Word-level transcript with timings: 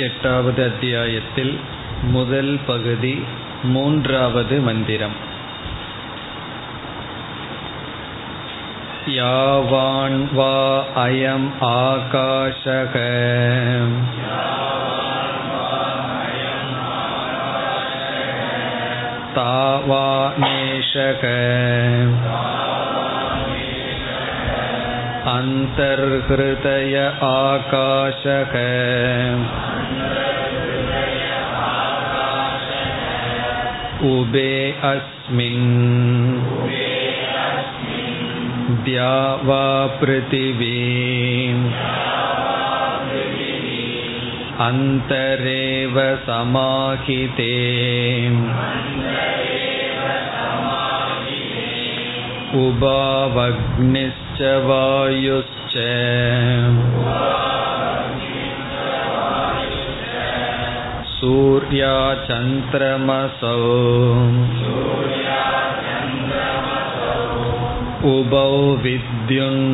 எட்டாவது 0.00 0.60
அத்தியாயத்தில் 0.64 1.54
முதல் 2.12 2.54
பகுதி 2.66 3.14
மூன்றாவது 3.64 4.56
மந்திரம் 4.60 5.16
யாவான் 9.16 10.20
வா 10.32 10.56
அயம் 10.98 11.48
ஆகாஷக 11.76 12.94
तावानेशक 19.36 21.24
अन्तर्हृदय 25.30 26.94
आकाशक 27.28 28.54
उबे 34.06 34.50
अस्मिन् 34.84 35.70
द्या 38.84 39.14
वा 39.44 39.64
पृथिवी 40.00 40.76
अन्तरेव 44.66 45.96
समाहिते 46.26 47.54
उभावग्निश्च 52.60 54.40
वायुश्च 54.68 55.74
सूर्या 61.20 61.94
चन्द्रमसौ 62.28 63.56
उभौ 68.10 68.50
विद्युन्नक्षत्राणि 68.82 69.72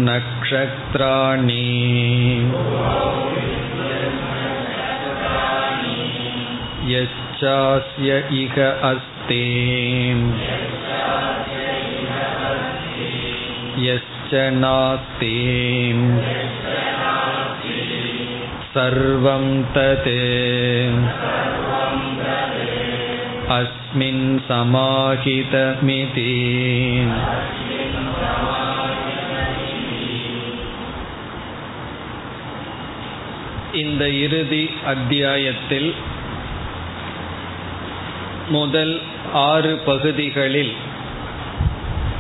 यश्चास्य 6.93 8.19
इह 8.41 8.57
अस्ति 8.91 9.43
यश्च 13.87 14.35
नास्ति 14.35 15.37
सर्वं 18.77 19.45
तत् 19.75 20.11
अस्मिन् 23.53 24.27
समाहितमिति 24.49 26.31
இந்த 33.75 34.03
இறுதி 34.09 34.65
அத்தியாயத்தில் 34.87 35.91
முதல் 38.49 38.95
ஆறு 39.33 39.73
பகுதிகளில் 39.87 40.73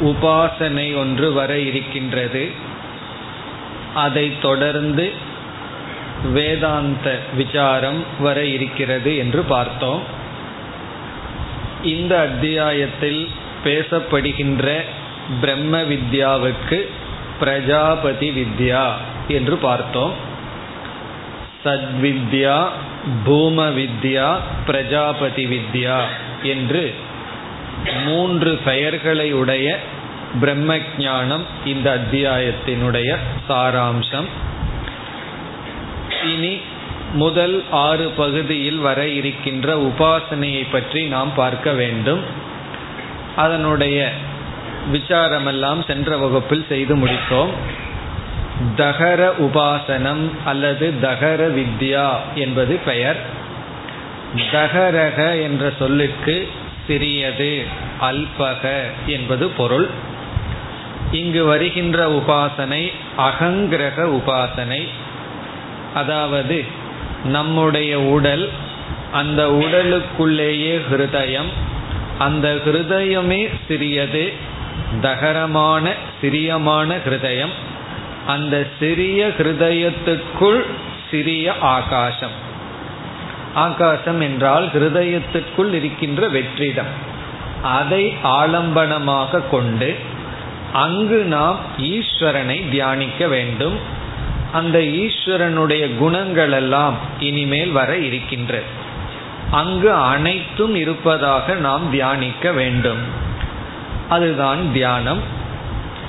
உபாசனை 0.03 0.87
ஒன்று 0.97 1.29
வர 1.33 1.53
இருக்கின்றது 1.59 2.45
அதைத் 3.95 4.41
தொடர்ந்து 4.41 5.07
வேதாந்த 6.24 7.20
விசாரம் 7.36 8.04
வர 8.20 8.46
இருக்கிறது 8.46 9.18
என்று 9.18 9.42
பார்த்தோம். 9.42 10.02
இந்த 11.84 12.20
அத்தியாயத்தில் 12.20 13.30
பேசப்படுகின்ற 13.64 14.82
பிரம்ம 15.42 15.82
வித்யாவுக்கு 15.82 16.88
பிரஜாபதி 17.40 18.30
வித்யா 18.30 18.88
என்று 19.28 19.58
பார்த்தோம். 19.58 20.14
சத்வித்யா 21.66 22.68
பூம 23.26 23.70
வித்யா 23.70 24.38
பிரஜாபதி 24.66 25.46
வித்யா 25.46 26.02
என்று 26.44 26.94
மூன்று 28.06 28.60
பெயர்களை 28.66 29.34
உடைய 29.34 29.80
பிரம்ம 30.40 30.78
ஞானம் 30.98 31.46
இந்த 31.66 31.98
அத்தியாயத்தினுடைய 31.98 33.18
சாராம்சம். 33.50 34.26
இனி 36.34 36.54
முதல் 37.14 37.64
ஆறு 37.72 38.08
பகுதியில் 38.10 38.78
வர 38.78 39.08
இருக்கின்ற 39.08 39.76
உபாசனையை 39.76 40.66
பற்றி 40.72 41.02
நாம் 41.06 41.34
பார்க்க 41.34 41.72
வேண்டும். 41.72 42.22
அதனுடைய 43.36 44.12
விசாரமெல்லாம் 44.94 45.86
சென்ற 45.88 46.18
வகுப்பில் 46.18 46.66
செய்து 46.70 46.96
முடித்தோம். 46.96 47.54
தகர 48.76 49.34
உபாசனம் 49.40 50.24
அல்லது 50.46 51.00
தகர 51.00 51.48
வித்யா 51.48 52.08
என்பது 52.36 52.76
பெயர். 52.86 53.20
தகரக 54.52 55.42
என்ற 55.42 55.74
சொல்லுக்கு 55.80 56.50
சிறியது 56.88 57.52
அல்பக 58.02 58.64
என்பது 59.06 59.48
பொருள். 59.50 59.88
இங்கு 61.12 61.46
வருகின்ற 61.46 62.08
உபாசனை 62.10 62.92
அகங்கிரக 63.18 63.98
உபாசனை. 64.20 64.88
அதாவது 65.98 66.58
நம்முடைய 67.26 67.94
உடல் 68.02 68.46
அந்த 69.12 69.42
உடலுக்குள்ளேயே 69.62 70.76
ஹிருதயம். 70.90 71.52
அந்த 72.18 72.48
ஹிருதயமே 72.66 73.42
சிறியது 73.68 74.24
தகரமான 75.02 75.94
சிறியமான 76.22 76.90
ஹிருதயம். 77.06 77.56
அந்த 78.28 78.56
சிறிய 78.80 79.28
ஹிருதயத்துக்குள் 79.38 80.62
சிறிய 81.12 81.54
ஆகாசம். 81.76 82.36
ஆகாசம் 83.56 84.22
என்றால் 84.22 84.66
ஹிருதயத்துக்குள் 84.68 85.72
இருக்கின்ற 85.74 86.28
வெற்றிடம். 86.30 86.94
அதை 87.64 88.04
ஆலம்பனமாக 88.24 89.42
கொண்டு 89.50 89.90
அங்கு 90.74 91.20
நாம் 91.26 91.60
ஈஸ்வரனை 91.92 92.58
தியானிக்க 92.70 93.28
வேண்டும். 93.28 93.78
அந்த 94.52 94.80
ஈஸ்வரனுடைய 94.80 95.98
குணங்கள் 95.98 96.52
எல்லாம் 96.52 96.98
இனிமேல் 97.20 97.72
வர 97.72 97.98
இருக்கின்றது 97.98 98.86
அங்கு 99.52 99.94
அனைத்தும் 99.94 100.76
இருப்பதாக 100.76 101.56
நாம் 101.56 101.92
தியானிக்க 101.92 102.52
வேண்டும். 102.52 102.98
அதுதான் 104.10 104.72
தியானம். 104.74 105.20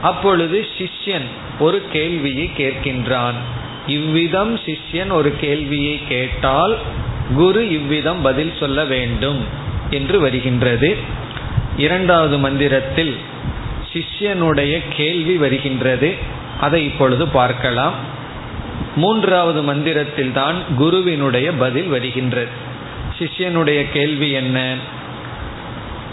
அப்பொழுது 0.03 0.67
சிஷ்யன் 0.79 1.27
ஒரு 1.59 1.83
கேள்வியை 1.93 2.51
கேட்கின்றான். 2.57 3.35
இவ்விதம் 3.87 4.59
சிஷ்யன் 4.59 5.11
ஒரு 5.11 5.37
கேள்வியை 5.37 6.01
கேட்டால் 6.09 6.77
குரு 7.35 7.71
இவ்விதம் 7.71 8.23
பதில் 8.23 8.53
சொல்ல 8.61 8.85
வேண்டும் 8.85 9.45
என்று 9.91 10.21
வருகின்றது. 10.21 10.97
இரண்டாவது 11.77 12.39
மந்திரத்தில் 12.39 13.17
சிஷ்யனுடைய 13.93 14.83
கேள்வி 14.97 15.37
வருகின்றது. 15.37 16.15
அதை 16.61 16.85
இப்பொழுது 16.85 17.29
பார்க்கலாம். 17.29 18.17
மூன்றாவது 18.99 19.63
மந்திரத்தில் 19.63 20.33
தான் 20.33 20.55
குருவினுடைய 20.77 21.53
பதில் 21.53 21.87
வருகின்றது. 21.87 22.49
சிஷ்யனுடைய 23.19 23.87
கேள்வி 23.93 24.31
என்ன? 24.31 24.75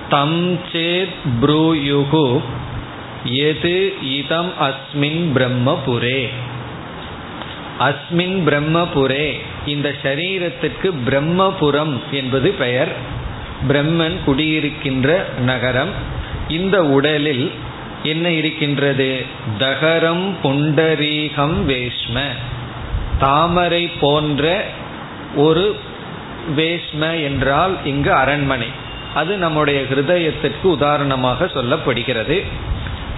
தம் 0.09 0.59
சேத் 0.71 1.15
ப்ரூயுகு 1.41 2.41
எது 3.23 3.93
இதம் 4.01 4.51
அஸ்மின் 4.61 5.23
பிரம்மபுரே? 5.35 6.29
அஸ்மின் 7.79 8.37
பிரம்மபுரே 8.45 9.39
இந்த 9.65 9.93
சரீரத்திற்கு 10.03 10.93
பிரம்மபுரம் 11.05 11.99
என்பது 12.11 12.51
பெயர். 12.51 12.95
பிரம்மன் 13.67 14.17
குடியிருக்கின்ற 14.25 15.25
நகரம். 15.39 15.93
இந்த 16.47 16.85
உடலில் 16.85 17.51
என்ன 18.03 18.31
இருக்கின்றது? 18.31 19.25
தகரம் 19.57 20.35
புண்டரீகம் 20.43 21.63
வேஷ்ம. 21.65 22.21
தாமரை 23.19 23.91
போன்ற 23.99 24.63
ஒரு 25.35 25.79
வேஷ்ம 26.55 27.23
என்றால் 27.23 27.77
இங்கு 27.83 28.13
அரண்மனை. 28.13 28.67
அது 29.13 29.37
நம்முடைய 29.37 29.81
ஹிருதயத்திற்கு 29.81 30.63
உதாரணமாக 30.63 31.45
சொல்லப்படுகிறது. 31.45 32.43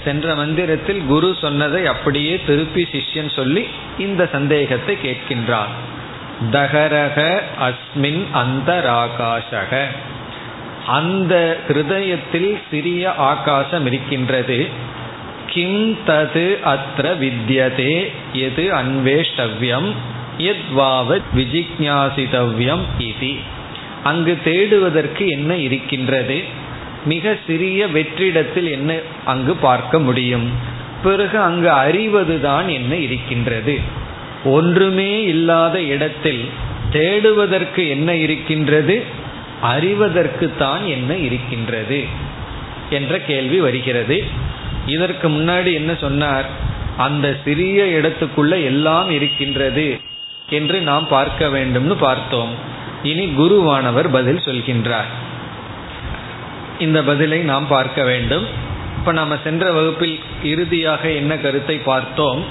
சென்ற 0.04 0.36
மந்திரத்தில் 0.36 1.06
குரு 1.06 1.36
சொன்னதை 1.42 1.86
அப்படியே 1.86 2.40
திருப்பி 2.46 2.88
சிஷ்யன் 2.92 3.36
சொல்லி 3.36 3.68
இந்த 3.98 4.30
சந்தேகத்தை 4.32 4.98
கேட்கின்றான். 5.04 5.74
தகரக 6.52 7.42
அஸ்மின் 7.62 8.24
அந்தராகாஷக 8.34 9.86
அந்த 10.88 11.58
ஹிருதயத்தில் 11.68 12.62
சிறிய 12.72 13.14
ஆகாசம் 13.14 13.86
இருக்கின்றது. 13.86 14.68
கிம் 15.48 15.98
தது 16.08 16.46
அத்ர 16.66 17.06
வித்யதே 17.22 18.12
எது 18.34 18.64
அன்வேஷ்டவ்யம் 18.74 19.90
எத்வாவத் 20.38 21.30
விஜிக்ஞாசிதவ்யம் 21.36 22.86
இது 22.98 23.32
அங்கு 24.04 24.38
தேடுவதற்கு 24.44 25.28
என்ன 25.28 25.56
இருக்கின்றது? 25.56 26.44
மிக 27.06 27.38
சிறிய 27.48 27.88
வெற்றிடத்தில் 27.88 28.72
என்ன 28.72 29.00
அங்கு 29.26 29.56
பார்க்க 29.56 30.00
முடியும்? 30.00 30.52
பிறகு 31.04 31.40
அங்கு 31.40 31.70
அறிவதுதான் 31.70 32.68
என்ன 32.68 32.96
இருக்கின்றது? 32.96 33.80
ஒன்றுமே 34.44 35.24
இல்லாத 35.24 35.82
இடத்தில் 35.82 36.50
தேடுவதற்கு 36.92 37.88
என்ன 37.88 38.16
இருக்கின்றது? 38.16 39.04
அறிவதற்கு 39.62 40.56
தான் 40.58 40.86
என்ன 40.86 41.16
இருக்கின்றது? 41.16 42.06
என்ற 42.90 43.20
கேள்வி 43.20 43.60
வருகிறது. 43.60 44.24
இதற்கு 44.88 45.30
முன்னாடி 45.30 45.74
என்ன 45.74 45.96
சொன்னார்? 45.96 46.46
அந்த 46.98 47.36
சிறிய 47.44 47.84
இடத்துக்குள்ள 47.84 48.64
எல்லாம் 48.64 49.10
இருக்கின்றது 49.10 50.00
என்று 50.50 50.82
நாம் 50.82 51.08
பார்க்க 51.08 51.48
வேண்டும்னு 51.48 51.94
பார்த்தோம். 51.94 52.54
இனி 53.04 53.26
குருவானவர் 53.26 54.12
பதில் 54.12 54.42
சொல்கின்றார். 54.46 55.10
இந்த 56.80 57.04
பதிலை 57.04 57.40
நாம் 57.40 57.68
பார்க்க 57.68 58.04
வேண்டும். 58.04 58.46
இப்ப 58.98 59.12
நாம 59.12 59.36
சென்ற 59.44 59.72
வகுப்பில் 59.72 60.20
இறுதியாக 60.44 61.12
என்ன 61.12 61.38
கருத்தை 61.38 61.78
பார்த்தோம்? 61.78 62.44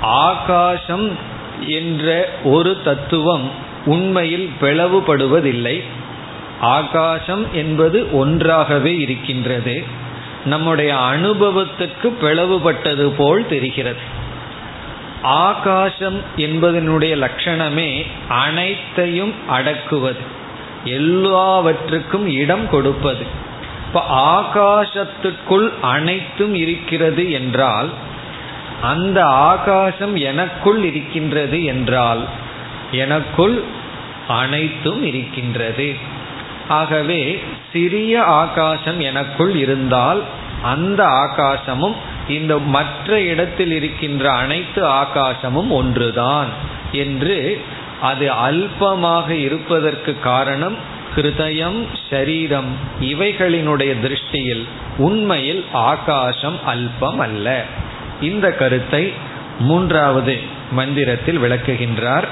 ஆகாசம் 0.00 1.18
என்ற 1.66 2.28
ஒரு 2.44 2.82
தத்துவம் 2.82 3.50
உண்மையில் 3.84 4.50
பிளவுபடுவதில்லை. 4.60 5.82
ஆகாசம் 6.60 7.46
என்பது 7.52 8.12
ஒன்றாகவே 8.12 8.98
இருக்கின்றது. 8.98 9.84
நம்முடைய 10.44 10.94
அனுபவத்துக்கு 10.94 12.14
பிளவுபட்டது 12.22 13.12
போல் 13.16 13.48
தெரிகிறது. 13.48 14.18
ஆகாசம் 15.22 16.20
என்பதனுடைய 16.36 17.28
லட்சணமே 17.28 18.06
அனைத்தையும் 18.28 19.34
அடக்குவது 19.48 20.38
எல்லாவற்றுக்கும் 20.84 22.28
இடம் 22.28 22.68
கொடுப்பது. 22.70 23.24
இப்ப 23.86 24.04
ஆகாசத்துக்குள் 24.10 25.72
அனைத்தும் 25.80 26.54
இருக்கிறது 26.54 27.32
என்றால் 27.32 27.88
அந்த 28.82 29.24
ஆகாசம் 29.24 30.16
எனக்குள் 30.16 30.84
இருக்கின்றது 30.84 31.64
என்றால் 31.64 32.24
எனக்குள் 32.90 33.62
அனைத்தும் 34.28 35.02
இருக்கின்றது. 35.04 36.18
ஆகவே 36.70 37.38
சிறிய 37.72 38.14
ஆகாசம் 38.22 39.00
எனக்குள் 39.00 39.54
இருந்தால் 39.54 40.20
அந்த 40.62 41.00
ஆகாசமும் 41.04 41.96
இந்த 42.28 42.58
மற்ற 42.58 43.20
இடத்தில் 43.20 43.72
இருக்கின்ற 43.72 44.24
அனைத்து 44.32 44.80
ஆகாசமும் 45.02 45.70
ஒன்றுதான் 45.70 46.50
என்று 46.92 47.38
அது 48.00 48.26
அல்பமாக 48.48 49.28
இருப்பதற்கு 49.30 50.12
காரணம் 50.20 50.76
ஹிருதயம் 51.16 51.78
ஷரீரம் 52.10 52.68
இவைகளினுடைய 53.00 53.92
திருஷ்டியில் 54.04 54.64
உண்மையில் 54.98 55.62
ஆகாசம் 55.72 56.58
அல்பம் 56.66 57.18
அல்ல. 57.18 57.46
இந்த 58.20 58.46
கருத்தை 58.52 59.12
மூன்றாவது 59.60 60.34
மந்திரத்தில் 60.72 61.40
விளக்குகின்றார். 61.40 62.26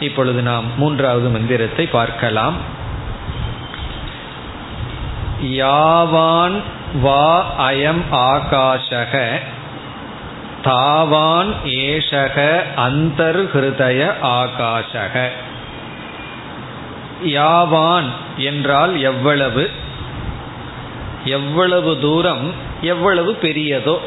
இப்பொழுது 0.00 0.42
நாம் 0.42 0.64
மூன்றாவது 0.76 1.28
மந்திரத்தை 1.28 1.86
பார்க்கலாம். 1.86 2.56
யாவான் 5.42 6.62
வா 7.00 7.54
அயம் 7.70 8.02
ஆகாஷக 8.12 9.38
தாவான் 10.64 11.54
ஏஷக 11.64 12.62
அந்தர்ஹிருதய 12.76 14.12
ஆகாஷக. 14.22 15.28
யாவான் 17.24 18.08
என்றால் 18.36 19.00
எவ்வளவு? 19.00 19.70
எவ்வளவு 21.24 22.00
தூரம் 22.00 22.52
எவ்வளவு 22.80 23.38
பெரியதோ? 23.42 23.98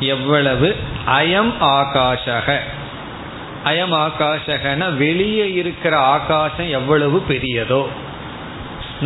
எவ்வளவு? 0.00 0.76
அயம் 1.06 1.52
ஆகாஷக. 1.60 2.58
அயம் 3.64 3.94
ஆகாஷகன 3.94 4.96
வெளியே 4.96 5.52
இருக்கிற 5.52 5.98
ஆகாசம் 5.98 6.68
எவ்வளவு 6.68 7.20
பெரியதோ? 7.20 7.88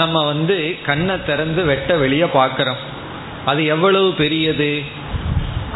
நம்ம 0.00 0.22
வந்து 0.30 0.56
கண்ணை 0.86 1.16
திறந்து 1.28 1.60
வெட்ட 1.70 1.90
வெளியே 2.02 2.28
பார்க்குறோம் 2.38 2.80
அது 3.44 3.60
எவ்வளவு 3.74 4.08
பெரியது? 4.22 4.70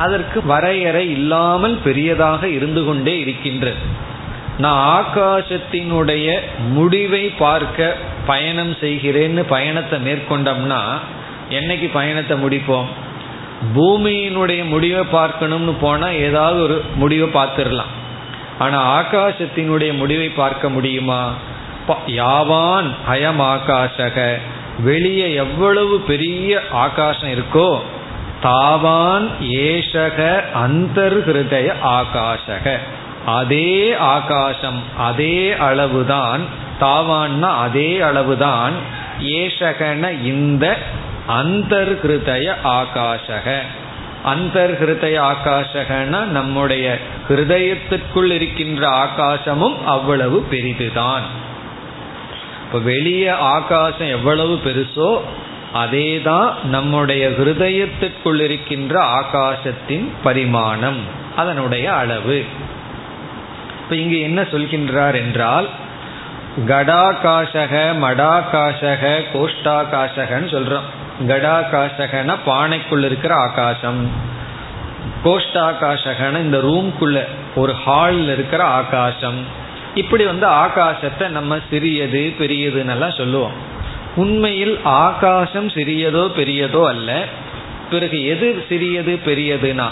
அதற்கு 0.04 0.38
வரையறை 0.52 1.04
இல்லாமல் 1.16 1.76
பெரியதாக 1.84 2.48
இருந்து 2.58 2.82
கொண்டே 2.84 3.14
இருக்கின்றது. 3.20 3.82
நான் 4.58 4.80
ஆகாசத்தினுடைய 4.98 6.26
முடிவை 6.76 7.24
பார்க்க 7.44 7.96
பயணம் 8.26 8.72
செய்கிறேன்னு 8.80 9.42
பயணத்தை 9.54 9.98
மேற்கொண்டோம்னா 10.06 10.80
என்னைக்கு 11.58 11.88
பயணத்தை 11.92 12.36
முடிப்போம்? 12.44 12.90
பூமியினுடைய 13.76 14.60
முடிவை 14.72 15.04
பார்க்கணும்னு 15.16 15.74
போனால் 15.84 16.20
ஏதாவது 16.26 16.58
ஒரு 16.66 16.76
முடிவை 17.00 17.28
பார்த்துடலாம். 17.38 17.92
ஆனால் 18.58 18.88
ஆகாசத்தினுடைய 18.98 19.90
முடிவை 20.00 20.28
பார்க்க 20.42 20.74
முடியுமா? 20.76 21.22
யாவான் 21.88 22.90
அயம் 23.10 23.40
ஆகாஷக 23.40 24.38
வெளியே 24.78 25.34
எவ்வளவு 25.34 26.00
பெரிய 26.00 26.60
ஆகாசம் 26.70 27.28
இருக்கோ 27.28 27.78
தாவான் 28.42 29.28
ஏஷக 29.40 30.42
அந்தர்ஹய 30.66 31.72
ஆகாஷக 31.84 32.78
அதே 33.26 33.94
ஆகாசம் 33.94 34.82
அதே 34.98 35.52
அளவுதான் 35.52 36.40
தாவான்னா 36.80 37.58
அதே 37.58 38.00
அளவுதான் 38.00 38.72
ஏஷகன 39.20 40.22
இந்த 40.22 40.76
அந்தர்ஹிருதய 41.28 42.54
ஆகாஷக 42.64 43.58
அந்தர்ஹிருதய 44.24 45.32
ஆகாஷகன 45.32 46.22
நம்முடைய 46.22 46.98
ஹிருதயத்திற்குள் 47.28 48.30
இருக்கின்ற 48.30 48.88
ஆகாசமும் 48.88 49.84
அவ்வளவு 49.84 50.46
பெரிதுதான். 50.50 51.50
இப்ப 52.72 52.84
வெளியே 52.84 53.28
ஆகாசம் 53.28 54.08
எவ்வளவு 54.08 54.60
பெருசோ 54.64 55.20
அதேதான் 55.74 56.64
நம்முடைய 56.64 57.28
ஹிருதயத்திற்குள் 57.28 58.40
இருக்கின்ற 58.40 59.04
ஆகாசத்தின் 59.04 60.08
பரிமாணம் 60.22 60.96
அதனுடைய 61.36 61.92
அளவு. 61.92 62.44
இப்ப 63.82 63.96
இங்கு 63.96 64.20
என்ன 64.20 64.42
சொல்கின்றார் 64.42 65.14
என்றால் 65.14 65.68
கடாகாசக 66.66 67.92
மடாகாசக 68.02 69.22
கோஷ்டாகாசகன்னு 69.34 70.50
சொல்றோம். 70.50 70.88
கடாகாசகன 71.26 72.36
பானைக்குள்ள 72.46 73.04
இருக்கிற 73.04 73.34
ஆகாசம். 73.34 74.10
கோஷ்டாகாசகன 75.24 76.38
இந்த 76.38 76.58
ரூம்குள்ள 76.58 77.24
ஒரு 77.54 77.74
ஹாலில் 77.74 78.32
இருக்கிற 78.32 78.64
ஆகாசம். 78.64 79.60
இப்படி 79.94 80.24
வந்து 80.24 80.46
ஆகாசத்தை 80.46 81.28
நம்ம 81.28 81.58
சிறியது 81.70 82.34
பெரியதுன்னெல்லாம் 82.38 83.16
சொல்லுவோம். 83.16 83.52
உண்மையில் 84.16 84.80
ஆகாசம் 84.82 85.68
சிறியதோ 85.68 86.28
பெரியதோ 86.28 86.86
அல்ல. 86.86 87.24
பிறகு 87.90 88.26
எது 88.26 88.64
சிறியது 88.68 89.18
பெரியதுனா 89.26 89.86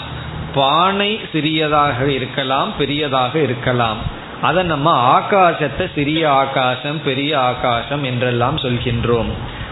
பானை 0.53 1.19
சிறியதாக 1.31 2.11
இருக்கலாம் 2.11 2.77
பெரியதாக 2.77 3.39
இருக்கலாம். 3.39 3.97
அதை 4.41 4.63
நம்ம 4.63 5.19
ஆகாசத்தை 5.19 5.91
சிறிய 5.95 6.31
ஆகாசம் 6.31 7.03
பெரிய 7.03 7.39
ஆகாசம் 7.39 8.03
என்றெல்லாம் 8.03 8.57
சொல்கின்றோம். 8.57 9.31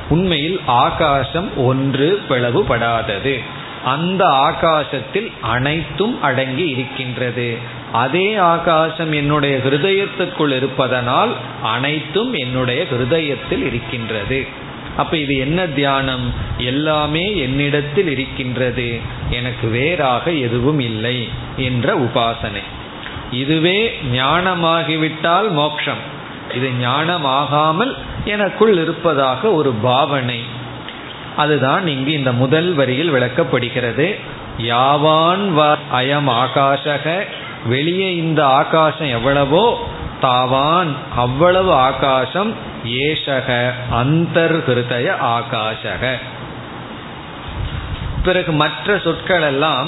உண்மையில் 0.09 0.61
ஆகாசம் 0.65 1.57
ஒன்று 1.57 2.21
பிளவுபடாதது. 2.29 3.39
அந்த 3.85 4.25
ஆகாசத்தில் 4.25 5.31
அனைத்தும் 5.41 6.21
அடங்கி 6.21 6.67
இருக்கின்றது. 6.67 7.57
அதே 7.91 8.35
ஆகாசம் 8.35 9.11
என்னுடைய 9.11 9.57
ஹிருதயத்துக்குள் 9.57 10.55
இருப்பதனால் 10.55 11.35
அனைத்தும் 11.63 12.33
என்னுடைய 12.33 12.83
ஹிருதயத்தில் 12.83 13.65
இருக்கின்றது. 13.65 14.47
அப்ப 14.97 15.17
இது 15.17 15.37
என்ன 15.37 15.67
தியானம்? 15.67 16.33
எல்லாமே 16.57 17.37
என்னிடத்தில் 17.37 18.09
இருக்கின்றது. 18.09 18.99
எனக்கு 19.29 19.67
வேறாக 19.67 20.31
எதுவும் 20.31 20.79
இல்லை 20.79 21.29
என்ற 21.57 21.95
உபாசனை. 21.95 22.61
இதுவே 23.31 23.99
ஞானமாகிவிட்டால் 24.13 25.49
மோக்ஷம். 25.49 26.17
இது 26.55 26.69
ஞானமாகாமல் 26.81 27.97
எனக்குள் 28.25 28.77
இருப்பதாக 28.77 29.51
ஒரு 29.51 29.71
பாவனை. 29.71 30.39
அதுதான் 31.35 31.87
இங்கு 31.87 32.11
இந்த 32.11 32.31
முதல் 32.31 32.73
வரியில் 32.73 33.13
விளக்கப்படுகிறது. 33.13 34.15
யாவான் 34.57 35.51
வ 35.57 35.77
அயம் 35.93 36.29
ஆகாஷக 36.29 37.25
வெளியே 37.65 38.15
இந்த 38.15 38.45
ஆகாசம் 38.45 39.09
எவ்வளவோ 39.09 39.87
தாவான் 40.21 40.87
அவ்வளவு 41.15 41.73
ஆகாசம் 41.73 42.53
ஏஷக 42.85 43.71
அந்தர்ஹிருதய 43.93 45.13
ஆகாஷக. 45.23 46.11
பிறகு 48.23 48.51
மற்ற 48.51 48.99
சொற்கள் 48.99 49.41
எல்லாம் 49.41 49.87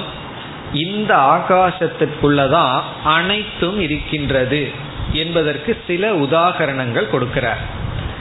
இந்த 0.74 1.16
ஆகாசத்திற்குள்ளதான் 1.16 2.82
அனைத்தும் 3.04 3.80
இருக்கின்றது 3.80 4.72
என்பதற்கு 5.12 5.84
சில 5.88 6.12
உதாகரணங்கள் 6.12 7.08
கொடுக்கிறார். 7.12 7.62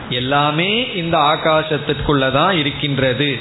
எல்லாமே 0.08 0.94
இந்த 0.94 1.18
ஆகாசத்திற்குள்ளதான் 1.18 2.52
இருக்கின்றது 2.52 3.38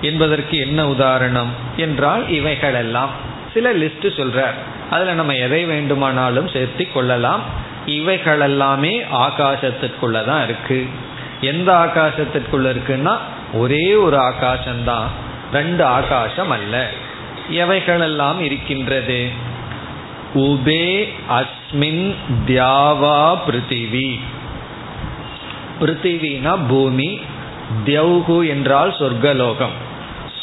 என்பதற்கு 0.00 0.58
என்ன 0.58 0.88
உதாரணம்? 0.88 1.50
என்றால் 1.76 2.28
இவைகளெல்லாம். 2.28 3.10
சில 3.54 3.72
லிஸ்ட் 3.72 4.02
சொல்றார். 4.02 4.54
அதுல 4.90 5.14
நம்ம 5.14 5.34
எதை 5.34 5.64
வேண்டுமானாலும் 5.64 6.48
சேர்த்தி 6.48 6.92
கொள்ளலாம். 6.92 7.42
இவைகளெல்லாமே 7.86 9.06
ஆகாசத்திற்குள்ளதான் 9.12 10.44
இருக்கு. 10.44 10.86
எந்த 11.40 11.72
ஆகாசத்திற்குள்ள 11.72 12.76
இருக்குன்னா 12.76 13.18
ஒரே 13.52 13.94
ஒரு 13.94 14.16
ஆகாசம்தான். 14.16 15.06
ரெண்டு 15.52 15.84
ஆகாசம் 15.84 16.50
அல்ல. 16.50 16.90
எவைகளெல்லாம் 17.50 18.40
இருக்கின்றது? 18.40 19.28
உபே 20.34 21.08
அஸ்மின் 21.30 22.14
தியாவா 22.46 23.38
பிருத்திவி. 23.46 24.20
பிருத்திவினா 25.80 26.68
பூமி 26.68 27.20
தியௌகு 27.84 28.48
என்றால் 28.48 28.90
சொர்க்கலோகம். 28.90 29.92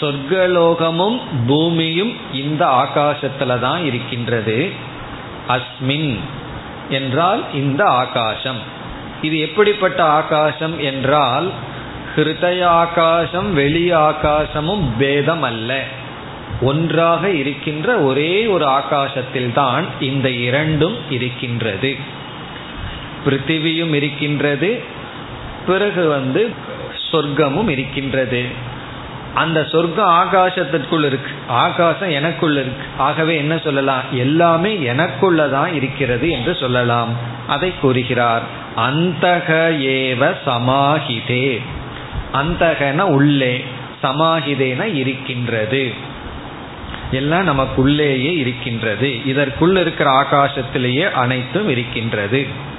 சொர்க்கலோகமும் 0.01 1.17
பூமியும் 1.47 2.13
இந்த 2.33 2.65
ஆகாசத்துல 2.65 3.59
தான் 3.59 3.85
இருக்கின்றது. 3.85 4.69
அஸ்மின் 5.47 6.17
என்றால் 6.89 7.43
இந்த 7.53 7.85
ஆகாசம். 7.85 8.61
இது 9.21 9.39
எப்படிப்பட்ட 9.39 10.03
ஆகாசம் 10.03 10.79
என்றால் 10.79 11.49
ஹிருதய 12.15 12.63
ஆகாசம் 12.63 13.53
வெளி 13.53 13.91
ஆகாசமும் 13.91 14.85
பேதம் 14.97 15.41
அல்ல 15.41 15.83
ஒன்றாக 16.61 17.29
இருக்கின்ற 17.29 17.97
ஒரே 17.97 18.45
ஒரு 18.45 18.65
ஆகாசத்தில் 18.65 19.53
தான் 19.53 19.85
இந்த 19.99 20.29
இரண்டும் 20.29 20.97
இருக்கின்றது. 21.09 21.95
பிருத்திவியும் 23.25 23.93
இருக்கின்றது 23.93 24.83
பிறகு 25.65 26.07
வந்து 26.07 26.51
சொர்க்கமும் 27.11 27.69
இருக்கின்றது. 27.69 28.69
அந்த 29.33 29.63
சொர்க்கம் 29.63 30.09
ஆகாசத்திற்குள் 30.09 31.05
இருக்கு. 31.05 31.31
ஆகாசம் 31.47 32.09
எனக்குள்ள 32.09 32.59
இருக்கு. 32.59 32.83
ஆகவே 32.97 33.37
என்ன 33.37 33.57
சொல்லலாம்? 33.57 34.01
எல்லாமே 34.11 34.75
எனக்குள்ளதான் 34.75 35.73
இருக்கிறது 35.73 36.29
என்று 36.29 36.55
சொல்லலாம். 36.55 37.09
அதை 37.47 37.73
கூறுகிறார். 37.81 38.41
அந்தக 38.77 39.47
ஏவ 39.79 40.33
சமாஹிதே. 40.45 41.61
அந்தகன 42.33 42.99
உள்ளே 42.99 43.65
சமாஹிதேன 44.03 44.95
இருக்கின்றது. 44.95 45.93
எல்லாம் 47.11 47.47
நமக்குள்ளேயே 47.47 48.37
இருக்கின்றது. 48.37 49.25
இதற்குள் 49.25 49.75
இருக்கிற 49.75 50.25
ஆகாசத்திலேயே 50.25 51.11
அனைத்தும் 51.11 51.69
இருக்கின்றது. 51.69 52.69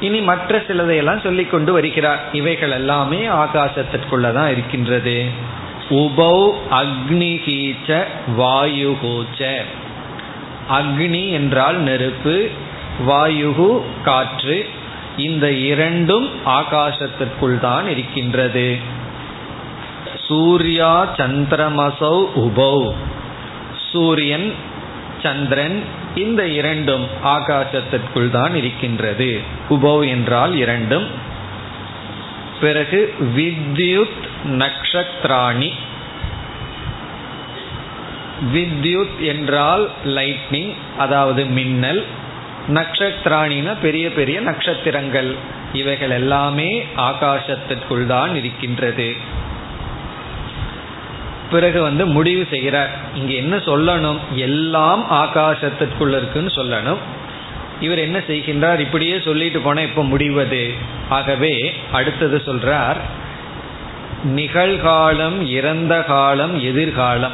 இனி 0.00 0.20
மற்ற 0.20 0.58
சிலதையெல்லாம் 0.58 1.22
சொல்லி 1.22 1.44
கொண்டு 1.44 1.72
வருகிறார். 1.72 2.28
இவைகள் 2.32 2.70
எல்லாமே 2.70 3.26
ஆகாசத்திற்குள்ளதான் 3.26 4.50
இருக்கின்றது. 4.50 5.24
உபௌ 5.90 6.52
அக்னிகீச்ச 6.70 8.04
வாயுகூச்ச 8.38 9.56
அக்னி 10.70 11.30
என்றால் 11.30 11.78
நெருப்பு 11.80 12.48
வாயுகு 13.08 13.80
காற்று. 14.04 14.68
இந்த 15.16 15.52
இரண்டும் 15.52 16.30
ஆகாசத்திற்குள் 16.46 17.60
தான் 17.60 17.88
இருக்கின்றது. 17.88 18.76
சூர்யா 20.28 21.14
சந்திரமசௌ 21.16 22.26
உபௌ. 22.36 22.92
சூரியன் 23.92 24.54
சந்திரன் 25.22 25.82
இந்த 26.14 26.46
இரண்டும் 26.46 27.06
ஆகாசத்திற்குள் 27.24 28.30
தான் 28.30 28.54
இருக்கின்றது. 28.54 29.40
உபௌ 29.70 30.08
என்றால் 30.08 30.54
இரண்டும். 30.54 31.06
பிறகு 32.60 33.14
வித்யுத் 33.36 34.28
நக்ஷத்ராணி. 34.46 35.72
வித்யுத் 38.54 39.18
என்றால் 39.18 39.90
லைட்னிங் 40.04 40.72
அதாவது 40.98 41.44
மின்னல். 41.44 42.04
நக்ஷத்ராணின 42.68 43.76
பெரிய 43.82 44.12
பெரிய 44.12 44.40
நட்சத்திரங்கள் 44.40 45.34
இவைகள் 45.72 46.10
எல்லாமே 46.10 46.86
ஆகாசத்திற்குள் 46.96 48.06
தான் 48.06 48.34
இருக்கின்றது. 48.34 49.16
பிறகு 51.50 51.82
வந்து 51.82 52.06
முடிவு 52.06 52.46
செய்கிறார். 52.50 52.90
இங்க 53.14 53.32
என்ன 53.32 53.56
சொல்லணும்? 53.56 54.18
எல்லாம் 54.34 55.10
ஆகாசத்திற்குள்ள 55.10 56.08
இருக்குன்னு 56.08 56.50
சொல்லணும். 56.54 56.96
இவர் 57.80 57.98
என்ன 57.98 58.18
செய்கின்றார்? 58.18 58.78
இப்படியே 58.78 59.20
சொல்லிட்டு 59.20 59.60
போனால் 59.60 59.84
இப்ப 59.84 60.04
முடிவது. 60.04 60.74
ஆகவே 61.08 61.74
அடுத்தது 61.92 62.42
சொல்றார் 62.46 62.96
நிகழ்காலம் 64.36 65.46
இறந்த 65.46 66.02
காலம் 66.02 66.60
எதிர்காலம். 66.60 67.32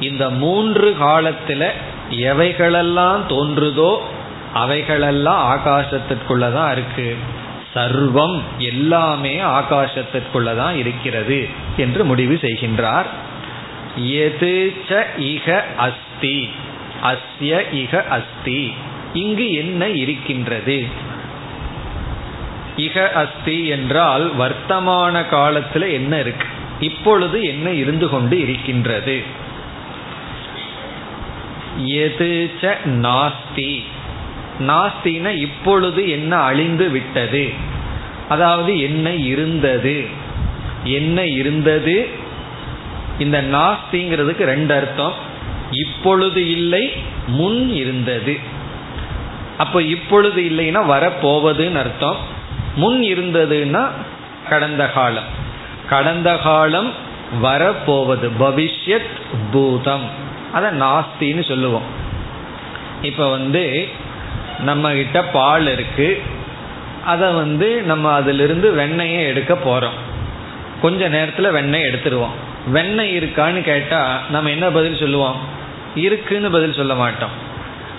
இந்த 0.00 0.30
மூன்று 0.30 0.96
காலத்துல 1.00 1.68
எவைகளெல்லாம் 2.10 3.20
தோன்றுதோ 3.28 3.96
அவைகளெல்லாம் 4.54 5.60
ஆகாசத்திற்குள்ளதான் 5.60 6.72
இருக்கு. 6.72 7.16
சர்வம் 7.74 8.42
எல்லாமே 8.58 9.40
ஆகாசத்திற்குள்ளதான் 9.40 10.74
இருக்கிறது 10.74 11.48
என்று 11.76 12.04
முடிவு 12.04 12.38
செய்கின்றார். 12.42 13.06
எது 13.96 14.74
ச 14.88 15.04
இக 15.18 15.62
அஸ்தி? 15.76 16.48
அஸ்ய 17.02 17.64
இக 17.72 18.06
அஸ்தி. 18.06 18.72
இங்கு 19.12 19.52
என்ன 19.52 19.88
இருக்கின்றது? 19.88 20.86
இக 22.76 23.12
அஸ்தி 23.12 23.66
என்றால் 23.66 24.36
வர்த்தமான 24.36 25.28
காலத்தில் 25.28 25.82
என்ன 25.82 26.18
இருக்கு? 26.18 26.46
இப்பொழுது 26.80 27.44
என்ன 27.44 27.70
இருந்து 27.70 28.08
கொண்டு 28.08 28.40
இருக்கின்றது? 28.40 29.22
எது 31.76 32.50
ச 32.60 32.76
நாஸ்தி? 32.84 33.82
நாஸ்தின 34.60 35.36
இப்பொழுது 35.36 36.10
என்ன 36.10 36.36
அழிந்து 36.36 36.90
விட்டது? 36.90 37.50
அதாவது 38.28 38.80
என்ன 38.80 39.14
இருந்தது? 39.14 40.06
என்ன 40.84 41.26
இருந்தது? 41.26 42.20
இந்த 43.22 43.42
நாஸ்திங்கிறதுக்கு 43.42 44.44
ரெண்டு 44.44 44.74
அர்த்தம். 44.74 45.12
இப்பொழுது 45.70 46.50
இல்லை 46.50 46.84
முன் 47.26 47.62
இருந்தது. 47.74 48.38
அப்போ 49.58 49.82
இப்பொழுது 49.82 50.42
இல்லைன்னா 50.42 50.80
வரப்போவதுன்னு 50.94 51.78
அர்த்தம். 51.78 52.16
முன் 52.76 53.00
இருந்ததுன்னா 53.02 53.88
கடந்த 54.48 54.90
காலம். 54.90 55.30
கடந்த 55.88 56.36
காலம் 56.36 56.90
வரப்போவது 57.40 58.30
பவிஷ்யத் 58.40 59.14
பூதம். 59.52 60.06
அதை 60.52 60.70
நாஸ்தின்னு 60.80 61.48
சொல்லுவோம். 61.48 61.88
இப்போ 63.02 63.30
வந்து 63.30 63.88
நம்ம 64.60 64.92
கிட்ட 64.92 65.24
பால் 65.24 65.68
இருக்கு. 65.72 66.22
அதை 67.04 67.32
வந்து 67.32 67.82
நம்ம 67.82 68.12
அதிலிருந்து 68.12 68.68
வெண்ணெயை 68.72 69.26
எடுக்க 69.26 69.54
போகிறோம் 69.56 69.98
கொஞ்ச 70.82 71.08
நேரத்தில் 71.08 71.50
வெண்ணெய் 71.50 71.82
எடுத்துருவோம். 71.82 72.36
வெண்ணெய் 72.66 73.18
இருக்கான்னு 73.18 73.62
கேட்டால் 73.62 74.20
நம்ம 74.30 74.50
என்ன 74.50 74.70
பதில் 74.70 74.96
சொல்லுவோம்? 74.96 75.36
இருக்குன்னு 75.94 76.50
பதில் 76.50 76.72
சொல்ல 76.72 76.94
மாட்டோம். 76.94 77.30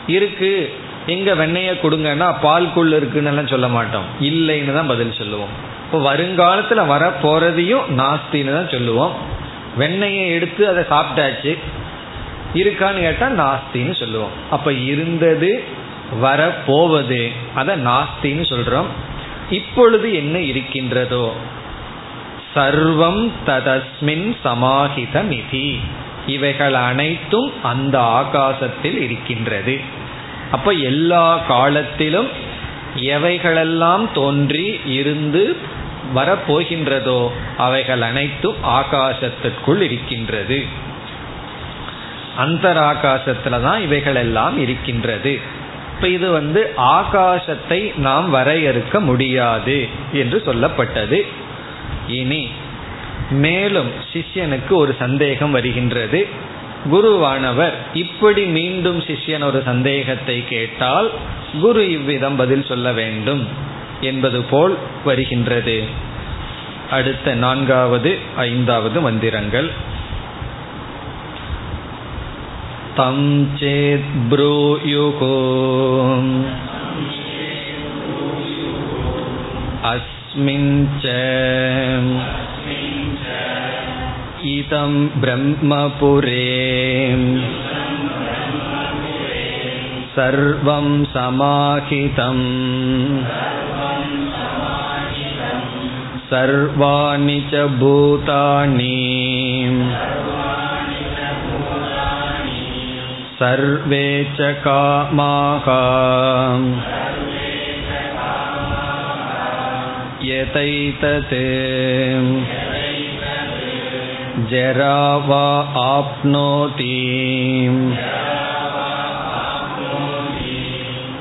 இருக்கு 0.08 0.74
எங்க 1.05 1.36
வெண்ணெயை 1.36 1.74
கொடுங்கன்னா 1.74 2.36
பால்குள்ள 2.43 2.96
இருக்குன்னு 2.96 3.29
எல்லாம் 3.29 3.48
சொல்ல 3.48 3.67
மாட்டோம். 3.67 4.03
இல்லைன்னு 4.20 4.74
தான் 4.74 4.88
பதில் 4.88 5.13
சொல்லுவோம். 5.13 5.50
இப்போ 5.86 6.00
வருங்காலத்தில் 6.00 6.86
வர 6.86 7.13
போறதையும் 7.24 7.84
நாஸ்தின்னு 7.89 8.53
தான் 8.53 8.70
சொல்லுவோம். 8.70 9.13
வெண்ணெயை 9.77 10.29
எடுத்து 10.29 10.67
அதை 10.67 10.84
சாப்பிட்டாச்சு 10.89 11.58
இருக்கான்னு 12.53 13.01
கேட்டால் 13.01 13.38
நாஸ்தின்னு 13.38 14.00
சொல்லுவோம். 14.00 14.29
அப்போ 14.51 14.74
இருந்தது 14.74 15.63
வர 16.20 16.50
போவது 16.65 17.32
அதை 17.55 17.75
நாஸ்தின்னு 17.75 18.46
சொல்கிறோம் 18.46 18.88
இப்பொழுது 19.50 20.13
என்ன 20.13 20.39
இருக்கின்றதோ 20.39 21.34
சர்வம் 22.55 23.29
ததஸ்மின் 23.45 24.27
சமாஹிதமிதி. 24.45 25.79
இவைகள் 26.27 26.74
அனைத்தும் 26.74 27.53
அந்த 27.63 28.00
ஆகாசத்தில் 28.00 29.01
இருக்கின்றது. 29.01 29.79
அப்ப 30.51 30.72
எல்லா 30.72 31.38
காலத்திலும் 31.38 32.27
எவைகளெல்லாம் 32.95 34.05
தோன்றி 34.13 34.79
இருந்து 34.86 35.57
வரப்போகின்றதோ 36.15 37.29
அவைகள் 37.57 38.01
அனைத்தும் 38.01 38.55
ஆகாசத்திற்குள் 38.63 39.81
இருக்கின்றது. 39.81 40.65
அந்தராகாசத்துல 42.39 43.62
தான் 43.62 43.81
இவைகள் 43.81 44.15
எல்லாம் 44.15 44.60
இருக்கின்றது. 44.60 45.39
இப்ப 45.95 46.07
இது 46.07 46.31
வந்து 46.31 46.74
ஆகாசத்தை 46.77 47.98
நாம் 47.98 48.36
வரையறுக்க 48.36 49.00
முடியாது 49.00 49.88
என்று 50.12 50.43
சொல்லப்பட்டது. 50.45 51.19
இனி 52.07 52.50
மேலும் 53.31 53.91
சிஷ்யனுக்கு 54.13 54.69
ஒரு 54.69 54.95
சந்தேகம் 55.00 55.51
வருகின்றது. 55.51 56.27
குருவானவர் 56.91 57.74
இப்படி 57.93 58.45
மீண்டும் 58.45 59.00
சிஷ்யன் 59.00 59.43
ஒரு 59.43 59.62
சந்தேகத்தை 59.65 60.43
கேட்டால் 60.50 61.12
குரு 61.62 61.91
இவ்விதம் 61.91 62.36
பதில் 62.36 62.65
சொல்ல 62.65 62.91
வேண்டும் 62.91 63.48
என்பது 64.01 64.41
போல் 64.41 64.77
வருகின்றது. 65.05 65.83
அடுத்த 66.89 67.36
நான்காவது 67.36 68.17
ஐந்தாவது 68.36 69.01
மந்திரங்கள். 69.01 69.72
தம் 72.95 73.50
சேத் 73.60 74.03
ப்ரூயுகோ 74.29 75.38
अस्मिन् 80.33 80.73
च 81.02 81.12
इदं 84.55 84.93
ब्रह्मपुरे 85.21 86.45
सर्वं 90.17 90.87
समाहितम् 91.14 92.45
सर्वाणि 96.31 97.40
च 97.52 97.64
भूतानि 97.81 98.97
सर्वे 103.40 104.07
च 104.38 104.52
कामाः 104.67 105.67
यतैतत् 110.23 111.35
जरा 114.50 115.00
वा 115.28 115.47
आप्नोति 115.81 116.97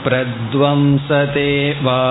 प्रध्वंसते 0.04 1.52
वा 1.86 2.02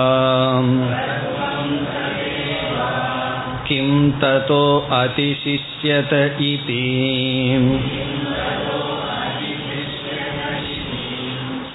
किं 3.67 3.89
ततो 4.21 4.63
अतिशिष्यत 4.97 6.13
इति 6.49 6.83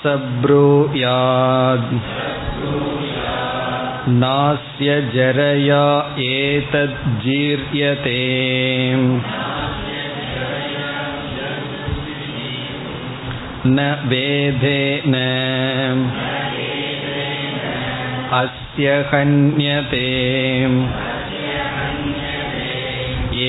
सब्रूयाद् 0.04 1.90
नास्य 4.22 5.00
जरया 5.14 5.84
एतज्जीर्यते 6.28 8.18
न 13.66 13.86
वेदेन 14.10 15.14
अस्य 18.40 18.94
हन्यते 19.12 20.06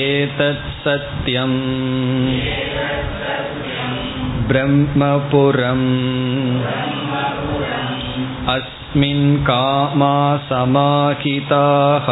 एतत् 0.02 0.68
सत्यम् 0.84 1.58
ब्रह्मपुरम् 4.48 5.88
अस्मिन् 8.88 9.36
कामा 9.44 10.36
समाहिताः 10.36 12.06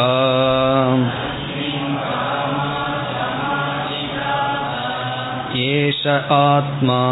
एष 5.60 6.06
आत्मा 6.36 7.02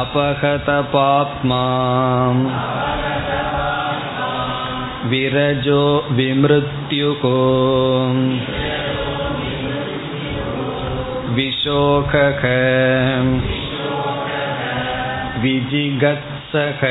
अपहतपाप्मा 0.00 1.62
विरजो 5.10 5.82
विमृत्युको 6.10 7.36
विशोकः 11.34 12.44
विजिगत्सः 16.44 16.82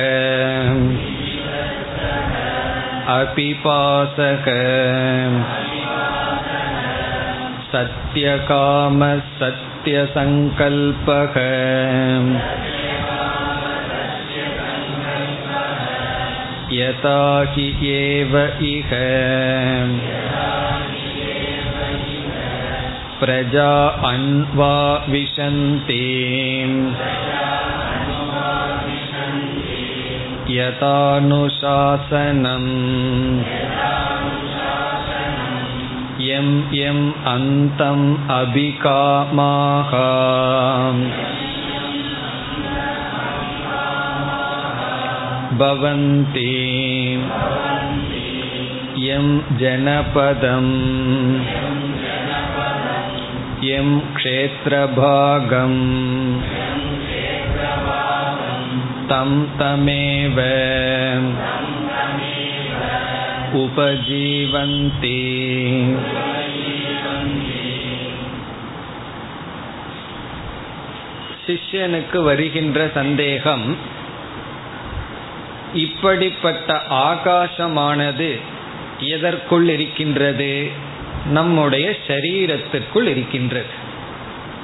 अपिपासक 3.16 4.48
सत्यकामः 7.72 9.20
सत्यसङ्कल्पः 9.40 11.36
यथा 16.80 17.22
हि 17.54 17.68
एव 17.92 18.36
इह 18.72 18.92
प्रजा 23.22 23.72
अन्वा 24.10 24.76
विशन्ति 25.10 26.04
यथानुशासनम् 30.58 32.70
यं 36.28 36.48
यम् 36.74 37.04
अन्तम् 37.34 38.06
अभिकामाः 38.40 39.92
भवन्ति 45.62 46.50
यं 49.08 49.28
जनपदम् 49.60 50.74
यं 53.70 53.90
क्षेत्रभागम् 54.16 55.80
தம் 59.09 59.49
தமேவ 59.59 60.39
உபஜீவந்தி 63.55 65.23
சிஷ்யனுக்கு 71.47 72.23
வருகின்ற 72.23 72.91
சந்தேகம் 72.95 73.77
இப்படிப்பட்ட 75.75 76.83
ஆகாசமானது 76.91 78.41
எதற்குள் 78.99 79.69
இருக்கின்றது? 79.69 80.71
நம்முடைய 81.27 81.97
சரீரத்திற்குள் 82.07 83.07
இருக்கின்றது. 83.07 83.83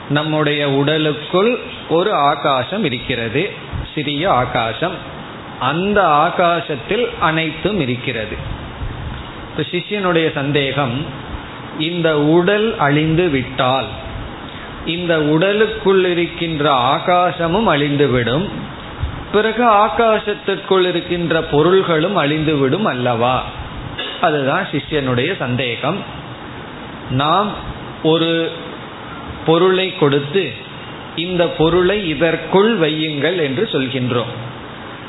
நம்முடைய 0.08 0.70
உடலுக்குள் 0.70 1.58
ஒரு 1.88 2.12
ஆகாசம் 2.12 2.84
இருக்கிறது. 2.84 3.68
சிறிய 3.94 4.32
ஆகாசம். 4.32 4.94
அந்த 5.60 6.06
ஆகாசத்தில் 6.06 7.08
அனைத்தும் 7.20 7.80
இருக்கிறது. 7.80 8.36
இப்போ 9.50 9.62
சிஷ்யனுடைய 9.70 10.32
சந்தேகம் 10.32 11.06
இந்த 11.78 12.20
உடல் 12.20 12.78
அழிந்து 12.78 13.28
விட்டால் 13.28 13.86
இந்த 14.86 15.22
உடலுக்குள் 15.22 16.04
இருக்கின்ற 16.04 16.72
ஆகாசமும் 16.72 17.68
அழிந்துவிடும் 17.68 18.48
பிறகு 19.32 19.64
ஆகாசத்திற்குள் 19.64 20.86
இருக்கின்ற 20.86 21.42
பொருள்களும் 21.42 22.16
அழிந்துவிடும் 22.16 22.82
அல்லவா? 22.82 23.44
அதுதான் 24.20 24.66
சிஷ்யனுடைய 24.72 25.36
சந்தேகம். 25.36 26.02
நாம் 27.10 27.50
ஒரு 28.02 28.52
பொருளை 29.46 29.96
கொடுத்து 29.96 30.52
இந்த 31.16 31.48
பொருளை 31.48 32.08
இதற்குள் 32.08 32.78
வையுங்கள் 32.78 33.42
என்று 33.42 33.68
சொல்கின்றோம். 33.72 34.32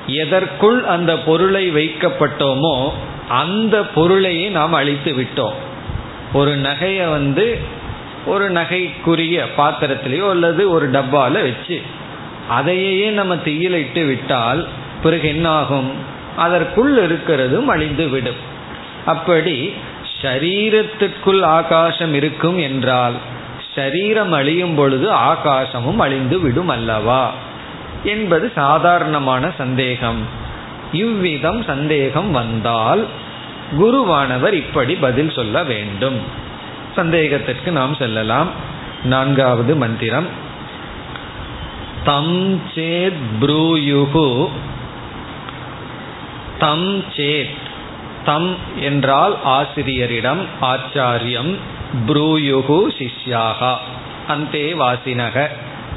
எதற்குள் 0.07 0.83
அந்த 0.83 1.17
பொருளை 1.17 1.71
வைக்கப்பட்டோமோ 1.71 2.91
அந்த 3.29 3.85
பொருளையே 3.85 4.47
நாம் 4.47 4.73
அழித்து 4.73 5.13
விட்டோம். 5.13 5.53
ஒரு 6.33 6.57
நகையை 6.57 7.09
வந்து 7.09 7.59
ஒரு 8.25 8.51
நகைக்குரிய 8.51 9.45
பாத்திரத்திலேயோ 9.57 10.29
அல்லது 10.29 10.69
ஒரு 10.69 10.89
டப்பால 10.89 11.31
வச்சு 11.31 11.81
அதையே 12.49 13.09
நம்ம 13.09 13.35
தீயில 13.35 13.71
இட்டு 13.71 14.05
விட்டால் 14.05 14.67
பிறகு 15.03 15.27
என்னாகும்? 15.27 15.91
அதற்குள் 16.35 16.97
இருக்கிறதும் 16.97 17.65
அழிந்து 17.65 18.09
விடும். 18.09 18.49
அப்படி 19.05 19.73
சரீரத்துக்குள் 20.21 21.41
ஆகாசம் 21.41 22.13
இருக்கும் 22.13 22.57
என்றால் 22.57 23.13
சரீரம் 23.75 24.31
அழியும் 24.31 24.75
பொழுது 24.75 25.11
ஆகாசமும் 25.11 25.97
அழிந்து 25.97 26.39
விடும் 26.39 26.67
அல்லவா? 26.67 27.33
என்பது 28.03 28.51
சாதாரணமான 28.55 29.51
சந்தேகம். 29.57 30.27
இவ்விதம் 30.91 31.63
சந்தேகம் 31.63 32.31
வந்தால் 32.31 33.07
குருவானவர் 33.79 34.53
இப்படி 34.53 34.95
பதில் 34.95 35.31
சொல்ல 35.31 35.63
வேண்டும். 35.63 36.19
சந்தேகத்திற்கு 36.95 37.71
நாம் 37.71 37.95
செல்லலாம். 37.95 38.47
நான்காவது 39.03 39.75
மந்திரம். 39.75 40.27
தம் 42.03 42.61
சேத் 42.75 43.19
ப்ரூயுகு 43.41 44.49
தம் 46.59 47.03
சேத். 47.03 47.55
தம் 48.25 48.55
என்றால் 48.79 49.37
ஆசிரியரிடம் 49.43 50.45
ஆச்சாரியம். 50.61 51.55
ப்ரூயுகு 52.07 52.87
சிஷ்யாகா. 52.97 53.75
அந்தே 54.27 54.73
வாசினக. 54.73 55.47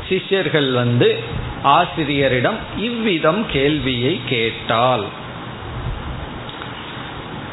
சிஷ்யர்கள் 0.08 0.72
வந்து 0.72 1.18
ஆசிரியரிடம் 1.62 2.56
இவ்விதம் 2.76 3.46
கேள்வியை 3.46 4.20
கேட்டால். 4.28 5.04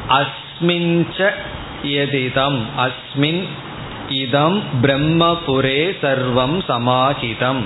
அஸ்மிஞ்ச 0.10 1.32
எதிதம். 1.84 2.66
அஸ்மின் 2.78 3.44
இதம் 4.10 4.64
பிரம்மபுரே 4.82 5.98
சர்வம் 6.02 6.62
சமாஹிதம் 6.68 7.62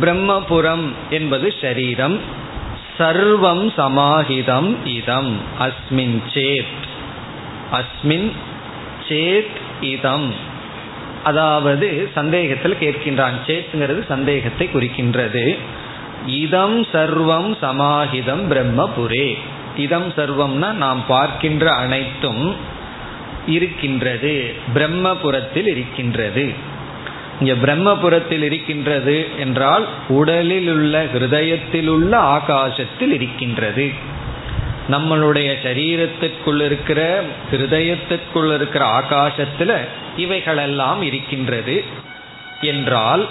பிரம்மபுரம் 0.00 0.92
என்பது 1.10 1.54
ஷரீரம். 1.60 2.18
சர்வம் 2.98 3.72
சமாஹிதம் 3.76 4.76
இதம். 4.84 5.40
அஸ்மின் 5.60 6.22
சேத். 6.34 6.86
அஸ்மின் 7.72 8.30
சேத் 9.08 9.56
இதம். 9.80 10.34
அதாவது 11.24 12.10
சந்தேகத்தில் 12.14 12.76
கேட்கின்றான். 12.80 13.36
சேத்துங்கிறது 13.46 14.06
சந்தேகத்தை 14.06 14.68
குறிக்கின்றது. 14.74 15.58
இதம் 16.26 16.82
சர்வம் 16.82 17.56
சமாஹிதம் 17.62 18.48
பிரம்மபுரே. 18.50 19.38
இதம் 19.76 20.12
சர்வம்னா 20.12 20.72
நாம் 20.72 21.06
பார்க்கின்ற 21.06 21.70
அனைத்தும் 21.70 22.56
இருக்கின்றது. 23.46 24.54
பிரம்மபுரத்தில் 24.74 25.66
இருக்கின்றது. 25.66 26.76
இங்க 27.40 27.52
பிரம்மபுரத்தில் 27.52 28.42
இருக்கின்றது 28.42 29.28
என்றால் 29.38 29.86
உடலில் 30.08 30.70
உள்ள 30.70 31.04
ஹிருதயத்தில் 31.04 31.86
உள்ள 31.86 32.18
ஆகாசத்தில் 32.18 33.12
இருக்கின்றது. 33.12 34.16
நம்மளுடைய 34.90 35.54
சரீரத்திற்குள் 35.62 36.64
இருக்கிற 36.64 37.22
ஹிருதயத்திற்குள் 37.50 38.54
இருக்கிற 38.54 38.84
ஆகாசத்துல 38.84 39.76
இவைகளெல்லாம் 40.16 41.02
இருக்கின்றது. 41.02 41.84
என்றால் 42.60 43.26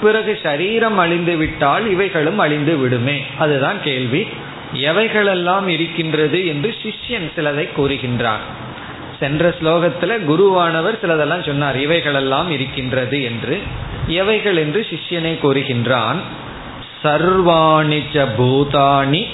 பிறகு 0.00 0.38
சரீரம் 0.42 0.98
அழிந்து 0.98 1.36
விட்டால் 1.36 1.90
இவைகளும் 1.90 2.38
அழிந்து 2.38 2.76
விடுமே? 2.76 3.22
அதுதான் 3.38 3.82
கேள்வி. 3.82 4.26
எவைகளெல்லாம் 4.74 5.66
இருக்கின்றது 5.66 6.46
என்று 6.46 6.74
சிஷ்யன் 6.82 7.30
சிலதை 7.36 7.68
கூறுகின்றான். 7.76 8.42
சென்ற 9.20 9.54
ஸ்லோகத்துல 9.60 10.18
குருவானவர் 10.28 10.98
சிலதெல்லாம் 11.02 11.46
சொன்னார் 11.46 11.80
இவைகளெல்லாம் 11.80 12.50
இருக்கின்றது 12.50 13.22
என்று. 13.22 13.60
எவைகள் 14.06 14.56
என்று 14.56 14.86
சிஷ்யனை 14.90 15.38
கூறுகின்றான். 15.42 16.16
சர்வாணிச்ச 17.04 18.26
பூதானி 18.38 19.26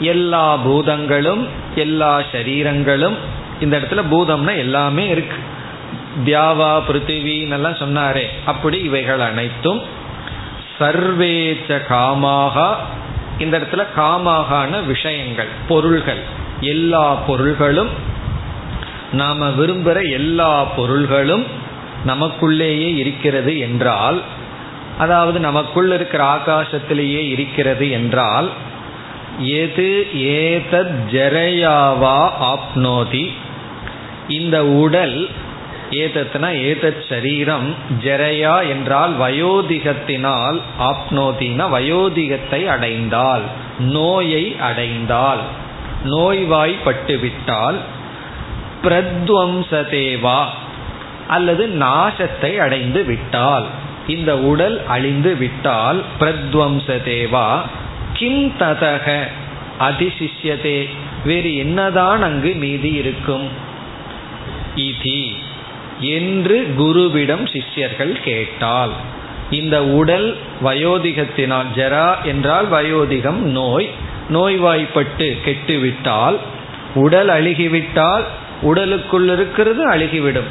எல்லா 0.00 0.56
பூதங்களும் 0.56 1.48
எல்லா 1.74 2.18
சரீரங்களும் 2.32 3.14
இந்த 3.60 3.78
இடத்துல 3.78 4.02
பூதம்னா 4.10 4.56
எல்லாமே 4.56 5.08
இருக்கு. 5.08 5.36
தியாவா 6.24 6.82
பிருத்திவின்னெல்லாம் 6.88 7.80
சொன்னாரே 7.80 8.24
அப்படி 8.44 8.78
இவைகள் 8.78 9.20
அனைத்தும் 9.20 9.80
சர்வேச்ச 10.78 11.80
காமாக 11.88 12.76
இந்த 13.38 13.58
இடத்துல 13.58 13.86
காமாகான 13.96 14.84
விஷயங்கள் 14.86 15.48
பொருள்கள் 15.68 16.22
எல்லா 16.60 17.14
பொருள்களும் 17.14 17.88
நாம 19.12 19.48
விரும்புகிற 19.48 20.10
எல்லா 20.10 20.64
பொருள்களும் 20.64 21.44
நமக்குள்ளேயே 22.04 22.96
இருக்கிறது 22.96 23.58
என்றால் 23.58 24.22
அதாவது 24.98 25.40
நமக்குள் 25.40 25.90
இருக்கிற 25.90 26.24
ஆகாசத்திலேயே 26.24 27.28
இருக்கிறது 27.28 27.90
என்றால் 27.90 28.50
எது 29.38 30.06
ஏதத் 30.14 31.12
ஜரையாவா 31.12 32.30
ஆப்னோதி? 32.40 33.30
இந்த 34.28 34.64
உடல் 34.64 35.28
ஏதத்னா 35.90 36.48
ஏதத் 36.62 37.08
சரீரம் 37.08 37.74
ஜரையா 38.00 38.68
என்றால் 38.68 39.12
வயோதிகத்தினால் 39.20 40.60
ஆப்னோதினா 40.78 41.70
வயோதிகத்தை 41.70 42.66
அடைந்தால் 42.66 43.42
நோயை 43.78 44.56
அடைந்தால் 44.60 45.40
நோய்வாய்ப்பட்டுவிட்டால் 46.04 47.76
பிரத்வம்சதேவா 48.82 50.44
அல்லது 51.28 51.66
நாசத்தை 51.66 52.56
அடைந்து 52.56 53.04
விட்டால் 53.04 53.66
இந்த 54.06 54.38
உடல் 54.38 54.84
அழிந்து 54.86 55.36
விட்டால் 55.36 56.04
பிரத்வம்சதேவா 56.20 57.62
கிம் 58.16 58.52
ததக 58.58 59.06
அதிசிஷ்யதே. 59.80 60.88
வேறு 61.24 61.56
என்னதான் 61.56 62.22
அங்கு 62.22 62.54
மீதி 62.54 62.92
இருக்கும்? 62.92 63.48
இதி. 64.76 65.32
என்று 66.00 66.74
குருவிடம் 66.78 67.44
சிஷ்யர்கள் 67.52 68.20
கேட்டால் 68.24 68.90
இந்த 69.50 69.84
உடல் 69.84 70.36
வயோதிகத்தினால் 70.64 71.70
ஜரா 71.76 72.22
என்றால் 72.22 72.70
வயோதிகம் 72.70 73.42
நோய் 73.58 73.88
நோய்வாய்ப்பட்டு 74.28 75.38
கெட்டுவிட்டால் 75.44 76.38
உடல் 76.94 77.28
அழுகிவிட்டால் 77.28 78.24
உடலுக்குள் 78.62 79.28
இருக்கிறது 79.28 79.90
அழுகிவிடும். 79.90 80.50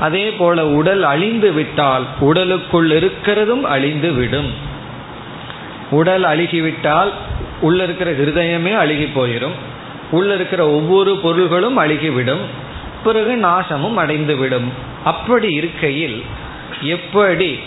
அதே 0.00 0.30
போல 0.30 0.66
உடல் 0.66 1.02
அழிந்து 1.02 1.52
விட்டால் 1.52 2.06
உடலுக்குள் 2.20 2.90
இருக்கிறதும் 2.90 3.60
அழிந்து 3.60 4.12
விடும் 4.12 4.72
உடல் 5.90 6.22
அழுகிவிட்டால் 6.22 7.10
உள்ள 7.60 7.84
இருக்கிற 7.84 8.12
ஹிருதயமே 8.12 8.76
அழுகி 8.76 9.04
போயிடும் 9.04 9.52
உள்ள 10.10 10.34
இருக்கிற 10.34 10.70
ஒவ்வொரு 10.70 11.16
பொருள்களும் 11.16 11.78
அழுகிவிடும். 11.78 12.40
பிறகு 13.04 13.36
நாசமும் 13.36 13.96
அடைந்துவிடும். 13.96 14.68
அப்படி 15.04 15.52
இருக்கையில் 15.52 16.24
எப்படி 16.80 17.58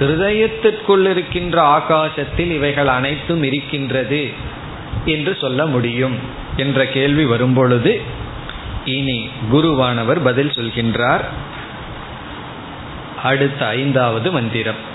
ஹிருதயத்திற்குள் 0.00 1.10
இருக்கின்ற 1.10 1.62
ஆகாசத்தில் 1.62 2.50
இவைகள் 2.50 2.86
அனைத்தும் 2.86 3.42
இருக்கின்றது 3.42 4.30
என்று 5.04 5.36
சொல்ல 5.40 5.66
முடியும் 5.66 6.14
என்ற 6.56 6.86
கேள்வி 6.86 7.24
வரும்பொழுது 7.24 8.00
இனி 8.84 9.28
குருவானவர் 9.52 10.24
பதில் 10.24 10.48
சொல்கின்றார். 10.48 11.24
அடுத்த 13.22 13.66
ஐந்தாவது 13.66 14.32
மந்திரம். 14.32 14.90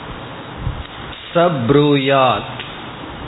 சப்ரூயாத். 1.36 2.57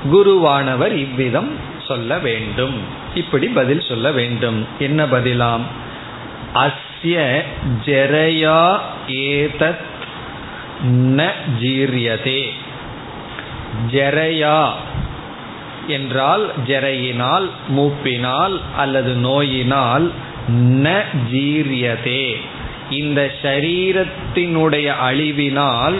குருவானவர் 0.05 0.91
இவ்விதம் 0.91 1.51
சொல்ல 1.87 2.17
வேண்டும். 2.17 2.73
இப்படி 3.15 3.47
பதில் 3.47 3.81
சொல்ல 3.81 4.11
வேண்டும். 4.11 4.67
என்ன 4.79 5.05
பதிலாம்? 5.05 5.61
அஸ்ய 6.53 7.41
ஜெரயா 7.85 8.79
ஏதத் 9.07 9.87
ந 10.91 11.31
ஜீரியதே. 11.59 12.49
ஜெரயா 13.91 14.69
என்றால் 15.87 16.51
ஜெரையினால் 16.67 17.49
மூப்பினால் 17.75 18.59
அல்லது 18.77 19.13
நோயினால் 19.13 20.11
ந 20.57 21.01
ஜீரியதே. 21.31 22.35
இந்த 22.89 23.31
சரீரத்தினுடைய 23.41 24.93
அழிவினால் 25.09 25.99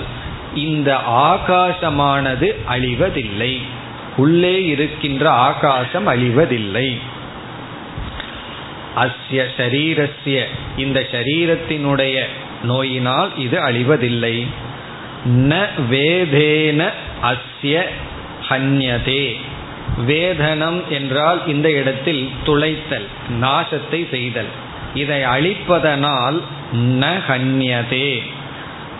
இந்த 0.56 0.98
ஆகாசமானது 1.10 2.56
அழிவதில்லை. 2.70 3.58
உள்ளே 4.18 4.66
இருக்கின்ற 4.66 5.30
ஆகாசம் 5.30 6.08
அழிவதில்லை. 6.08 7.00
அஸ்ய 8.96 9.46
சரீரஸ்ய 9.58 10.44
இந்த 10.78 11.08
சரீரத்தினுடைய 11.12 12.22
நோயினால் 12.64 13.38
இது 13.38 13.60
அழிவதில்லை. 13.60 14.48
ந 15.28 15.68
வேதேன 15.92 16.90
அஸ்ய 17.24 17.84
ஹன்யதே. 18.50 19.36
வேதனம் 20.08 20.88
என்றால் 20.88 21.48
இந்த 21.48 21.72
இடத்தில் 21.72 22.30
துளைத்தல் 22.46 23.08
நாசத்தை 23.42 24.10
செய்தல். 24.10 24.50
இதை 24.94 25.22
அழிப்பதனால் 25.22 26.42
ந 26.74 27.22
ஹன்யதே. 27.28 28.22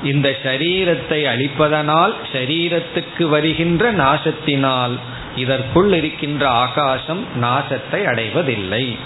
இந்த 0.04 0.38
சரீரத்தை 0.44 1.24
அழிப்பதனால் 1.24 2.14
சரீரத்துக்கு 2.34 3.24
வருகின்ற 3.24 3.94
நாசத்தினால் 3.94 4.98
இதற்குள் 5.36 5.94
இருக்கின்ற 5.94 6.50
ஆகாசம் 6.50 7.26
நாசத்தை 7.42 8.04
அடைவதில்லை. 8.04 8.98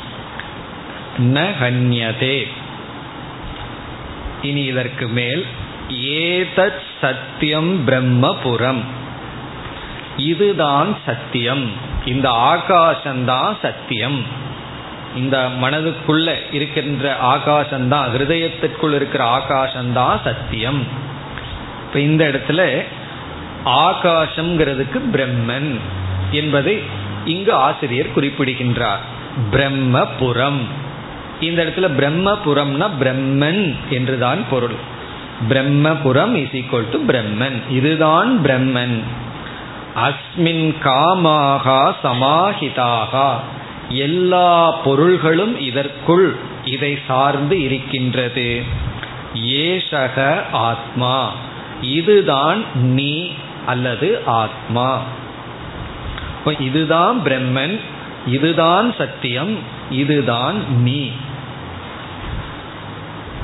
ந 1.17 1.47
ஹன்யதே. 1.61 2.47
இனி 4.41 4.63
இதற்கு 4.63 5.07
மேல் 5.07 5.45
ஏதத் 5.89 6.81
சத்தியம் 7.01 7.87
பிரம்மபுரம். 7.87 8.81
இதுதான் 10.17 10.97
சத்தியம். 11.05 11.71
இந்த 12.05 12.29
ஆகாசம்தான் 12.29 13.55
சத்தியம். 13.61 14.25
இந்த 15.15 15.49
மனதுக்குள்ள 15.61 16.35
இருக்கின்ற 16.51 17.15
ஆகாசம்தான் 17.21 18.05
ஹிருதயத்திற்குள் 18.15 18.93
இருக்கிற 18.93 19.37
ஆகாசம்தான் 19.37 20.21
சத்தியம். 20.23 20.87
இப்ப 21.87 21.99
இந்த 21.99 22.25
இடத்துல 22.25 22.83
ஆகாசம்ங்கிறதுக்கு 23.65 25.01
பிரம்மன் 25.13 25.79
என்பதை 26.31 26.83
இங்கு 27.25 27.53
ஆசிரியர் 27.53 28.13
குறிப்பிடுகின்றார். 28.13 28.99
பிரம்மபுரம். 29.51 30.59
இந்த 31.39 31.63
இடத்துல 31.63 31.91
பிரம்மபுரம்னா 31.97 32.89
பிரம்மன் 32.99 33.75
என்றுதான் 33.89 34.43
பொருள். 34.49 34.75
Brahmapuram 35.49 36.33
is 36.35 36.51
equal 36.51 36.89
to 36.89 37.03
Brahman. 37.07 37.71
இதுதான் 37.71 38.39
பிரம்மன். 38.43 39.01
அஸ்மின் 39.95 40.75
காமாகா 40.83 41.93
சமாஹிதாகா. 42.03 43.33
எல்லா 43.89 44.71
பொருள்களும் 44.71 45.59
இதற்குள் 45.59 46.35
இதை 46.65 46.97
சார்ந்து 47.07 47.61
இருக்கின்றது. 47.61 48.63
ஏஷக 49.45 50.43
ஆத்மா. 50.51 51.33
இதுதான் 51.81 52.63
நீ 52.73 53.31
அல்லது 53.65 54.21
ஆத்மா. 54.25 55.01
இதுதான் 56.59 57.19
பிரம்மன் 57.23 57.79
இதுதான் 58.27 58.95
சத்தியம் 58.97 59.57
இதுதான் 59.89 60.81
நீ. 60.81 61.11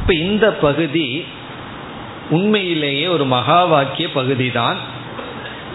இப்ப 0.02 0.14
இந்த 0.14 0.54
பகுதி 0.54 1.26
உண்மையிலேயே 2.30 3.08
ஒரு 3.08 3.26
மகா 3.26 3.66
வாக்கிய 3.66 4.12
பகுதி 4.12 4.52
தான் 4.52 4.78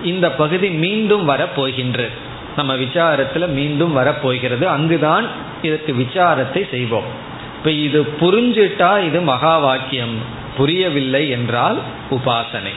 இந்த 0.04 0.30
பகுதி 0.30 0.70
மீண்டும் 0.70 1.28
வரப்போகின்றது. 1.28 2.23
நம்ம 2.56 2.74
விசாரத்தில் 2.74 3.48
மீண்டும் 3.48 3.92
வரப்போகிறது. 3.92 4.68
அங்குதான் 4.68 5.26
இதற்கு 5.62 5.92
விசாரத்தை 5.92 6.70
செய்வோம். 6.70 7.32
இப்போ 7.56 7.70
இது 7.70 8.02
புரிஞ்சிட்டா 8.02 9.04
இது 9.04 9.20
மகா 9.20 9.58
வாக்கியம் 9.58 10.16
புரியவில்லை 10.56 11.28
என்றால் 11.28 11.78
உபாசனை. 12.10 12.72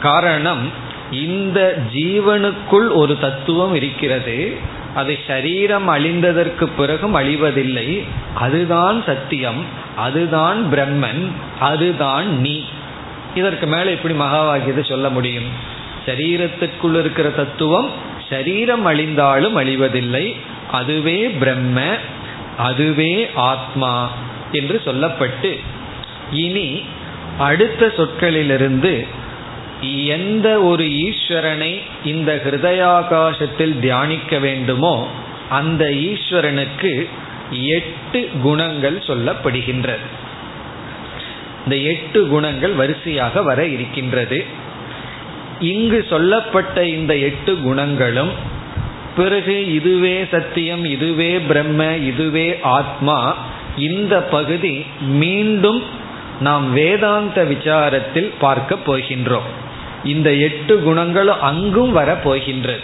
காரணம் 0.00 0.70
இந்த 1.10 1.82
ஜீவனுக்குள் 1.94 2.92
ஒரு 2.92 3.18
தத்துவம் 3.18 3.74
இருக்கிறது. 3.74 4.56
அது 4.94 5.18
சரீரம் 5.26 5.88
அழிந்ததற்கு 5.88 6.68
பிறகும் 6.76 7.16
அழிவதில்லை. 7.16 8.02
அதுதான் 8.34 9.02
சத்தியம். 9.06 9.64
அதுதான் 9.96 10.72
பிரம்மன். 10.72 11.30
அதுதான் 11.60 12.40
நீ. 12.40 12.64
இதற்கு 13.34 13.66
மேலே 13.66 13.90
எப்படி 13.90 14.14
மகா 14.14 14.44
வாக்கியத்தை 14.44 14.84
சொல்ல 14.84 15.08
முடியும். 15.08 15.78
சரீரத்திற்குள் 16.06 17.00
இருக்கிற 17.00 17.28
தத்துவம் 17.28 18.08
சரீரம் 18.30 18.86
அழிந்தாலும் 18.86 19.56
அழிவதில்லை. 19.62 20.26
அதுவே 20.70 21.18
பிரம்ம 21.40 21.80
அதுவே 22.56 23.30
ஆத்மா 23.34 23.94
என்று 24.52 24.82
சொல்லப்பட்டு 24.84 25.50
இனி 26.32 26.82
அடுத்த 27.38 27.92
சொற்களிலிருந்து 27.96 29.06
எந்த 30.06 30.48
ஒரு 30.62 30.84
ஈஸ்வரனை 30.84 31.72
இந்த 32.04 32.30
ஹிருதயாகாசத்தில் 32.44 33.74
தியானிக்க 33.78 34.38
வேண்டுமோ 34.38 35.08
அந்த 35.48 35.84
ஈஸ்வரனுக்கு 36.08 36.92
எட்டு 37.76 38.28
குணங்கள் 38.42 38.98
சொல்லப்படுகின்றது. 39.06 40.06
இந்த 41.64 41.76
எட்டு 41.92 42.28
குணங்கள் 42.28 42.72
வரிசையாக 42.72 43.42
வர 43.42 43.60
இருக்கின்றது. 43.66 44.38
இங்கு 45.60 46.06
சொல்லப்பட்ட 46.08 46.84
இந்த 46.84 47.16
எட்டு 47.16 47.58
குணங்களும் 47.62 48.30
பிறகு 49.16 49.74
இதுவே 49.74 50.24
சத்தியம் 50.30 50.84
இதுவே 50.84 51.38
பிரம்ம 51.38 51.96
இதுவே 51.96 52.58
ஆத்மா 52.62 53.34
இந்த 53.76 54.22
பகுதி 54.22 54.84
மீண்டும் 55.00 55.82
நாம் 56.40 56.72
வேதாந்த 56.72 57.44
விசாரத்தில் 57.44 58.30
பார்க்க 58.38 58.76
போகின்றோம். 58.86 59.48
இந்த 60.04 60.32
எட்டு 60.32 60.82
குணங்களும் 60.82 61.40
அங்கும் 61.40 61.92
வர 61.92 62.14
போகின்றது. 62.14 62.80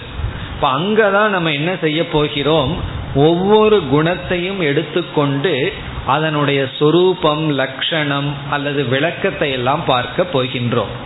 அங்கே 0.61 1.11
தான் 1.11 1.31
நம்ம 1.31 1.53
என்ன 1.53 1.77
செய்ய 1.81 2.09
போகிறோம்? 2.09 2.77
ஒவ்வொரு 3.15 3.83
குணத்தையும் 3.91 4.61
எடுத்துக்கொண்டு 4.61 5.73
அதனுடைய 6.07 6.69
சொரூபம் 6.79 7.51
லட்சணம் 7.51 8.35
அல்லது 8.51 8.85
விளக்கத்தை 8.85 9.51
எல்லாம் 9.51 9.85
பார்க்க 9.85 10.27
போகின்றோம். 10.33 11.06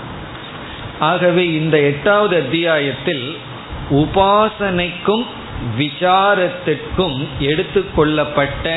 ஆகவே 1.08 1.52
இந்த 1.52 1.78
எட்டாவது 1.78 2.36
அத்தியாயத்தில் 2.36 3.36
உபாசனைக்கும் 3.90 5.24
விசாரத்திற்கும் 5.78 7.16
எடுத்துக்கொள்ளப்பட்ட 7.38 8.74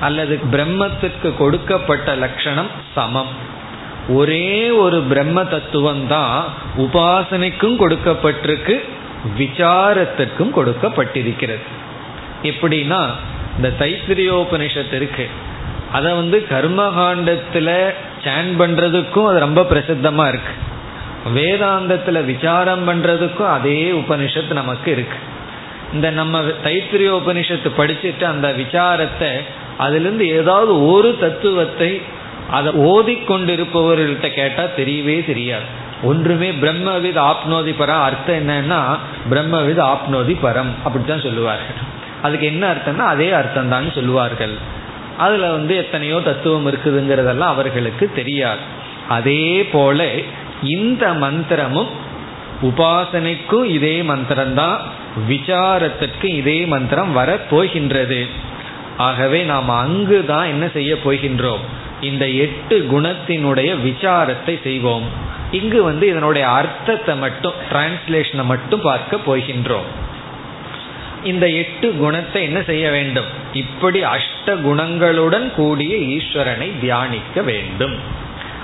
அல்லது 0.00 0.38
பிரம்மத்திற்கு 0.52 1.36
கொடுக்கப்பட்ட 1.36 2.14
லட்சணம் 2.14 2.70
சமம். 2.94 3.32
ஒரே 4.08 4.70
ஒரு 4.70 5.00
பிரம்ம 5.00 5.44
தத்துவம் 5.44 6.06
தான் 6.06 6.44
உபாசனைக்கும் 6.76 7.76
கொடுக்கப்பட்டிருக்கு 7.82 8.76
விசாரத்திற்கும் 9.38 10.52
கொடுக்கப்பட்டிருக்கிறது. 10.58 11.66
எப்படின்னா 12.42 13.00
இந்த 13.56 13.72
தைத்திரியோபனிஷத்து 13.78 14.94
இருக்கு. 14.94 15.26
அதை 15.92 16.12
வந்து 16.12 16.46
கர்மகாண்டத்தில் 16.50 17.74
சேன் 18.24 18.50
பண்ணுறதுக்கும் 18.60 19.28
அது 19.30 19.38
ரொம்ப 19.38 19.62
பிரசித்தமாக 19.62 20.32
இருக்குது 20.32 20.67
வேதாந்தத்தில் 21.34 22.24
விசாரம் 22.24 22.88
பண்ணுறதுக்கும் 22.88 23.52
அதே 23.56 23.90
உபனிஷத்து 23.90 24.52
நமக்கு 24.52 24.90
இருக்கு. 24.92 25.16
இந்த 25.94 26.10
நம்ம 26.10 26.40
தைத்திரிய 26.40 27.10
உபனிஷத்து 27.20 27.68
படிச்சுட்டு 27.76 28.24
அந்த 28.24 28.48
விசாரத்தை 28.48 29.32
அதுலேருந்து 29.78 30.20
ஏதாவது 30.20 30.86
ஒரு 30.86 31.18
தத்துவத்தை 31.20 32.00
அதை 32.50 32.72
ஓதி 32.72 33.14
கொண்டிருப்பவர்கள்ட்ட 33.14 34.34
கேட்டால் 34.34 34.74
தெரியவே 34.76 35.26
தெரியாது. 35.26 35.86
ஒன்றுமே 36.02 36.50
பிரம்மவித் 36.50 37.20
ஆப்னோதி 37.30 37.72
பரம் 37.80 38.02
அர்த்தம் 38.02 38.48
என்னன்னா 38.48 38.80
பிரம்மவித் 39.30 39.82
ஆப்னோதி 39.92 40.34
பரம் 40.42 40.72
அப்படித்தான் 40.84 41.20
சொல்லுவார்கள். 41.20 41.78
அதுக்கு 42.22 42.46
என்ன 42.46 42.64
அர்த்தம்னா 42.72 43.06
அதே 43.14 43.30
அர்த்தம் 43.30 43.68
தான் 43.68 43.92
சொல்லுவார்கள். 43.92 44.54
அதில் 45.18 45.50
வந்து 45.50 45.76
எத்தனையோ 45.76 46.20
தத்துவம் 46.24 46.66
இருக்குதுங்கிறதெல்லாம் 46.66 47.54
அவர்களுக்கு 47.54 48.10
தெரியாது. 48.14 48.60
அதே 49.08 49.64
போல 49.72 50.08
இந்த 50.62 51.12
மந்திரமும் 51.12 51.88
உபாசனைக்கும் 52.62 53.64
இதே 53.64 54.02
மந்திரம்தான் 54.02 54.78
விசாரத்திற்கு 55.28 56.24
இதே 56.24 56.66
மந்திரம் 56.66 57.12
வர 57.12 57.36
போகின்றது. 57.36 58.26
ஆகவே 58.96 59.42
நாம் 59.42 59.68
அங்கு 59.68 60.24
தான் 60.24 60.46
என்ன 60.46 60.68
செய்ய 60.68 60.94
போகின்றோம்? 61.04 61.58
இந்த 62.00 62.28
எட்டு 62.28 62.86
குணத்தினுடைய 62.92 63.82
விசாரத்தை 63.82 64.62
செய்வோம். 64.62 65.02
இங்கு 65.50 65.82
வந்து 65.82 66.08
இதனுடைய 66.08 66.48
அர்த்தத்தை 66.48 67.16
மட்டும் 67.16 67.52
டிரான்ஸ்லேஷனை 67.72 68.44
மட்டும் 68.44 68.80
பார்க்க 68.80 69.16
போகின்றோம். 69.16 69.84
இந்த 71.24 71.48
எட்டு 71.48 71.94
குணத்தை 71.96 72.42
என்ன 72.42 72.62
செய்ய 72.62 72.90
வேண்டும்? 72.90 73.26
இப்படி 73.52 74.04
அஷ்ட 74.04 74.46
குணங்களுடன் 74.46 75.54
கூடிய 75.54 75.96
ஈஸ்வரனை 75.96 76.72
தியானிக்க 76.80 77.42
வேண்டும். 77.42 77.96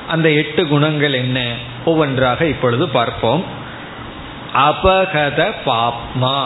அந்த 0.08 0.30
எட்டு 0.30 0.68
குணங்கள் 0.68 1.12
என்ன? 1.12 1.54
ஒவ்வொன்றாக 1.84 2.46
இப்பொழுது 2.46 2.88
பார்ப்போம். 2.88 3.44
அபகத 4.54 5.52
பாப்மா 5.66 6.44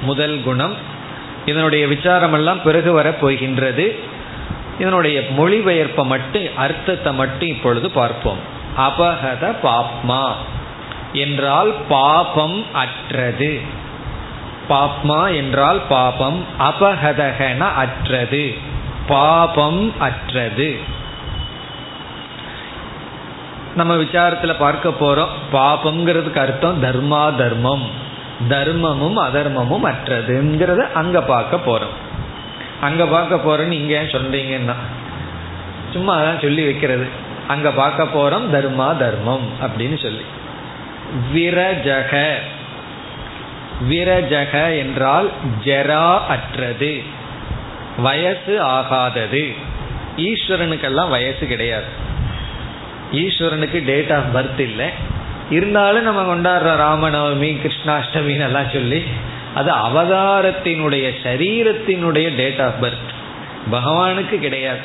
முதல் 0.00 0.42
குணம். 0.42 0.74
இதனுடைய 1.46 1.86
விசாரமெல்லாம் 1.86 2.62
பிறகு 2.64 2.92
வர 2.92 3.12
போகின்றது. 3.12 3.98
இதனுடைய 4.78 5.20
மொழிபெயர்ப்பை 5.38 6.04
மட்டும் 6.04 6.56
அர்த்தத்தை 6.56 7.12
மட்டும் 7.12 7.48
இப்பொழுது 7.48 7.90
பார்ப்போம். 7.90 8.38
அபகத 8.76 9.54
பாப்மா 9.62 10.32
என்றால் 11.12 11.74
பாபம் 11.88 12.64
அற்றது. 12.72 13.60
பாப்மா 14.68 15.36
என்றால் 15.36 15.80
பாபம் 15.88 16.44
அபகதகன 16.58 17.58
அற்றது. 17.58 18.58
பாபம் 19.06 19.92
அற்றது. 19.98 20.80
நம்ம 23.76 23.96
விசாரத்துல 23.96 24.56
பார்க்க 24.58 24.88
போறோம். 24.88 25.28
பாபம்ங்கிறதுக்கு 25.52 26.38
அர்த்தம் 26.38 26.82
தர்மா 26.82 27.36
தர்மம் 27.36 28.02
தர்மமும் 28.48 29.16
அதர்மமும் 29.16 29.84
அற்றதுங்கிறத 29.84 30.92
அங்க 30.92 31.22
பார்க்க 31.22 31.56
போறோம். 31.56 31.94
அங்க 32.80 33.06
பார்க்க 33.06 33.36
போறேன்னு 33.36 33.70
இங்க 33.70 33.94
ஏன் 33.94 34.06
சொல்றீங்கன்னா 34.06 34.74
சும்மா 35.92 36.18
அதான் 36.18 36.40
சொல்லி 36.40 36.64
வைக்கிறது. 36.64 37.06
அங்க 37.48 37.70
பார்க்க 37.70 38.04
போறோம் 38.04 38.50
தர்மா 38.52 38.96
தர்மம் 38.96 39.48
அப்படின்னு 39.62 40.02
சொல்லி. 40.02 40.24
விரஜக. 41.34 42.34
விரஜக 43.90 44.78
என்றால் 44.78 45.30
ஜரா 45.64 46.18
அற்றது. 46.28 47.02
வயசு 47.98 48.62
ஆகாதது. 48.62 49.54
ஈஸ்வரனுக்கெல்லாம் 50.16 51.08
வயசு 51.08 51.46
கிடையாது. 51.46 52.02
ஈஸ்வரனுக்கு 53.12 53.84
டேட் 53.84 54.12
ஆஃப் 54.12 54.36
பர்த் 54.36 54.58
இல்லை. 54.58 54.88
இருந்தாலும் 55.50 56.02
நம்ம 56.02 56.34
கொண்டாடுற 56.34 56.76
ராமநவமி 56.76 57.52
கிருஷ்ணாஷ்டமின்னு 57.52 58.40
எல்லாம் 58.40 58.70
சொல்லி 58.72 59.04
அது 59.54 59.72
அவதாரத்தினுடைய 59.72 61.12
சரீரத்தினுடைய 61.22 62.36
டேட் 62.36 62.60
ஆஃப் 62.60 62.84
பர்த் 62.84 63.12
பகவானுக்கு 63.72 64.38
கிடையாது. 64.38 64.78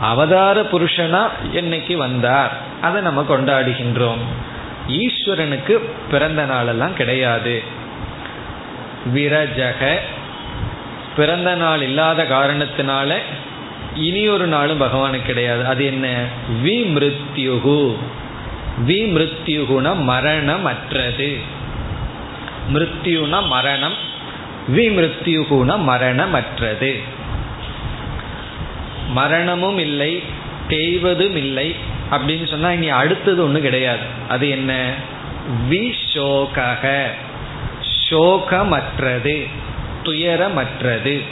அவதார 0.00 0.62
புருஷனா 0.62 1.28
என்னைக்கு 1.52 1.96
வந்தார்? 1.96 2.52
அதை 2.82 3.02
நம்ம 3.02 3.24
கொண்டாடுகின்றோம். 3.28 4.22
ஈஸ்வரனுக்கு 4.88 5.78
பிறந்த 6.10 6.44
நாளெல்லாம் 6.44 6.94
கிடையாது. 6.94 7.62
விரஜக 9.14 9.94
பிறந்த 11.16 11.54
நாள் 11.54 11.82
இல்லாத 11.82 12.22
காரணத்தினால 12.22 13.14
இனி 13.98 14.28
ஒரு 14.28 14.46
நாளும் 14.46 14.80
பகவானுக்கு 14.80 15.22
கிடையாது. 15.22 15.66
அது 15.66 15.84
என்ன? 15.84 16.24
விமிருத்யுகு. 16.64 17.96
மரணம் 19.94 20.64
அற்றது 20.64 21.36
மிருத்யுன 22.72 23.46
மரணம் 23.46 23.94
விமிருத்யுகுண 24.76 25.78
மரணமற்றது. 25.78 27.02
மரணமும் 29.08 29.78
இல்லை 29.78 30.22
தேய்வதும் 30.68 31.36
இல்லை 31.36 31.74
அப்படின்னு 32.10 32.50
சொன்னா 32.50 32.72
இனி 32.72 32.88
அடுத்தது 32.88 33.42
ஒன்றும் 33.42 33.62
கிடையாது. 33.62 34.02
அது 34.28 34.48
என்ன? 34.48 34.94
விஷோக 35.70 37.02
சோகமற்றது 38.10 39.48
துயரமற்றது. 40.02 41.22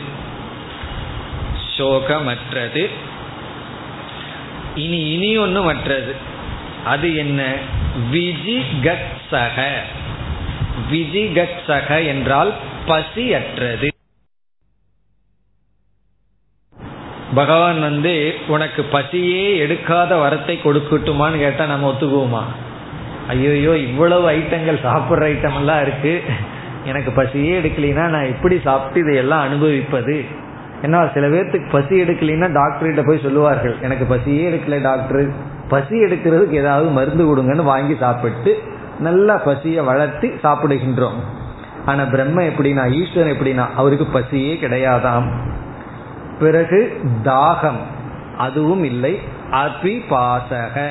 சோகமற்றது 1.79 2.91
இனி 4.75 5.13
இனி 5.13 5.37
ஒன்று 5.39 5.63
மற்றது 5.63 6.15
அது 6.85 7.17
என்ன? 7.17 7.43
விஜிகட்சக 8.11 9.59
விஜிகட்சக 10.91 12.07
என்றால் 12.07 12.53
பசியற்றது. 12.87 13.89
பகவான் 17.35 17.81
வந்து 17.81 18.35
உனக்கு 18.47 18.83
பசியே 18.83 19.47
எடுக்காத 19.67 20.11
வரத்தை 20.15 20.55
கொடுக்கட்டுமான்னு 20.63 21.39
கேட்டா 21.39 21.65
நம்ம 21.65 21.91
ஒத்துக்குவோமா? 21.93 22.45
ஐயோயோ 23.29 23.75
இவ்வளவு 23.75 24.31
ஐட்டங்கள் 24.31 24.85
சாப்பிட்ற 24.85 25.25
ஐட்டம் 25.33 25.57
எல்லாம் 25.57 25.83
இருக்கு. 25.83 26.23
எனக்கு 26.85 27.11
பசியே 27.11 27.61
எடுக்கலைன்னா 27.61 28.05
நான் 28.09 28.33
எப்படி 28.35 28.59
சாப்பிட்டு 28.59 29.01
இதையெல்லாம் 29.01 29.41
அனுபவிப்பது? 29.41 30.45
ஏன்னா 30.87 31.13
சில 31.15 31.27
பேர்த்துக்கு 31.27 31.71
பசி 31.71 32.03
எடுக்கலைன்னா 32.03 32.49
டாக்டர்கிட்ட 32.49 33.07
போய் 33.07 33.21
சொல்லுவார்கள். 33.23 33.77
எனக்கு 33.83 34.05
பசியே 34.05 34.51
எடுக்கல 34.51 34.83
டாக்டர் 34.83 35.31
பசி 35.69 36.05
எடுக்கிறதுக்கு 36.05 36.51
ஏதாவது 36.51 36.89
மருந்து 36.89 37.37
கொடுங்கன்னு 37.37 37.65
வாங்கி 37.65 37.97
சாப்பிட்டு 38.01 38.63
நல்லா 39.01 39.37
பசியை 39.37 39.85
வளர்த்தி 39.85 40.29
சாப்பிடுகின்றோம். 40.29 41.19
ஆனா 41.87 42.05
பிரம்ம 42.05 42.43
எப்படின்னா 42.43 42.93
ஈஸ்வரன் 42.93 43.33
எப்படின்னா 43.33 43.67
அவருக்கு 43.77 44.05
பசியே 44.05 44.55
கிடையாதாம். 44.55 45.25
பிறகு 46.41 47.01
தாகம். 47.25 47.81
அதுவும் 48.39 48.85
இல்லை 48.85 49.21
அபிபாசக. 49.53 50.89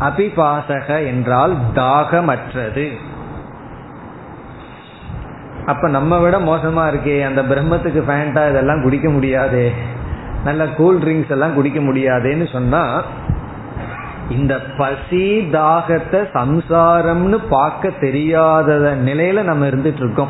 அபிபாசக 0.00 1.06
என்றால் 1.06 1.56
தாகமற்றது. 1.74 2.92
அப்ப 5.66 5.88
நம்ம 5.88 6.18
விட 6.18 6.38
மோசமா 6.38 6.84
இருக்கே 6.92 7.24
அந்த 7.24 7.42
பிரம்மத்துக்கு 7.42 8.00
ஃபேண்டா 8.08 8.50
இதெல்லாம் 8.50 8.82
குடிக்க 8.82 9.10
முடியாதே 9.10 9.72
நல்ல 10.44 10.68
கூல் 10.68 10.98
ட்ரிங்க்ஸ் 10.98 11.30
எல்லாம் 11.30 11.54
குடிக்க 11.54 11.80
முடியாதேன்னு 11.80 12.52
சொன்னா 12.52 13.02
இந்த 14.30 14.60
பசி 14.76 15.48
தாகத்தை 15.52 16.20
சம்சாரம்னு 16.34 17.38
பார்க்க 17.48 17.88
தெரியாத 17.88 18.96
நிலையில 19.04 19.42
நம்ம 19.42 19.66
இருந்துட்டு 19.66 19.96
இருக்கோம். 19.96 20.28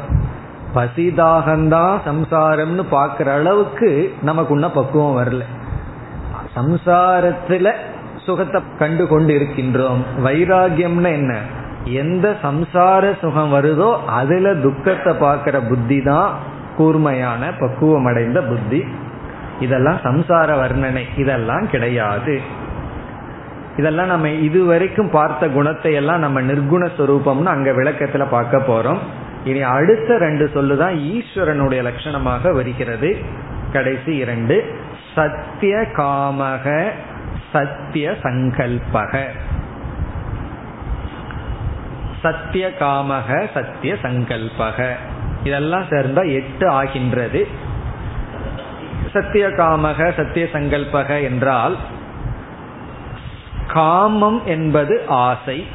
பசி 0.72 1.08
தாகம்தான் 1.08 1.96
சம்சாரம்னு 2.06 2.84
பார்க்குற 2.90 3.26
அளவுக்கு 3.26 4.14
நமக்கு 4.22 4.54
உன்ன 4.54 4.70
பக்குவம் 4.70 5.26
வரல. 5.26 5.42
சம்சாரத்துல 6.56 7.72
சுகத்தை 8.16 8.62
கண்டு 8.78 9.06
கொண்டு 9.06 9.34
இருக்கின்றோம் 9.34 10.02
வைராகியம்னு 10.24 11.12
என்ன? 11.12 11.36
எந்த 11.84 12.36
சம்சார 12.42 13.18
சுகம் 13.20 13.52
வருதோ 13.52 14.04
அதுல 14.06 14.54
துக்கத்தை 14.54 15.12
பார்க்கிற 15.12 15.60
புத்தி 15.60 16.02
தான் 16.02 16.34
கூர்மையான 16.76 17.52
பக்குவம் 17.58 18.04
அடைந்த 18.04 18.42
புத்தி. 18.42 18.84
இதெல்லாம் 19.60 19.96
சம்சார 19.96 20.54
வர்ணனை. 20.54 21.02
இதெல்லாம் 21.16 21.70
கிடையாது. 21.70 22.40
இதெல்லாம் 23.76 24.06
நம்ம 24.06 24.28
இதுவரைக்கும் 24.28 25.10
பார்த்த 25.10 25.48
குணத்தை 25.48 25.94
எல்லாம் 25.94 26.18
நம்ம 26.18 26.40
நிர்குண 26.40 26.88
ஸ்வரூபம்னு 26.98 27.44
அங்க 27.44 27.70
விளக்கத்துல 27.70 28.26
பார்க்க 28.30 28.58
போறோம். 28.58 28.98
இனி 29.44 29.62
அடுத்த 29.62 30.18
ரெண்டு 30.18 30.50
சொல்லுதான் 30.54 30.96
ஈஸ்வரனுடைய 30.96 31.88
லட்சணமாக 31.88 32.54
வருகிறது. 32.54 33.16
கடைசி 33.72 34.16
இரண்டு 34.16 34.74
சத்திய 35.14 35.76
காமக 35.96 36.84
சத்திய 37.52 38.14
சங்கல்பக. 38.22 39.22
சத்திய 42.22 42.70
காமக 42.80 43.46
சத்திய 43.54 43.96
சங்கல்பக. 44.02 44.90
இதெல்லாம் 45.44 45.82
சேர்ந்தா 45.82 46.32
எட்டு 46.32 46.68
ஆகின்றது. 46.68 47.48
சத்திய 49.12 49.46
காமக 49.46 50.12
சத்திய 50.16 50.48
சங்கல்பக 50.52 51.22
என்றால் 51.22 51.76
காமம் 53.66 54.42
என்பது 54.44 55.02
ஆசை. 55.06 55.66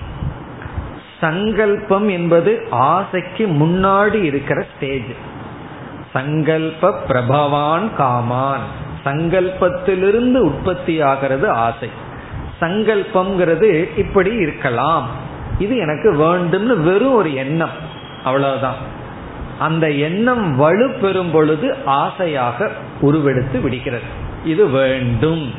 சங்கல்பம் 1.22 2.08
என்பது 2.08 2.68
ஆசைக்கு 2.70 3.48
முன்னாடி 3.48 4.24
இருக்கிற 4.24 4.66
ஸ்டேஜ் 4.76 5.12
சங்கல்ப 6.14 6.94
பிரபவான் 7.08 7.90
காமான். 7.98 8.66
சங்கல்பத்திலிருந்து 9.06 10.38
உற்பத்தி 10.38 11.02
ஆகிறது 11.02 11.50
ஆசை. 11.50 11.90
சங்கல்பம்ங்கிறது 12.62 13.98
இப்படி 13.98 14.32
இருக்கலாம். 14.32 15.26
இது 15.60 15.78
எனக்கு 15.78 16.14
வேண்டும்னு 16.14 16.82
வெறும் 16.82 17.14
ஒரு 17.14 17.34
எண்ணம். 17.34 17.70
அவ்வளவுதான். 18.24 18.76
அந்த 19.60 19.92
எண்ணம் 19.92 20.56
வலு 20.56 20.90
பெறும் 20.90 21.32
பொழுது 21.32 21.76
ஆசையாக 21.86 22.72
உருவெடுத்து 23.02 23.62
விடுகிறது. 23.62 24.04
இது 24.46 24.70
வேண்டும். 24.70 25.54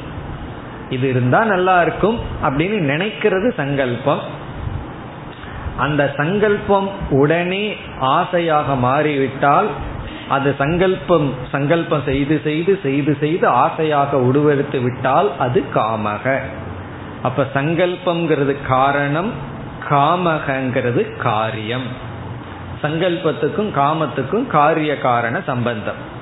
இது 0.88 1.08
இருந்தா 1.08 1.44
நல்லா 1.44 1.82
இருக்கும் 1.82 2.18
அப்படின்னு 2.42 2.78
நினைக்கிறது 2.92 3.52
சங்கல்பம். 3.56 4.20
அந்த 5.76 6.12
சங்கல்பம் 6.16 6.88
உடனே 7.10 7.76
ஆசையாக 8.00 8.74
மாறிவிட்டால் 8.74 9.66
அது 10.28 10.54
சங்கல்பம் 10.58 11.32
சங்கல்பம் 11.52 12.02
செய்து 12.04 12.40
செய்து 12.44 12.78
செய்து 12.82 13.16
செய்து 13.20 13.46
ஆசையாக 13.48 14.16
உருவெடுத்து 14.18 14.80
விட்டால் 14.80 15.30
அது 15.38 15.64
காமக. 15.74 16.38
அப்ப 17.22 17.46
சங்கல்பம்ங்கிறது 17.54 18.56
காரணம் 18.68 19.56
காமகங்கிறது 19.90 21.16
காரியம். 21.16 22.06
சங்கல்பத்துக்கும் 22.82 23.72
காமத்துக்கும் 23.74 24.46
காரிய 24.46 24.98
காரண 24.98 25.40
சம்பந்தம். 25.46 26.16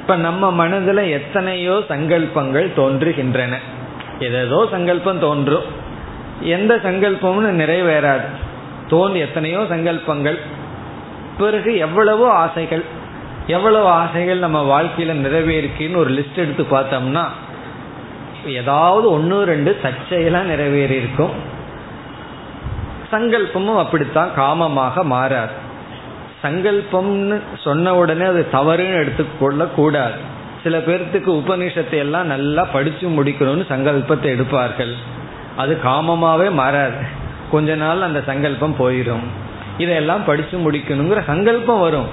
இப்ப 0.00 0.16
நம்ம 0.16 0.66
மனதுல 0.66 1.10
எத்தனையோ 1.10 1.82
சங்கல்பங்கள் 1.88 2.70
தோன்றுகின்றன. 2.76 3.56
ஏதேதோ 4.20 4.68
சங்கல்பம் 4.70 5.18
தோன்றும். 5.18 5.62
எந்த 6.40 6.76
சங்கல்பம்னு 6.76 7.62
நிறைவேறாது. 7.62 8.24
தோன்றி 8.88 9.18
எத்தனையோ 9.18 9.58
சங்கல்பங்கள். 9.58 10.38
பிறகு 11.38 11.76
எவ்வளவோ 11.76 12.30
ஆசைகள். 12.30 13.00
எவ்வளவு 13.46 13.86
ஆசைகள் 13.86 14.38
நம்ம 14.38 14.82
வாழ்க்கையில 14.82 15.12
நிறைவேறிக்குன்னு 15.12 15.96
ஒரு 15.96 16.10
லிஸ்ட் 16.10 16.36
எடுத்து 16.36 16.66
பார்த்தோம்னா 16.70 17.24
ஏதாவது 18.46 19.10
ஒன்று 19.10 19.44
ரெண்டு 19.44 19.78
சர்ச்சையெல்லாம் 19.82 20.42
நிறைவேறி 20.42 20.94
இருக்கும் 20.94 21.50
சங்கல்பமும் 23.12 23.80
அப்படித்தான் 23.82 24.30
காமமாக 24.40 25.04
மாறாது. 25.14 25.54
சங்கல்பம்னு 26.44 27.36
சொன்ன 27.64 27.94
உடனே 28.00 28.26
அது 28.32 28.42
தவறுன்னு 28.52 29.00
எடுத்துக்கொள்ள 29.02 29.64
கூடாது 29.78 30.18
சில 30.62 30.76
பேர்த்துக்கு 30.86 31.30
உபநிஷத்தை 31.40 31.98
எல்லாம் 32.04 32.30
நல்லா 32.32 32.62
படிச்சு 32.74 33.06
முடிக்கணும்னு 33.18 33.64
சங்கல்பத்தை 33.72 34.28
எடுப்பார்கள். 34.34 34.92
அது 35.62 35.72
காமமாகவே 35.84 36.48
மாறாது. 36.60 37.00
கொஞ்ச 37.54 37.70
நாள் 37.74 38.06
அந்த 38.08 38.20
சங்கல்பம் 38.28 38.76
போயிடும் 38.82 39.24
இதையெல்லாம் 39.82 40.26
படிச்சு 40.28 40.56
முடிக்கணுங்கிற 40.58 41.20
சங்கல்பம் 41.32 41.82
வரும். 41.86 42.10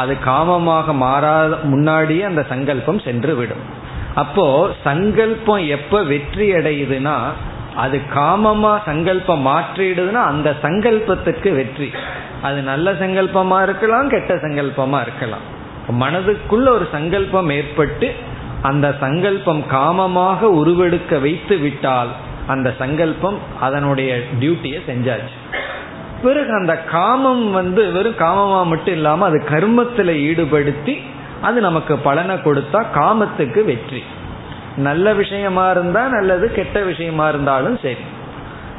அது 0.00 0.12
காமமாக 0.24 0.92
மாறாத 1.04 1.52
முன்னாடியே 1.70 2.24
அந்த 2.28 2.42
சங்கல்பம் 2.50 3.00
சென்று 3.06 3.32
விடும் 3.36 3.64
அப்போ 4.22 4.44
சங்கல்பம் 4.84 5.62
எப்ப 5.76 6.02
வெற்றி 6.02 6.46
அடையுதுன்னா 6.58 7.16
அது 7.82 7.96
காமமா 8.16 8.72
சங்கல்பம் 8.88 9.44
மாற்றிடுதுன்னா 9.48 10.22
அந்த 10.32 10.48
சங்கல்பத்துக்கு 10.64 11.50
வெற்றி. 11.58 11.88
அது 12.46 12.58
நல்ல 12.70 12.92
சங்கல்பமா 13.02 13.58
இருக்கலாம் 13.66 14.10
கெட்ட 14.14 14.34
சங்கல்பமா 14.44 14.98
இருக்கலாம். 15.06 15.46
மனதுக்குள்ள 16.02 16.66
ஒரு 16.76 16.86
சங்கல்பம் 16.96 17.50
ஏற்பட்டு 17.58 18.08
அந்த 18.68 18.86
சங்கல்பம் 19.00 19.62
காமமாக 19.72 20.48
உருவெடுக்க 20.60 21.20
வைத்து 21.26 21.56
விட்டால் 21.58 22.10
அந்த 22.52 22.68
சங்கல்பம் 22.78 23.38
அதனுடைய 23.66 24.10
டியூட்டியை 24.40 24.78
செஞ்சாச்சு. 24.90 25.36
பிறகு 26.24 26.52
அந்த 26.60 26.74
காமம் 26.94 27.44
வந்து 27.58 27.82
வெறும் 27.92 28.20
காமமா 28.24 28.60
மட்டும் 28.72 28.96
இல்லாம 28.98 29.26
அது 29.30 29.38
கர்மத்தில் 29.52 30.14
ஈடுபடுத்தி 30.28 30.94
அது 31.46 31.58
நமக்கு 31.68 31.94
பலனை 32.06 32.36
கொடுத்தா 32.46 32.80
காமத்துக்கு 32.96 33.60
வெற்றி. 33.70 34.02
நல்ல 34.76 35.14
விஷயமா 35.14 35.70
இருந்தா 35.70 36.06
நல்லது 36.06 36.52
கெட்ட 36.52 36.82
விஷயமா 36.82 37.28
இருந்தாலும் 37.28 37.78
சரி. 37.82 37.96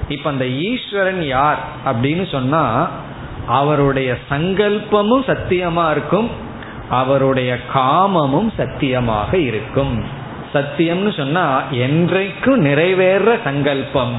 இப்ப 0.08 0.30
அந்த 0.30 0.48
ஈஸ்வரன் 0.48 1.22
யார் 1.22 1.58
அப்படின்னு 1.86 2.32
சொன்னா 2.32 2.90
அவருடைய 3.48 4.18
சங்கல்பமும் 4.30 5.24
சத்தியமா 5.26 5.92
இருக்கும் 5.92 6.30
அவருடைய 6.90 7.58
காமமும் 7.74 8.52
சத்தியமாக 8.58 9.38
இருக்கும். 9.38 10.04
சத்தியம்னு 10.54 11.18
சொன்னா 11.18 11.62
என்றைக்கும் 11.72 12.56
நிறைவேற 12.56 13.38
சங்கல்பம் 13.44 14.16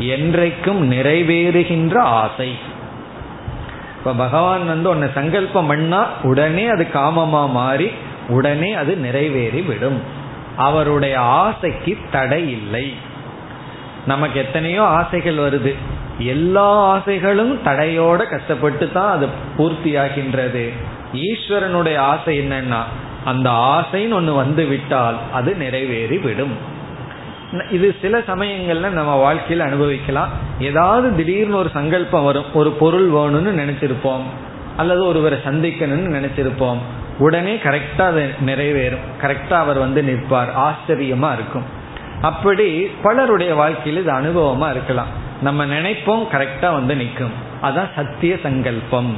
என்றைக்கும் 0.00 0.82
நிறைவேறுகின்ற 0.82 1.98
ஆசை. 1.98 2.54
இப்ப 3.98 4.12
பகவான் 4.12 4.66
வந்து 4.66 4.88
உன்னை 4.88 5.08
சங்கல்பம் 5.14 5.66
பண்ணா 5.66 6.06
உடனே 6.22 6.66
அது 6.66 6.86
காமமா 6.94 7.50
மாறி 7.50 7.90
உடனே 8.28 8.72
அது 8.72 8.96
நிறைவேறி 8.96 9.62
விடும் 9.62 10.18
அவருடைய 10.56 11.20
ஆசைக்கு 11.20 11.98
தடை 12.10 12.50
இல்லை. 12.50 12.94
நமக்கு 14.06 14.40
எத்தனையோ 14.40 14.82
ஆசைகள் 14.82 15.36
வருது. 15.36 15.74
எல்லா 16.18 16.74
ஆசைகளும் 16.74 17.58
தடையோட 17.64 18.28
கஷ்டப்பட்டு 18.28 18.92
தான் 18.92 19.10
அது 19.10 19.26
பூர்த்தி 19.56 19.96
ஆகின்றது 19.96 20.72
ஈஸ்வரனுடைய 21.14 21.96
ஆசை 21.96 22.40
என்னன்னா 22.40 22.78
அந்த 23.24 23.50
ஆசைன்னு 23.50 24.12
ஒன்று 24.12 24.34
வந்து 24.34 24.64
விட்டால் 24.64 25.16
அது 25.32 25.54
நிறைவேறி 25.54 26.18
விடும் 26.18 26.78
இது 27.70 27.96
சில 28.00 28.18
சமயங்கள்ல 28.18 28.88
நம்ம 28.88 29.14
வாழ்க்கையில் 29.14 29.66
அனுபவிக்கலாம். 29.66 30.28
ஏதாவது 30.60 31.16
திடீர்னு 31.16 31.56
ஒரு 31.56 31.68
சங்கல்பம் 31.68 32.24
வரும். 32.24 32.54
ஒரு 32.54 32.70
பொருள் 32.70 33.10
வேணும்னு 33.10 33.60
நினைச்சிருப்போம். 33.60 34.22
அல்லது 34.76 35.06
ஒருவரை 35.06 35.38
சந்திக்கணும்னு 35.44 36.14
நினைச்சிருப்போம். 36.18 36.78
உடனே 37.20 37.54
கரெக்டா 37.54 38.04
அது 38.12 38.22
நிறைவேறும். 38.46 39.06
கரெக்டா 39.22 39.56
அவர் 39.64 39.78
வந்து 39.78 40.02
நிற்பார். 40.02 40.50
ஆச்சரியமா 40.66 41.30
இருக்கும். 41.32 41.66
அப்படி 42.20 42.68
பலருடைய 43.02 43.54
வாழ்க்கையில் 43.54 44.02
இது 44.02 44.12
அனுபவமா 44.12 44.70
இருக்கலாம். 44.70 45.12
நம்ம 45.42 45.66
நினைப்போம் 45.66 46.24
கரெக்டா 46.32 46.72
வந்து 46.72 46.96
நிற்கும். 46.96 47.36
அதான் 47.62 47.88
சத்திய 47.96 48.36
சங்கல்பம். 48.42 49.12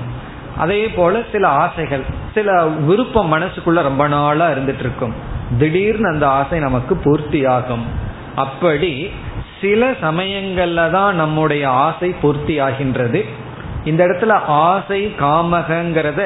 அதே 0.56 0.88
போல 0.88 1.20
சில 1.32 1.48
ஆசைகள் 1.48 2.02
சில 2.34 2.64
விருப்பம் 2.64 3.32
மனசுக்குள்ள 3.32 3.82
ரொம்ப 3.88 4.08
நாளா 4.08 4.46
இருந்துட்டு 4.48 4.82
இருக்கும் 4.86 5.14
திடீர்னு 5.58 6.08
அந்த 6.08 6.28
ஆசை 6.28 6.58
நமக்கு 6.58 6.94
பூர்த்தி 6.96 7.40
ஆகும் 7.46 7.84
அப்படி 8.36 9.10
சில 9.60 9.90
சமயங்கள்ல 10.02 10.90
தான் 10.90 11.14
நம்முடைய 11.14 11.64
ஆசை 11.68 12.10
பூர்த்தி 12.22 12.54
ஆகின்றது 12.60 13.20
இந்த 13.84 14.00
இடத்துல 14.06 14.32
ஆசை 14.64 15.00
காமகங்கிறத 15.20 16.22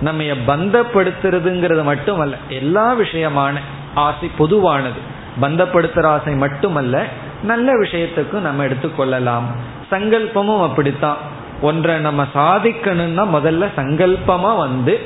நம்ம 0.00 0.22
பந்தப்படுத்துறதுங்கிறது 0.22 1.84
மட்டுமல்ல 1.84 2.36
எல்லா 2.48 2.94
விஷயமான 2.98 3.54
ஆசை 3.94 4.30
பொதுவானது. 4.38 5.00
பந்தப்படுத்துகிற 5.40 6.04
ஆசை 6.04 6.34
மட்டுமல்ல 6.34 7.04
நல்ல 7.42 7.72
விஷயத்துக்கும் 7.72 8.46
நம்ம 8.46 8.66
எடுத்துக்கொள்ளலாம் 8.66 9.46
சங்கல்பமும் 9.90 10.62
அப்படித்தான். 10.62 11.16
ஒன்றை 11.62 11.98
நம்ம 11.98 12.26
சாதிக்கணும்னா 12.34 13.24
முதல்ல 13.36 13.68
சங்கல்பமா 13.76 14.56
வந்து 14.56 15.00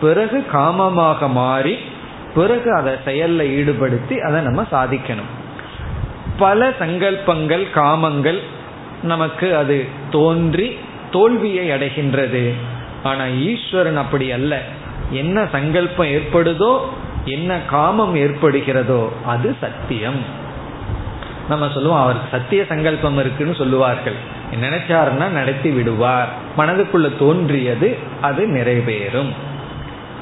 பிறகு 0.00 0.46
காமமாக 0.52 1.30
மாறி 1.30 1.78
பிறகு 2.34 2.74
அதை 2.74 2.92
செயல்ல 3.04 3.42
ஈடுபடுத்தி 3.58 4.18
அதை 4.18 4.40
நம்ம 4.40 4.66
சாதிக்கணும். 4.72 5.30
பல 6.38 6.68
சங்கல்பங்கள் 6.78 7.64
காமங்கள் 7.74 8.38
நமக்கு 9.02 9.56
அது 9.56 9.88
தோன்றி 10.10 10.78
தோல்வியை 11.10 11.70
அடைகின்றது. 11.70 12.52
ஆனா 13.02 13.26
ஈஸ்வரன் 13.26 13.96
அப்படி 13.96 14.32
அல்ல. 14.32 14.62
என்ன 15.10 15.46
சங்கல்பம் 15.52 16.06
ஏற்படுதோ 16.06 16.78
என்ன 17.24 17.58
காமம் 17.66 18.16
ஏற்படுகிறதோ 18.16 19.08
அது 19.26 19.56
சத்தியம். 19.60 20.20
நம்ம 21.48 21.68
சொல்லுவோம் 21.74 22.02
அவருக்கு 22.02 22.28
சத்திய 22.30 22.64
சங்கல்பம் 22.68 23.18
இருக்குன்னு 23.18 23.54
சொல்லுவார்கள். 23.54 24.14
நினைச்சாருன்னா 24.62 25.28
நடத்தி 25.28 25.70
விடுவார். 25.70 26.28
மனதுக்குள்ள 26.58 27.18
தோன்றியது 27.18 27.98
அது 28.20 28.46
நிறைவேறும். 28.46 29.30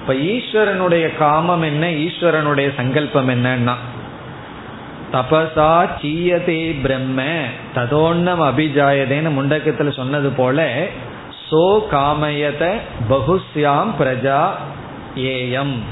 இப்ப 0.01 0.15
ஈஸ்வரனுடைய 0.15 1.17
காமம் 1.19 1.63
என்ன 1.63 1.87
ஈஸ்வரனுடைய 1.87 2.75
சங்கல்பம் 2.77 3.29
என்னன்னா 3.29 3.75
தபசா 5.13 5.89
சீயதே 6.01 6.81
பிரம்ம 6.83 7.23
ததோன்னம் 7.75 8.43
அபிஜாயதேன்னு 8.49 9.31
முண்டக்கத்துல 9.39 9.93
சொன்னது 9.93 10.31
போல 10.31 10.87
சோ 11.51 11.83
காமயத 11.93 12.79
பகுஸ்யாம் 13.11 13.91
பிரஜா 14.01 14.51
ஏயம். 15.15 15.83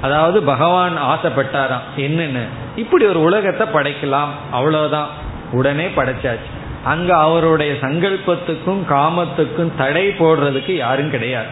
அதாவது 0.00 0.42
பகவான் 0.42 0.96
ஆசைப்பட்டாராம் 0.96 1.86
என்னன்னு. 1.96 2.42
இப்படி 2.76 3.06
ஒரு 3.06 3.20
உலகத்தை 3.20 3.66
படைக்கலாம் 3.66 4.28
அவ்வளவுதான். 4.50 5.08
உடனே 5.52 5.86
படைச்சாச்சு. 5.86 6.50
அங்க 6.84 7.16
அவருடைய 7.16 7.72
சங்கல்பத்துக்கும் 7.72 8.82
காமத்துக்கும் 8.88 9.74
தடை 9.76 10.08
போடுறதுக்கு 10.08 10.70
யாரும் 10.70 11.10
கிடையாது. 11.10 11.46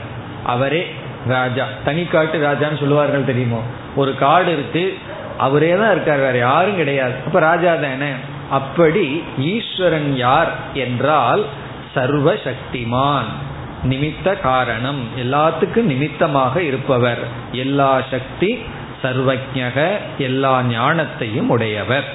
அவரே 0.44 0.94
ராஜா. 1.26 1.64
தனிக்காட்டு 1.84 2.38
ராஜான்னு 2.38 2.78
சொல்லுவார்கள் 2.78 3.24
தெரியுமோ? 3.24 3.62
ஒரு 3.96 4.18
காடு 4.18 4.52
இருக்கு 4.52 4.98
அவரே 5.38 5.76
தான் 5.76 5.90
இருக்கார் 5.90 6.18
வேற 6.18 6.38
யாரும் 6.38 6.76
கிடையாது. 6.76 7.14
அப்ப 7.26 7.38
ராஜா 7.38 7.74
தானே? 7.74 8.10
அப்படி 8.50 9.22
ஈஸ்வரன் 9.38 10.16
யார் 10.16 10.48
என்றால் 10.74 11.44
சர்வ 11.96 12.34
சக்திமான் 12.34 13.30
நிமித்த 13.88 14.40
காரணம். 14.40 15.00
எல்லாத்துக்கும் 15.16 15.90
நிமித்தமாக 15.92 16.62
இருப்பவர். 16.62 17.22
எல்லா 17.52 18.02
சக்தி 18.10 18.58
சர்வஜக 19.02 19.96
எல்லா 20.18 20.60
ஞானத்தையும் 20.60 21.48
உடையவர். 21.48 22.08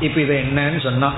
இப்ப 0.00 0.20
இது 0.20 0.44
என்னன்னு 0.44 0.82
சொன்னா 0.82 1.12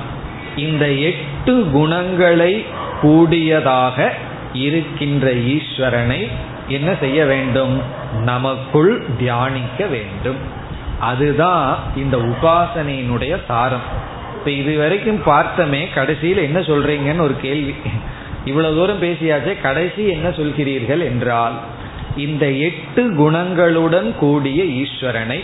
இந்த 0.57 0.89
எட்டு 0.89 1.69
குணங்களை 1.73 2.67
கூடியதாக 3.01 4.13
இருக்கின்ற 4.53 5.33
ஈஸ்வரனை 5.33 6.29
என்ன 6.69 6.95
செய்ய 7.01 7.25
வேண்டும்? 7.25 7.81
நமக்குள் 8.23 9.07
தியானிக்க 9.19 9.87
வேண்டும். 9.87 10.37
அதுதான் 11.01 11.79
இந்த 11.97 12.17
உபாசனையினுடைய 12.17 13.41
சாரம். 13.47 14.13
இப்ப 14.45 14.57
இது 14.57 14.79
வரைக்கும் 14.79 15.21
பார்த்தமே 15.27 15.95
கடைசியில் 15.95 16.37
என்ன 16.37 16.59
சொல்றீங்கன்னு 16.61 17.21
ஒரு 17.21 17.37
கேள்வி. 17.41 17.75
இவ்வளவு 18.45 18.75
தூரம் 18.75 19.03
பேசியாச்சே 19.03 19.61
கடைசி 19.63 20.07
என்ன 20.07 20.29
சொல்கிறீர்கள் 20.29 21.03
என்றால் 21.05 21.55
இந்த 22.17 22.51
எட்டு 22.51 23.03
குணங்களுடன் 23.13 24.15
கூடிய 24.19 24.63
ஈஸ்வரனை 24.63 25.41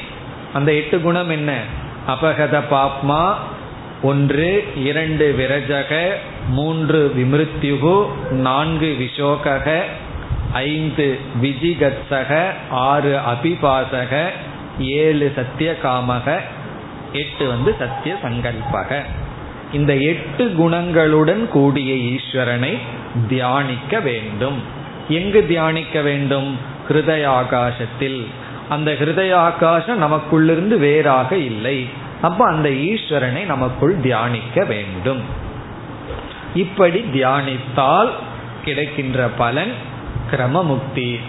அந்த 0.53 0.73
எட்டு 0.73 1.01
குணம் 1.01 1.31
என்ன? 1.31 1.59
அபகத 2.09 2.63
பாப்மா 2.71 3.35
ஒன்று 4.03 4.65
இரண்டு 4.77 5.35
விரஜக 5.39 6.11
மூன்று 6.49 7.13
விமிருத்யுகு 7.17 8.07
நான்கு 8.31 8.97
விஷோகக 9.01 9.81
ஐந்து 10.53 11.19
விஜிகத்சக 11.43 12.45
ஆறு 12.71 13.19
அபிபாசக 13.33 14.27
ஏழு 14.79 15.33
சத்தியகாமக 15.37 16.41
எட்டு 17.13 17.49
வந்து 17.49 17.75
சத்திய 17.79 18.17
சங்கல்பக. 18.23 19.01
இந்த 19.73 19.97
எட்டு 19.97 20.55
குணங்களுடன் 20.59 21.49
கூடிய 21.49 21.95
ஈஸ்வரனை 21.95 22.79
தியானிக்க 23.29 24.01
வேண்டும். 24.01 24.63
எங்கு 25.09 25.47
தியானிக்க 25.47 26.01
வேண்டும்? 26.01 26.59
ஹிருதய 26.89 27.27
ஆகாசத்தில் 27.27 28.27
அந்த 28.69 28.93
ஹிருதய 28.93 29.33
ஆகாசம் 29.33 30.03
நமக்குள்ளிருந்து 30.03 30.79
வேறாக 30.79 31.37
இல்லை. 31.37 31.87
அப்ப 32.23 32.47
அந்த 32.47 32.69
ஈஸ்வரனை 32.69 33.45
நமக்குள் 33.45 34.01
தியானிக்க 34.01 34.65
வேண்டும். 34.65 35.21
இப்படி 36.55 37.01
தியானித்தால் 37.01 38.11
கிடைக்கின்ற 38.65 39.29
பலன் 39.29 39.73
கிரமமுக்தி. 40.31 41.21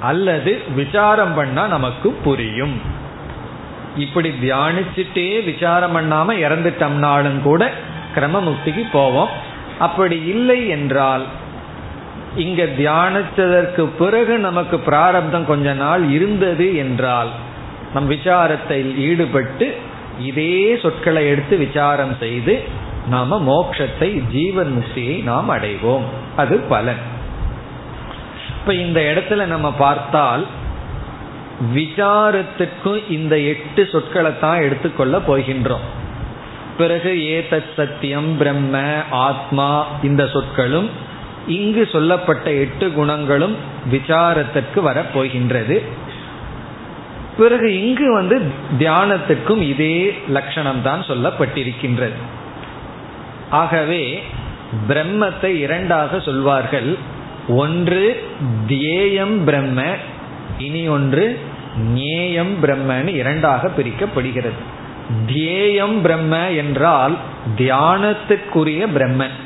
அல்லது 0.00 0.62
விசாரம் 0.74 1.34
பண்ணா 1.34 1.66
நமக்கு 1.66 2.10
புரியும். 2.10 2.80
இப்படி 3.96 4.28
தியானிச்சுட்டே 4.28 5.44
விசாரம் 5.44 5.96
பண்ணாம 5.96 6.34
இறந்துட்டோம்னாலும் 6.46 7.42
கூட 7.42 7.70
கிரமமுக்திக்கு 8.14 8.84
போவோம். 8.92 9.28
அப்படி 9.78 10.18
இல்லை 10.24 10.68
என்றால் 10.68 11.24
இங்க 12.36 12.62
தியானித்ததற்கு 12.62 13.84
பிறகு 13.98 14.38
நமக்கு 14.38 14.78
பிராரப்தம் 14.78 15.46
கொஞ்ச 15.46 15.72
நாள் 15.72 16.10
இருந்தது 16.10 16.76
என்றால் 16.76 17.28
நம் 17.94 18.10
விசாரத்தில் 18.10 18.96
ஈடுபட்டு 18.96 19.76
இதே 20.20 20.78
சொற்களை 20.82 21.26
எடுத்து 21.26 21.56
விசாரம் 21.56 22.16
செய்து 22.20 22.84
நாம 23.08 23.38
மோட்சத்தை 23.48 24.10
ஜீவன் 24.30 24.72
முக்தியை 24.76 25.22
நாம் 25.22 25.50
அடைவோம். 25.50 26.06
அது 26.36 26.58
பலன். 26.58 27.02
இப்ப 28.60 28.74
இந்த 28.74 29.00
இடத்துல 29.00 29.44
நம்ம 29.44 29.72
பார்த்தால் 29.72 30.46
விசாரத்துக்கும் 31.74 33.10
இந்த 33.10 33.38
எட்டு 33.38 33.88
சொற்களை 33.92 34.38
தான் 34.40 34.60
எடுத்துக்கொள்ள 34.60 35.18
போகின்றோம். 35.18 35.86
பிறகு 36.78 37.10
ஏதத் 37.10 37.74
சத்தியம் 37.76 38.36
பிரம்ம 38.36 39.02
ஆத்மா 39.10 39.86
இந்த 40.02 40.26
சொற்களும் 40.26 40.90
இங்கு 41.46 41.88
சொல்லப்பட்ட 41.92 42.50
எட்டு 42.50 42.92
குணங்களும் 42.92 43.56
விசாரத்திற்கு 43.90 44.74
வரப்போகின்றது 44.74 45.82
பிறகு 47.36 47.86
இங்கு 47.86 48.12
வந்து 48.12 48.40
தியானத்துக்கும் 48.78 49.60
இதே 49.60 50.18
லட்சணம் 50.28 50.82
தான் 50.82 51.00
சொல்லப்பட்டிருக்கின்றது. 51.00 52.18
ஆகவே 53.50 54.22
பிரம்மத்தை 54.88 55.44
இரண்டாக 55.44 56.20
சொல்வார்கள். 56.20 56.96
ஒன்று 57.48 58.24
தியேயம் 58.68 59.44
பிரம்ம 59.44 59.82
இனி 60.58 60.88
ஒன்று 60.88 61.40
ஞேயம் 61.94 62.54
பிரம்மன்னு 62.62 63.06
இரண்டாக 63.06 63.70
பிரிக்கப்படுகிறது. 63.78 64.60
தியேயம் 65.26 66.00
பிரம்ம 66.00 66.50
என்றால் 66.50 67.16
தியானத்துக்குரிய 67.56 68.86
பிரம்மன். 68.94 69.36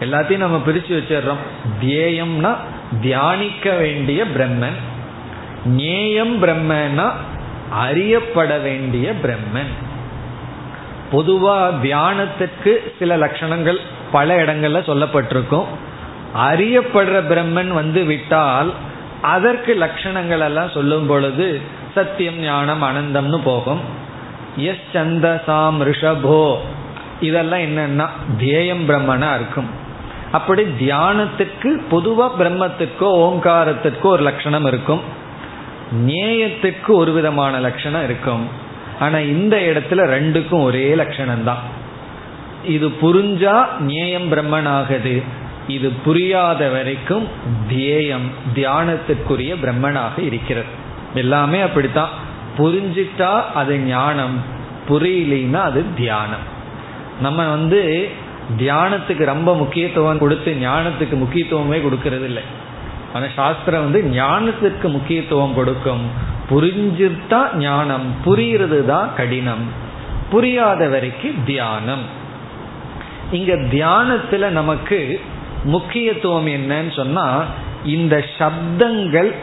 எல்லாத்தையும் 0.00 0.36
நம்ம 0.36 0.58
பிரித்து 0.58 0.98
வச்சிடுறோம். 0.98 1.42
தியேயம்னா 1.80 2.56
தியானிக்க 3.02 3.72
வேண்டிய 3.72 4.24
பிரம்மன். 4.24 4.78
ஞேயம் 5.68 6.34
பிரம்மன்னா 6.42 7.10
அறியப்பட 7.70 8.58
வேண்டிய 8.58 9.12
பிரம்மன். 9.22 9.72
பொதுவா 11.12 11.72
தியானத்துக்கு 11.82 12.76
சில 12.98 13.16
லட்சணங்கள் 13.16 13.78
பல 14.12 14.44
இடங்கள்ல 14.44 14.80
சொல்லப்பட்டிருக்கும். 14.82 15.64
அறியப்படுற 16.36 17.22
பிரம்மன் 17.32 17.68
வந்து 17.68 18.04
விட்டால் 18.04 18.72
அதற்கு 19.22 19.74
லட்சணங்கள் 19.74 20.40
எல்லாம் 20.40 20.70
சொல்லும் 20.70 21.06
பொழுது 21.06 21.60
சத்தியம் 21.94 22.38
ஞானம் 22.40 22.82
அனந்தம்னு 22.82 23.38
போகும். 23.44 23.80
எஸ் 24.56 24.86
சந்தசாம் 24.94 25.78
ரிஷபோ 25.88 26.56
இதெல்லாம் 27.20 27.60
என்னன்னா 27.60 28.06
தியேயம் 28.38 28.84
பிரம்மனா 28.88 29.34
இருக்கும். 29.34 29.68
அப்படி 30.32 30.62
தியானத்துக்கு 30.62 31.70
பொதுவா 31.90 32.26
பிரம்மத்துக்கோ 32.38 33.08
ஓங்காரத்துக்கோ 33.26 34.08
ஒரு 34.16 34.22
லட்சணம் 34.22 34.64
இருக்கும். 34.64 35.02
நேயத்துக்கு 35.92 36.86
ஒரு 36.86 37.12
விதமான 37.12 37.58
லட்சணம் 37.58 38.04
இருக்கும். 38.04 38.66
ஆனா 39.00 39.18
இந்த 39.18 39.56
இடத்துல 39.56 40.04
ரெண்டுக்கும் 40.16 40.62
ஒரே 40.62 40.94
லட்சணம் 40.94 41.44
தான் 41.44 41.64
இது 42.64 42.86
புரிஞ்சா 43.02 43.56
நேயம் 43.78 44.32
பிரம்மன் 44.32 44.68
ஆகுது 44.68 45.22
இது 45.68 45.88
புரியாத 46.04 46.68
வரைக்கும் 46.68 47.26
தியேயம் 47.68 48.28
தியானத்திற்குரிய 48.54 49.52
பிரம்மனாக 49.62 50.18
இருக்கிறது. 50.18 50.70
எல்லாமே 51.14 51.60
அப்படித்தான். 51.60 52.08
புரிஞ்சிட்டா 52.58 53.32
அது 53.54 53.78
ஞானம் 53.78 54.36
புரியலின்னா 54.88 55.60
அது 55.70 55.84
தியானம். 55.96 56.46
நம்ம 57.20 57.48
வந்து 57.48 58.08
தியானத்துக்கு 58.58 59.24
ரொம்ப 59.24 59.56
முக்கியத்துவம் 59.56 60.18
கொடுத்து 60.18 60.50
ஞானத்துக்கு 60.60 61.16
முக்கியத்துவமே 61.24 61.78
கொடுக்கறது 61.86 62.24
இல்லை 62.24 62.42
ஆனால் 63.14 63.34
சாஸ்திரம் 63.34 63.90
வந்து 63.90 64.00
ஞானத்திற்கு 64.20 64.88
முக்கியத்துவம் 64.88 65.54
கொடுக்கும். 65.54 66.04
புரிஞ்சுட்டா 66.50 67.40
ஞானம் 67.56 68.06
புரிகிறது 68.24 68.86
தான் 68.86 69.10
கடினம். 69.16 69.64
புரியாத 70.30 70.88
வரைக்கும் 70.88 71.44
தியானம். 71.44 72.04
இங்க 73.30 73.52
தியானத்துல 73.54 74.48
நமக்கு 74.48 75.20
முக்கியத்துவம் 75.64 76.46
என்னன்னு 76.46 76.96
சொன்னா 76.96 77.44
இந்த 77.84 78.24
சப்தங்கள் 78.38 79.34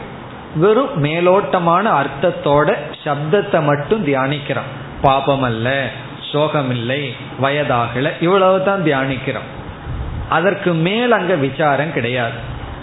வெறும் 0.56 1.04
மேலோட்டமான 1.04 1.84
அர்த்தத்தோட 1.92 2.74
சப்தத்தை 3.04 3.64
மட்டும் 3.64 4.06
தியானிக்கிறோம். 4.06 4.70
பாபம் 5.02 5.42
அல்ல 5.42 5.88
சோகம் 6.32 6.70
இல்லை 6.70 7.14
வயதாகல 7.42 8.10
இவ்வளவு 8.20 8.64
தான் 8.64 8.82
தியானிக்கிறோம். 8.82 9.48
அதற்கு 10.28 10.72
மேல் 10.72 11.12
அங்க 11.12 11.34
விசாரம் 11.34 11.92
கிடையாது. 11.92 12.34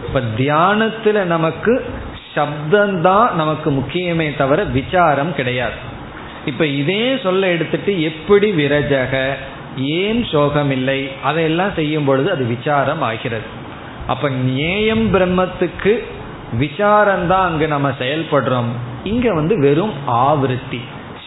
இப்ப 0.06 0.22
தியானத்துல 0.38 1.24
நமக்கு 1.24 1.86
சப்தந்தான் 2.36 3.32
நமக்கு 3.32 3.72
முக்கியமே 3.72 4.38
தவிர 4.38 4.64
விசாரம் 4.64 5.36
கிடையாது. 5.36 5.74
இப்ப 6.46 6.66
இதே 6.66 7.18
சொல்ல 7.24 7.48
எடுத்துட்டு 7.48 8.02
எப்படி 8.02 8.52
விரஜக 8.52 9.34
ஏன் 9.78 10.26
சோகம் 10.32 10.72
இல்லை 10.72 11.12
அதையெல்லாம் 11.24 11.74
செய்யும் 11.76 12.06
பொழுது 12.06 12.32
அது 12.32 12.46
விசாரம் 12.46 13.02
ஆகிறது 13.02 13.62
அப்ப 14.08 14.30
நேயம் 14.30 15.14
பிரம்மத்துக்கு 15.14 16.04
விசாரம் 16.58 17.28
தான் 17.28 17.68
நம்ம 17.68 17.90
செயல்படுறோம். 17.90 18.72
இங்க 19.04 19.34
வந்து 19.34 19.60
வெறும் 19.60 19.94
ஆவருத்தி. 20.08 20.80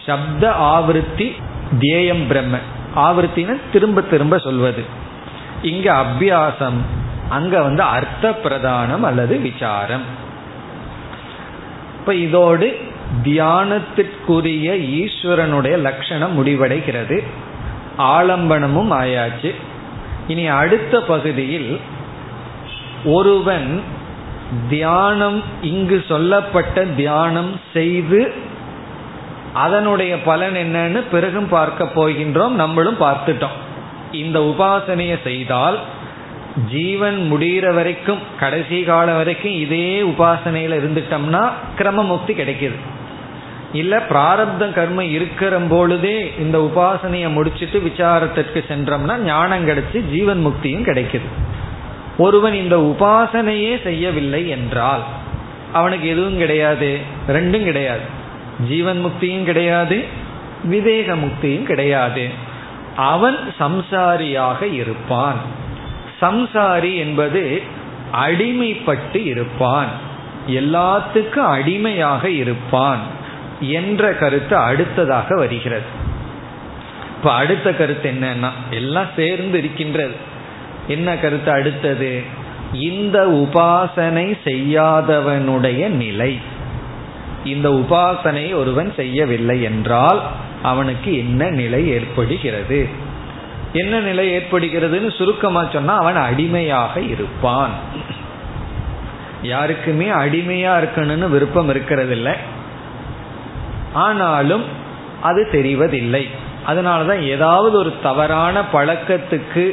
சப்த 0.05 0.49
ஆவருத்தி 0.49 1.35
தியேயம் 1.79 2.27
பிரம்ம. 2.27 2.57
ஆவருத்தின்னு 2.95 3.59
திரும்ப 3.73 4.01
திரும்ப 4.01 4.37
சொல்வது. 4.37 4.85
இங்க 5.61 5.93
அபியாசம் 5.93 6.77
அங்க 7.29 7.61
வந்து 7.61 7.83
அர்த்த 7.83 8.39
பிரதானம் 8.43 9.01
அல்லது 9.01 9.39
விசாரம். 9.39 10.01
இப்ப 11.99 12.15
இதோடு 12.15 12.79
தியானத்திற்குரிய 13.23 14.79
ஈஸ்வரனுடைய 14.99 15.77
லட்சணம் 15.77 16.45
முடிவடைகிறது. 16.45 17.23
ஆலம்பனமும் 17.97 18.91
ஆயாச்சு. 18.91 19.55
இனி 20.27 20.47
அடுத்த 20.47 21.01
பகுதியில் 21.01 21.79
ஒருவன் 23.05 23.81
தியானம் 24.69 25.43
இங்கு 25.61 26.03
சொல்லப்பட்ட 26.07 26.85
தியானம் 26.85 27.59
செய்து 27.73 28.33
அதனுடைய 29.53 30.21
பலன் 30.21 30.53
என்னன்னு 30.53 31.03
பிறகும் 31.11 31.49
பார்க்க 31.49 31.83
போகின்றோம் 31.95 32.49
நம்மளும் 32.49 32.99
பார்த்துட்டோம். 32.99 33.57
இந்த 34.11 34.39
உபாசனையை 34.39 35.23
செய்தால் 35.23 35.79
ஜீவன் 36.71 37.29
முடிகிற 37.31 37.73
வரைக்கும் 37.73 38.19
கடைசி 38.39 38.83
காலம் 38.83 39.15
வரைக்கும் 39.15 39.51
இதே 39.51 40.01
உபாசனையில 40.01 40.77
இருந்துட்டோம்னா 40.79 41.49
கிரம 41.77 42.03
முக்தி 42.03 42.33
கிடைக்கிது. 42.33 42.77
இல்ல 43.73 43.97
பிராரப்த 43.97 44.59
கர்மம் 44.59 45.11
இருக்கிற 45.11 45.57
பொழுதே 45.57 46.33
இந்த 46.39 46.71
உபாசனையை 46.75 47.33
முடிச்சுட்டு 47.33 47.83
விசாரத்திற்கு 47.83 48.63
சென்றோம்னா 48.67 49.17
ஞானம் 49.17 49.67
கிடைச்சி 49.67 49.97
ஜீவன் 50.11 50.45
முக்தியும் 50.45 50.85
கிடைக்குது. 50.85 51.27
ஒருவன் 52.17 52.53
இந்த 52.53 52.77
உபாசனையே 52.77 53.81
செய்யவில்லை 53.83 54.49
என்றால் 54.49 55.01
அவனுக்கு 55.73 56.07
எதுவும் 56.07 56.37
கிடையாது 56.37 56.97
ரெண்டும் 57.27 57.63
கிடையாது. 57.63 57.99
ஜீவன் 58.67 59.05
முக்தியும் 59.05 59.43
கிடையாது 59.43 60.03
விவேக 60.63 61.15
முக்தியும் 61.15 61.63
கிடையாது. 61.63 62.27
அவன் 62.95 63.37
சம்சாரியாக 63.59 64.73
இருப்பான். 64.73 65.37
சம்சாரி 66.21 66.95
என்பது 66.95 67.61
அடிமைப்பட்டு 68.25 69.25
இருப்பான். 69.25 69.87
எல்லாத்துக்கும் 70.47 71.47
அடிமையாக 71.51 72.29
இருப்பான். 72.29 73.16
என்ற 73.59 74.13
கருத்து 74.13 74.55
அடுத்ததாக 74.55 75.35
வருகிறது. 75.35 76.05
இப்ப 77.17 77.33
அடுத்த 77.33 77.73
கருத்து 77.73 78.11
என்னன்னா 78.11 78.49
எல்லாம் 78.71 79.05
சேர்ந்து 79.15 79.57
இருக்கின்றது. 79.57 80.15
என்ன 80.87 81.17
கருத்து 81.17 81.51
அடுத்தது? 81.51 82.21
இந்த 82.73 83.25
உபாசனை 83.27 84.37
செய்யாதவனுடைய 84.45 85.87
நிலை. 85.87 86.39
இந்த 87.43 87.69
உபாசனை 87.69 88.55
ஒருவன் 88.55 88.93
செய்யவில்லை 88.95 89.61
என்றால் 89.61 90.21
அவனுக்கு 90.61 91.17
என்ன 91.17 91.49
நிலை 91.49 91.87
ஏற்படுகிறது? 91.87 92.87
என்ன 93.73 93.99
நிலை 93.99 94.37
ஏற்படுகிறதுன்னு 94.37 95.17
சுருக்கமா 95.17 95.67
சொன்னா 95.73 95.97
அவன் 95.97 96.15
அடிமையாக 96.15 96.99
இருப்பான். 96.99 97.69
யாருக்குமே 99.41 100.07
அடிமையா 100.09 100.73
இருக்கணும்னு 100.77 101.29
விருப்பம் 101.29 101.69
இருக்கிறது 101.69 102.11
இல்லை 102.11 102.55
ஆனாலும் 104.03 104.65
அது 105.21 105.41
தெரிவதில்லை. 105.51 106.23
அதனாலதான் 106.67 107.21
ஏதாவது 107.33 107.75
ஒரு 107.77 107.91
தவறான 108.03 108.55
பழக்கத்துக்கு 108.73 109.65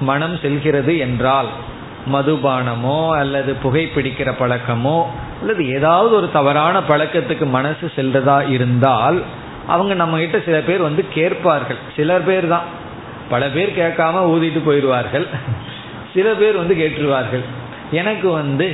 மனம் 0.00 0.36
செல்கிறது 0.42 0.92
என்றால் 0.98 1.50
மதுபானமோ 2.12 3.00
அல்லது 3.18 3.50
புகைப்பிடிக்கிற 3.64 4.30
பழக்கமோ 4.38 4.98
அல்லது 5.40 5.62
ஏதாவது 5.76 6.12
ஒரு 6.14 6.28
தவறான 6.32 6.76
பழக்கத்துக்கு 6.88 7.46
மனசு 7.48 7.86
செல்றதா 7.96 8.38
இருந்தால் 8.48 9.18
அவங்க 9.66 9.94
நம்ம 9.94 10.18
கிட்ட 10.18 10.38
சில 10.44 10.56
பேர் 10.60 10.86
வந்து 10.88 11.02
கேட்பார்கள். 11.14 11.80
சிலர் 11.96 12.24
பேர் 12.24 12.46
தான் 12.48 12.66
பல 13.28 13.42
பேர் 13.48 13.78
கேட்காம 13.80 14.22
ஊதிட்டு 14.32 14.60
போயிடுவார்கள். 14.68 15.26
சில 16.14 16.28
பேர் 16.40 16.60
வந்து 16.62 16.74
கேட்டுருவார்கள். 16.74 17.44
எனக்கு 17.90 18.28
வந்து 18.30 18.66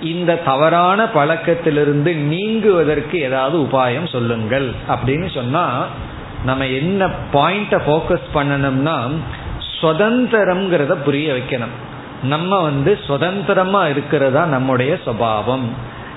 இந்த 0.00 0.34
தவறான 0.34 1.04
பழக்கத்திலிருந்து 1.04 2.14
நீங்குவதற்கு 2.14 3.14
ஏதாவது 3.14 3.58
உபாயம் 3.58 4.08
சொல்லுங்கள். 4.08 4.72
அப்படின்னு 4.88 5.34
சொன்னா 5.34 5.86
நம்ம 6.44 6.66
என்ன 6.66 7.06
பாயிண்ட 7.06 7.80
ஃபோக்கஸ் 7.86 8.28
பண்ணணும்னா 8.34 9.10
சுதந்திரம்ங்கிறத 9.80 10.92
புரிய 10.92 11.32
வைக்கணும். 11.32 11.76
நம்ம 12.22 12.60
வந்து 12.60 12.98
சுதந்திரமா 13.06 13.88
இருக்கிறதா 13.88 14.44
நம்முடைய 14.44 14.98
சுவாவம் 15.06 15.66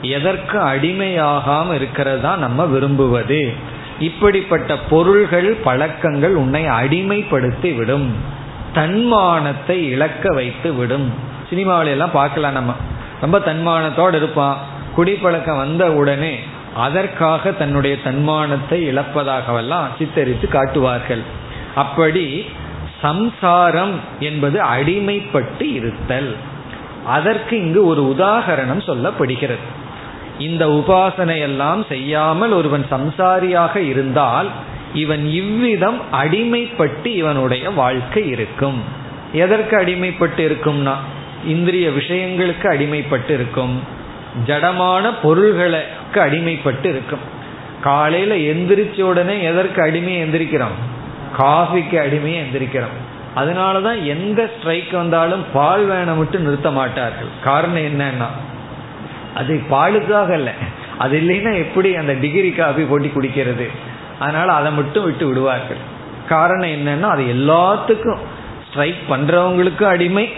எதற்கு 0.02 0.60
அடிமையாகாம 0.60 1.74
இருக்கிறதா 1.74 2.36
நம்ம 2.36 2.66
விரும்புவது. 2.66 3.54
இப்படிப்பட்ட 4.00 4.78
பொருள்கள் 4.78 5.54
பழக்கங்கள் 5.54 6.36
உன்னை 6.36 6.66
அடிமைப்படுத்தி 6.66 7.76
விடும். 7.76 8.16
தன்மானத்தை 8.74 9.90
இழக்க 9.90 10.34
வைத்து 10.34 10.74
விடும். 10.74 11.14
சினிமாவில 11.50 11.86
எல்லாம் 11.86 12.12
பார்க்கலாம் 12.12 12.54
நம்ம. 12.54 12.74
ரொம்ப 13.22 13.40
தன்மானத்தோடு 13.40 14.16
இருப்பான். 14.16 14.58
குடிப்பழக்கம் 14.96 15.58
வந்த 15.58 15.92
உடனே 15.92 16.40
அதற்காக 16.76 17.52
தன்னுடைய 17.52 18.02
தன்மானத்தை 18.02 18.88
இழப்பதாகவெல்லாம் 18.88 19.88
சித்தரித்து 19.98 20.48
காட்டுவார்கள். 20.48 21.24
அப்படி 21.76 22.46
சம்சாரம் 23.02 24.00
என்பது 24.20 24.60
அடிமைப்பட்டு 24.60 25.74
இருத்தல். 25.74 26.36
அதற்கு 27.06 27.58
இங்கு 27.58 27.86
ஒரு 27.86 28.16
உதாகரணம் 28.18 28.84
சொல்லப்படுகிறது. 28.88 29.68
இந்த 30.40 30.66
உபாசனையெல்லாம் 30.68 31.82
செய்யாமல் 31.88 32.52
ஒருவன் 32.52 32.86
சம்சாரியாக 32.92 33.76
இருந்தால் 33.76 34.50
இவன் 34.94 35.30
இவ்விதம் 35.32 36.00
அடிமைப்பட்டு 36.24 37.06
இவனுடைய 37.06 37.70
வாழ்க்கை 37.70 38.28
இருக்கும். 38.28 38.80
எதற்கு 39.34 39.78
அடிமைப்பட்டு 39.78 40.42
இருக்கும்னா 40.50 40.96
இந்திரிய 41.46 41.90
விஷயங்களுக்கு 41.90 42.64
அடிமைப்பட்டு 42.64 43.30
இருக்கும் 43.30 43.84
ஜடமான 44.48 45.14
பொருள்களுக்கு 45.22 46.22
அடிமைப்பட்டு 46.22 46.86
இருக்கும் 46.86 47.40
காலையில 47.82 48.36
எந்திரிச்ச 48.36 49.02
உடனே 49.02 49.44
எதற்கு 49.44 49.82
அடிமையை 49.82 50.24
எந்திரிக்கிறோம்? 50.24 50.78
காஃபிக்கு 51.38 51.98
அடிமையை 52.00 52.44
எந்திரிக்கிறோம். 52.44 52.98
அதனால 53.34 53.82
தான் 53.82 54.04
எந்த 54.04 54.50
ஸ்ட்ரைக் 54.58 54.92
வந்தாலும் 54.92 55.46
பால் 55.54 55.86
வேணை 55.86 56.14
மட்டும் 56.14 56.42
நிறுத்த 56.42 56.72
மாட்டார்கள். 56.72 57.28
காரணம் 57.44 58.00
என்னன்னா 58.00 58.26
அது 59.36 59.62
பாலுக்காக 59.72 60.30
இல்லை. 60.30 60.54
அது 60.98 61.20
இல்லைன்னா 61.20 61.58
எப்படி 61.58 61.96
அந்த 61.96 62.14
டிகிரி 62.14 62.52
காஃபி 62.52 62.84
போட்டி 62.84 63.12
குடிக்கிறது? 63.16 63.70
அதனால 64.20 64.52
அதை 64.52 64.72
மட்டும் 64.72 65.04
விட்டு 65.04 65.28
விடுவார்கள். 65.28 65.78
காரணம் 66.30 66.70
என்னன்னா 66.70 67.02
அது 67.02 67.24
எல்லாத்துக்கும் 67.24 68.18
ஸ்ட்ரைக் 68.70 68.96
பண்றவங்களுக்கும் 69.10 69.84
அடிமை 69.84 70.30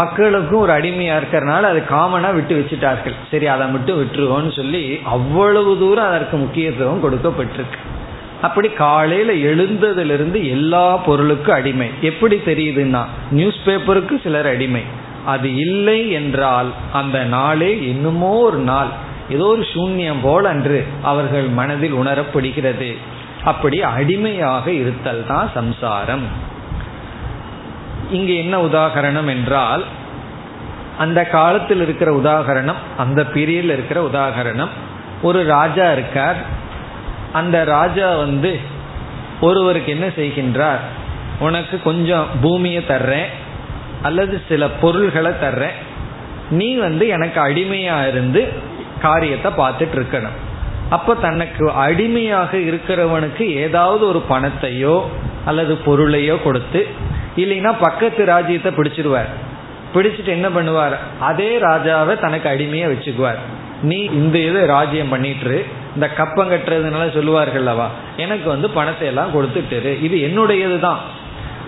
மக்களுக்கும் 0.00 0.60
ஒரு 0.60 0.72
அடிமையா 0.72 1.14
இருக்கிறனால 1.20 1.62
அது 1.72 1.80
காமனா 1.90 2.28
விட்டு 2.34 2.54
வச்சுட்டார்கள். 2.58 3.16
சரி 3.30 3.46
அதை 3.46 3.66
மட்டும் 3.68 3.98
விட்டுருவோம்னு 4.00 4.52
சொல்லி 4.56 4.82
அவ்வளவு 5.16 5.72
தூரம் 5.78 6.10
அதற்கு 6.10 6.36
முக்கியத்துவம் 6.36 7.04
கொடுக்கப்பட்டிருக்கு. 7.04 7.80
அப்படி 8.42 8.68
காலையில 8.68 9.32
எழுந்ததிலிருந்து 9.50 10.38
எல்லா 10.56 10.86
பொருளுக்கும் 11.06 11.54
அடிமை. 11.54 11.88
எப்படி 12.10 12.36
தெரியுதுன்னா 12.46 13.02
நியூஸ் 13.30 13.60
பேப்பருக்கு 13.66 14.14
சிலர் 14.22 14.48
அடிமை. 14.54 14.84
அது 15.24 15.48
இல்லை 15.56 16.00
என்றால் 16.10 16.70
அந்த 16.92 17.18
நாளே 17.24 17.72
இன்னுமோ 17.90 18.32
ஒரு 18.48 18.60
நாள் 18.70 18.90
ஏதோ 19.28 19.44
ஒரு 19.44 19.64
சூன்யம் 19.74 20.22
போல் 20.22 20.44
அன்று 20.44 20.78
அவர்கள் 21.02 21.48
மனதில் 21.58 21.92
உணரப்படுகிறது. 21.92 22.90
அப்படி 23.44 23.78
அடிமையாக 23.82 24.66
இருத்தல் 24.72 25.22
தான் 25.26 25.48
சம்சாரம். 25.54 26.24
இங்கு 28.12 28.34
என்ன 28.36 28.54
உதாகரணம் 28.64 29.28
என்றால் 29.28 29.84
அந்த 30.98 31.20
காலத்தில் 31.24 31.82
இருக்கிற 31.82 32.10
உதாகரணம் 32.16 32.80
அந்த 32.98 33.20
பிரியில் 33.34 33.70
இருக்கிற 33.70 33.98
உதாகரணம் 34.06 34.72
ஒரு 35.22 35.40
ராஜா 35.46 35.86
இருக்கார். 35.92 36.38
அந்த 37.32 37.56
ராஜா 37.64 38.08
வந்து 38.16 38.50
ஒருவருக்கு 39.40 39.90
என்ன 39.92 40.06
செய்கின்றார்? 40.06 40.82
உனக்கு 41.38 41.76
கொஞ்சம் 41.82 42.26
பூமியை 42.42 42.82
தர்றேன் 42.88 43.30
அல்லது 44.02 44.34
சில 44.48 44.62
பொருள்களை 44.82 45.32
தர்றேன். 45.42 45.78
நீ 46.50 46.68
வந்து 46.76 47.04
எனக்கு 47.08 47.38
அடிமையா 47.40 47.98
இருந்து 48.08 48.40
காரியத்தை 49.00 49.50
பார்த்துட்டு 49.52 49.96
இருக்கணும். 49.98 50.38
அப்ப 50.90 51.14
தனக்கு 51.14 51.66
அடிமையாக 51.86 52.50
இருக்கிறவனுக்கு 52.70 53.44
ஏதாவது 53.66 54.02
ஒரு 54.06 54.20
பணத்தையோ 54.30 54.96
அல்லது 55.44 55.74
பொருளையோ 55.86 56.36
கொடுத்து 56.42 56.80
இல்லைன்னா 57.36 57.74
பக்கத்து 57.80 58.24
ராஜ்யத்தை 58.24 58.72
பிடிச்சிருவார். 58.76 59.30
பிடிச்சிட்டு 59.94 60.26
என்ன 60.26 60.48
பண்ணுவார்? 60.48 60.96
அதே 61.20 61.58
ராஜாவை 61.58 62.20
தனக்கு 62.20 62.48
அடிமையா 62.48 62.86
வச்சுக்குவார். 62.92 63.36
நீ 63.82 63.96
இந்த 63.96 64.38
இது 64.38 64.66
ராஜ்யம் 64.66 65.08
பண்ணிட்டு 65.08 65.64
இந்த 65.94 66.08
கப்பம் 66.08 66.50
கட்டுறதுனால 66.50 67.06
சொல்லுவார்கள்லவா 67.16 67.86
எனக்கு 68.16 68.48
வந்து 68.48 68.70
பணத்தை 68.70 69.08
எல்லாம் 69.08 69.34
கொடுத்துட்டு 69.34 69.98
இது 70.00 70.16
என்னுடையது 70.16 70.78
தான் 70.78 70.98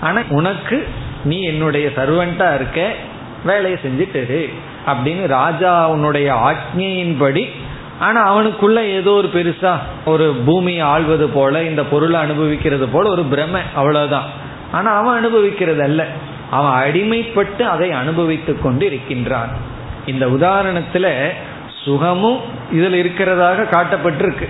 ஆனா 0.01 0.23
உனக்கு 0.29 0.87
நீ 1.25 1.43
என்னுடைய 1.43 1.91
சர்வெண்டா 1.97 2.55
இருக்க 2.55 2.93
வேலையை 3.45 3.79
செஞ்சுட்டு 3.83 4.51
அப்படின்னு 4.87 5.27
ராஜா 5.27 5.89
உன்னுடைய 5.89 6.53
ஆக்ஞையின்படி 6.53 7.49
ஆனா 7.99 8.35
அவனுக்குள்ள 8.35 8.79
ஏதோ 8.93 9.11
ஒரு 9.11 9.29
பெருசா 9.35 9.77
ஒரு 10.05 10.35
பூமியை 10.47 10.81
ஆள்வது 10.81 11.27
போல 11.27 11.63
இந்த 11.63 11.85
பொருளை 11.85 12.21
அனுபவிக்கிறது 12.21 12.89
போல 12.89 13.09
ஒரு 13.09 13.23
பிரமை 13.23 13.61
அவ்வளவுதான். 13.75 14.25
ஆனா 14.77 14.91
அவன் 15.01 15.19
அனுபவிக்கிறது 15.21 15.83
அல்ல 15.89 16.03
அவன் 16.51 16.75
அடிமைப்பட்டு 16.83 17.63
அதை 17.75 17.89
அனுபவித்துக் 18.03 18.63
கொண்டு 18.65 18.85
இருக்கின்றான் 18.87 19.53
இந்த 20.13 20.25
உதாரணத்துல 20.37 21.07
சுகமும் 21.85 22.41
இதில் 22.77 22.99
இருக்கிறதாக 23.03 23.67
காட்டப்பட்டிருக்கு. 23.75 24.47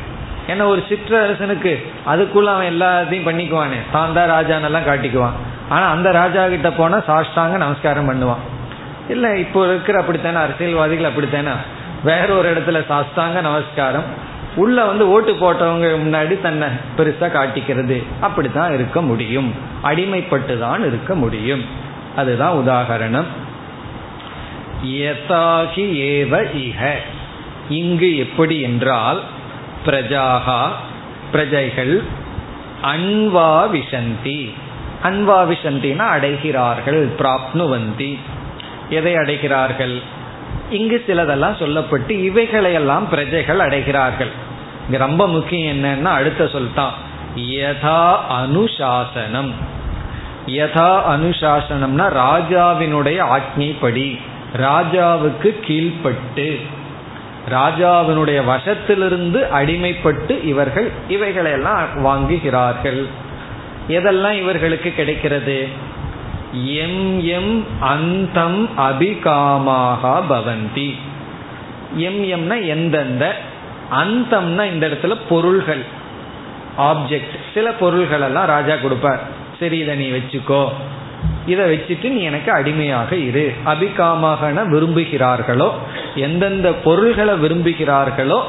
ஏன்னா 0.50 0.64
ஒரு 0.72 0.80
சிற்றரசனுக்கு 0.88 1.72
அதுக்குள்ள 2.12 2.48
அவன் 2.54 2.70
எல்லாத்தையும் 2.72 3.26
பண்ணிக்குவானே. 3.28 3.78
தான் 3.92 4.16
தான் 4.16 4.32
ராஜானெல்லாம் 4.34 4.88
காட்டிக்குவான். 4.88 5.36
ஆனா 5.68 5.86
அந்த 5.94 6.08
ராஜா 6.20 6.42
கிட்ட 6.48 6.70
போனா 6.70 6.98
சாஷ்டாங்க 7.10 7.56
நமஸ்காரம் 7.64 8.08
பண்ணுவான். 8.10 8.42
இல்ல 9.08 9.26
இப்போ 9.44 9.60
இருக்கிற 9.66 9.96
அப்படித்தானே 10.00 10.38
அரசியல்வாதிகள் 10.46 11.10
அப்படித்தானே 11.10 11.54
வேற 12.08 12.28
ஒரு 12.38 12.48
இடத்துல 12.52 12.78
சாஸ்தாங்க 12.92 13.40
நமஸ்காரம் 13.48 14.08
உள்ள 14.56 14.84
வந்து 14.84 15.08
ஓட்டு 15.08 15.32
போட்டவங்க 15.32 15.86
முன்னாடி 15.86 16.40
தன்னை 16.40 16.68
பெருசா 16.96 17.20
காட்டிக்கிறது. 17.20 18.02
அப்படித்தான் 18.20 18.74
இருக்க 18.74 19.02
முடியும். 19.02 19.52
அடிமைப்பட்டு 19.84 20.58
தான் 20.58 20.86
இருக்க 20.86 21.14
முடியும். 21.14 21.64
அதுதான் 22.16 22.54
உதாகரணம். 22.56 23.24
யதாகி 24.84 25.84
ஏவ 26.08 26.46
இக 26.54 26.92
இங்கு 27.68 28.16
எப்படி 28.16 28.60
என்றால் 28.60 29.22
பிரஜாகா 29.86 30.68
பிரஜைகள் 31.32 32.02
அன்வா 32.84 33.68
விஷந்தி. 33.72 34.52
அன்வா 35.02 35.46
விஷந்தினா 35.50 36.06
அடைகிறார்கள் 36.16 37.08
பிராப்னுவந்தி. 37.18 38.18
எதை 38.90 39.14
அடைகிறார்கள்? 39.14 40.02
இங்கு 40.70 41.04
சிலதெல்லாம் 41.06 41.56
சொல்லப்பட்டு 41.58 42.10
இவைகளையெல்லாம் 42.10 43.08
பிரஜைகள் 43.08 43.58
அடைகிறார்கள். 43.58 44.30
இங்க 44.84 44.96
ரொம்ப 44.98 45.28
முக்கியம் 45.28 45.76
என்னன்னா 45.76 46.04
அடுத்த 46.04 46.46
சொல்தான் 46.46 47.12
யதா 47.36 48.16
அனுசாசனம். 48.42 49.52
யதா 50.46 50.90
அனுசாசனம்னா 51.14 52.06
ராஜாவினுடைய 52.24 53.24
ஆக்ஞைப்படி 53.36 54.18
ராஜாவுக்கு 54.56 55.50
கீழ்பட்டு 55.66 56.60
ராஜாவினுடைய 57.50 58.42
வசத்திலிருந்து 58.48 59.40
அடிமைப்பட்டு 59.52 60.44
இவர்கள் 60.44 60.90
இவைகளையெல்லாம் 61.08 62.04
வாங்குகிறார்கள். 62.04 63.06
எதெல்லாம் 63.88 64.32
இவர்களுக்கு 64.32 64.90
கிடைக்கிறது? 64.90 65.68
எம் 66.52 67.24
எம் 67.24 67.66
அந்தம் 67.80 68.68
அபிகாமாக 68.78 70.22
பவந்தி. 70.30 70.94
எம் 71.96 72.22
எம்னா 72.24 72.66
எந்தெந்த 72.66 73.36
அந்தம்னா 73.92 74.72
இந்த 74.72 74.86
இடத்துல 74.86 75.16
பொருள்கள். 75.28 75.82
ஆப்ஜெக்ட் 76.78 77.38
சில 77.54 77.70
பொருள்கள் 77.70 78.20
எல்லாம் 78.20 78.46
ராஜா 78.46 78.74
கொடுப்பார். 78.76 79.22
சரி 79.60 79.78
இதை 79.78 79.96
நீ 79.96 80.10
வச்சுக்கோ. 80.10 80.68
இதை 81.46 81.74
வச்சுட்டு 81.74 82.10
நீ 82.10 82.20
எனக்கு 82.20 82.52
அடிமையாக 82.52 83.16
இரு. 83.16 83.52
அபிகாமாக 83.66 84.52
விரும்புகிறார்களோ 84.52 85.70
எந்தெந்த 86.14 86.72
பொருள்களை 86.72 87.34
விரும்புகிறார்களோ 87.34 88.42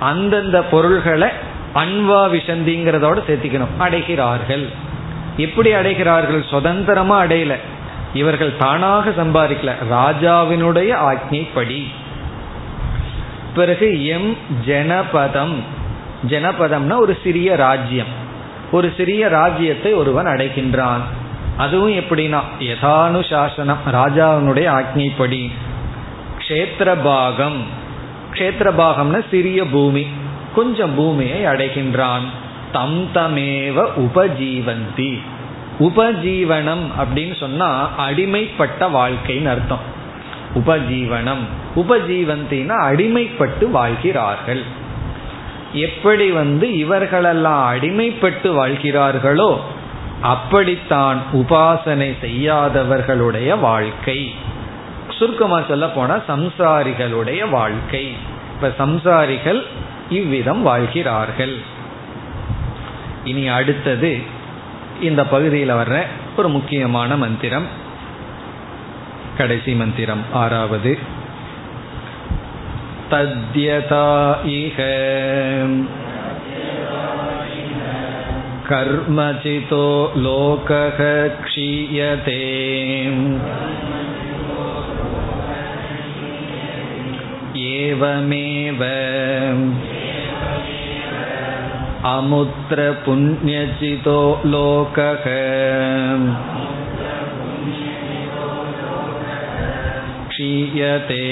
அந்தந்த 0.00 0.62
பொருள்களை 0.62 1.28
அன்வா 1.74 2.32
விஷந்திங்கிறதோட 2.34 3.22
சேர்த்திக்கணும். 3.28 3.80
அடைகிறார்கள். 3.80 4.68
எப்படி 5.36 5.72
அடைகிறார்கள்? 5.72 6.48
சுதந்திரமா 6.48 7.24
அடையல. 7.24 7.56
இவர்கள் 8.14 8.56
தானாக 8.56 9.10
சம்பாதிக்கல. 9.10 9.72
ராஜாவினுடைய 9.90 10.94
ஆக்ஞைப்படி. 10.94 11.86
பிறகு 13.54 14.06
எம் 14.06 14.36
ஜனபதம். 14.66 15.54
ஜனபதம்னா 16.28 17.00
ஒரு 17.00 17.18
சிறிய 17.22 17.56
ராஜ்யம். 17.56 18.28
ஒரு 18.72 18.92
சிறிய 18.96 19.28
ராஜ்யத்தை 19.28 19.92
ஒருவன் 19.92 20.26
அடைகின்றான். 20.26 21.00
அதுவும் 21.56 21.90
எப்படின்னா 21.90 22.40
யதானுசாசனம் 22.58 23.90
ராஜாவினுடைய 23.92 24.82
ஆக்ஞைப்படி. 24.82 25.52
க்ஷேத்திரபாகம். 26.38 27.58
க்ஷேத்திரபாகம்னா 28.32 29.24
சிறிய 29.30 29.64
பூமி. 29.64 30.06
கொஞ்சம் 30.54 30.94
பூமியை 30.94 31.44
அடைகின்றான். 31.44 32.24
தம் 32.72 33.08
தமேவ 33.14 33.88
உபஜீவந்தி. 33.96 35.20
உபஜீவனம் 35.80 36.86
அப்படின்னு 36.98 37.36
சொன்னா 37.36 37.90
அடிமைப்பட்ட 37.98 38.80
வாழ்க்கைன்னு 38.80 39.48
அர்த்தம். 39.48 39.98
உபஜீவனம். 40.54 41.59
உபஜீவந்தினா 41.76 42.74
அடிமைப்பட்டு 42.90 43.70
வாழ்கிறார்கள். 43.70 44.62
எப்படி 45.72 46.30
வந்து 46.30 46.76
இவர்களெல்லாம் 46.76 47.74
அடிமைப்பட்டு 47.74 48.54
வாழ்கிறார்களோ 48.54 49.60
அப்படித்தான் 50.22 51.22
உபாசனை 51.32 52.14
செய்யாதவர்களுடைய 52.22 53.60
வாழ்க்கை. 53.60 54.34
சுருக்கமாக 55.10 55.64
சொல்ல 55.68 55.88
போனா 55.88 56.16
சம்சாரிகளுடைய 56.28 57.50
வாழ்க்கை. 57.50 58.14
இப்ப 58.54 58.86
சம்சாரிகள் 58.86 59.62
இவ்விதம் 60.08 60.62
வாழ்கிறார்கள். 60.62 61.56
இனி 63.24 63.48
அடுத்தது 63.48 64.18
இந்த 65.00 65.24
பகுதியில் 65.24 65.70
வர்ற 65.70 66.02
ஒரு 66.36 66.48
முக்கியமான 66.48 67.16
மந்திரம். 67.16 67.66
கடைசி 69.36 69.74
மந்திரம் 69.74 70.22
ஆறாவது. 70.32 70.98
तद्यथा 73.11 74.07
इह 74.53 74.77
कर्मचितो 78.69 79.85
लोकः 80.17 80.97
क्षीयते 81.43 82.39
एवमेव 87.65 88.81
अमुत्रपुण्यचितो 92.13 94.17
लोकः 94.45 95.25
क्षीयते 100.29 101.23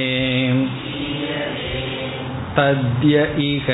तद्य 2.58 3.24
इह 3.50 3.68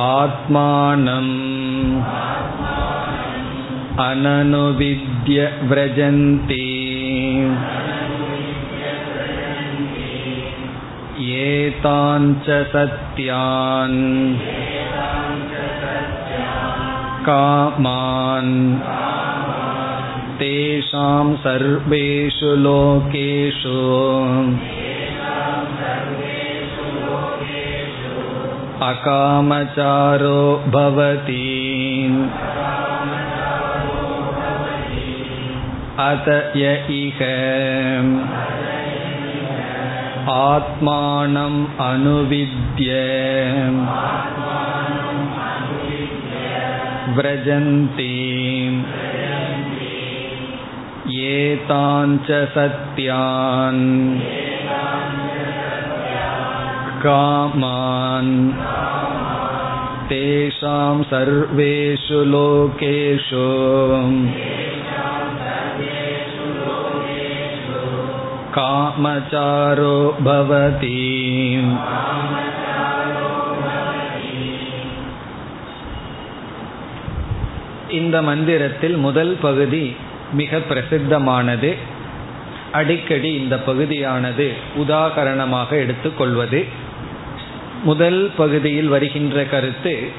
आत्मानम् 0.00 1.32
अननुविद्य 4.08 5.46
व्रजन्ति 5.70 6.66
एताञ्च 11.40 12.48
सत्यान् 12.72 14.00
कामान् 17.26 18.54
तेषां 20.40 21.26
सर्वेषु 21.44 22.54
लोकेषु 22.66 23.78
अकामचारो 28.88 30.40
भवति 30.74 31.42
अत 36.08 36.28
य 36.56 36.72
इह 36.98 37.20
आत्मानम् 40.32 41.60
अनुविद्य 41.86 42.90
व्रजन्ति 47.16 48.12
एताञ्च 51.32 52.28
सत्यान् 52.54 53.84
कामान् 57.06 58.34
तेषां 60.08 60.94
सर्वेषु 61.10 62.20
लोकेषु 62.32 63.46
कामचारो 68.56 69.96
भवति 70.20 70.98
இந்த 77.90 78.16
மந்திரத்தில் 78.22 78.96
முதல் 78.96 79.32
பகுதி 79.40 79.84
மிக 80.32 80.58
பிரசித்தமானது 80.70 81.70
அடிக்கடி 82.72 83.30
இந்த 83.34 83.54
பகுதியானது 83.66 84.46
உதாகரணமாக 84.78 85.70
எடுத்துக்கொள்வது 85.76 86.60
முதல் 87.83 88.31
பகுதியில் 88.37 88.87
வருகின்ற 88.87 89.43
கருத்து 89.43 90.09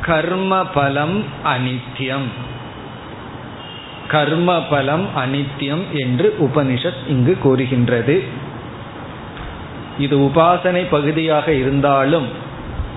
கர்ம 0.00 0.66
பலம் 0.66 1.24
அனித்யம். 1.44 2.28
கர்ம 4.08 4.62
பலம் 4.62 5.06
அனித்யம் 5.16 5.82
என்று 5.92 6.36
உபனிஷத் 6.40 7.08
இங்கு 7.08 7.38
கூறுகின்றது. 7.38 8.22
இது 9.98 10.18
உபாசனை 10.18 10.86
பகுதியாக 10.90 11.52
இருந்தாலும் 11.52 12.28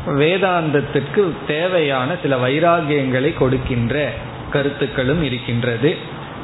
வேதாந்தத்திற்கு 0.07 1.31
தேவையான 1.47 2.15
சில 2.21 2.47
வைராகியங்களை 2.47 3.33
கொடுக்கின்ற 3.33 4.13
கருத்துக்களும் 4.51 5.23
இருக்கின்றது. 5.23 5.97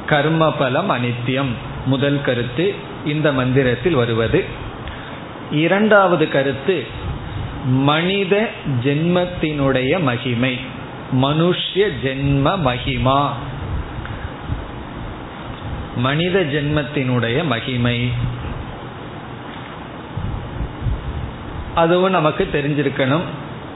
கர்ம 0.06 0.52
பலம் 0.52 0.89
அனித்யம் 0.89 1.52
முதல் 1.86 2.22
கருத்து 2.22 2.74
இந்த 3.06 3.32
மந்திரத்தில் 3.32 3.94
வருவது. 3.94 4.46
இரண்டாவது 5.52 6.30
கருத்து 6.30 6.86
மனித 7.66 8.49
ஜென்மத்தினுடைய 8.84 9.99
மகிமை. 9.99 10.59
மனுஷ்ய 11.22 11.91
ஜென்ம 12.03 12.57
மகிமா. 12.66 13.30
மனித 15.95 16.39
ஜென்மத்தினுடைய 16.39 17.45
மகிமை. 17.45 18.12
அதுவும் 21.76 22.12
நமக்கு 22.12 22.49
தெரிஞ்சிருக்கணும். 22.53 23.22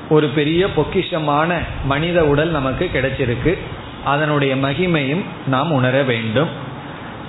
ஒரு 0.09 0.27
பெரிய 0.27 0.67
பொக்கிஷமான 0.75 1.57
மனித 1.85 2.25
உடல் 2.25 2.49
நமக்கு 2.49 2.89
கிடைச்சிருக்கு. 2.93 3.57
அதனுடைய 4.03 4.55
மகிமையும் 4.55 5.21
நாம் 5.47 5.71
உணர 5.71 6.03
வேண்டும். 6.03 6.49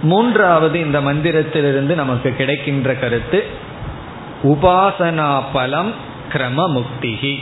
மூன்றாவது 0.03 0.81
இந்த 0.81 1.01
மந்திரத்திலிருந்து 1.01 1.95
நமக்கு 1.95 2.35
கிடைக்கின்ற 2.35 2.95
கருத்து 2.95 3.45
உபாசனா 4.43 5.43
பலம் 5.53 6.06
கிரம 6.33 6.69
முக்திகி 6.69 7.39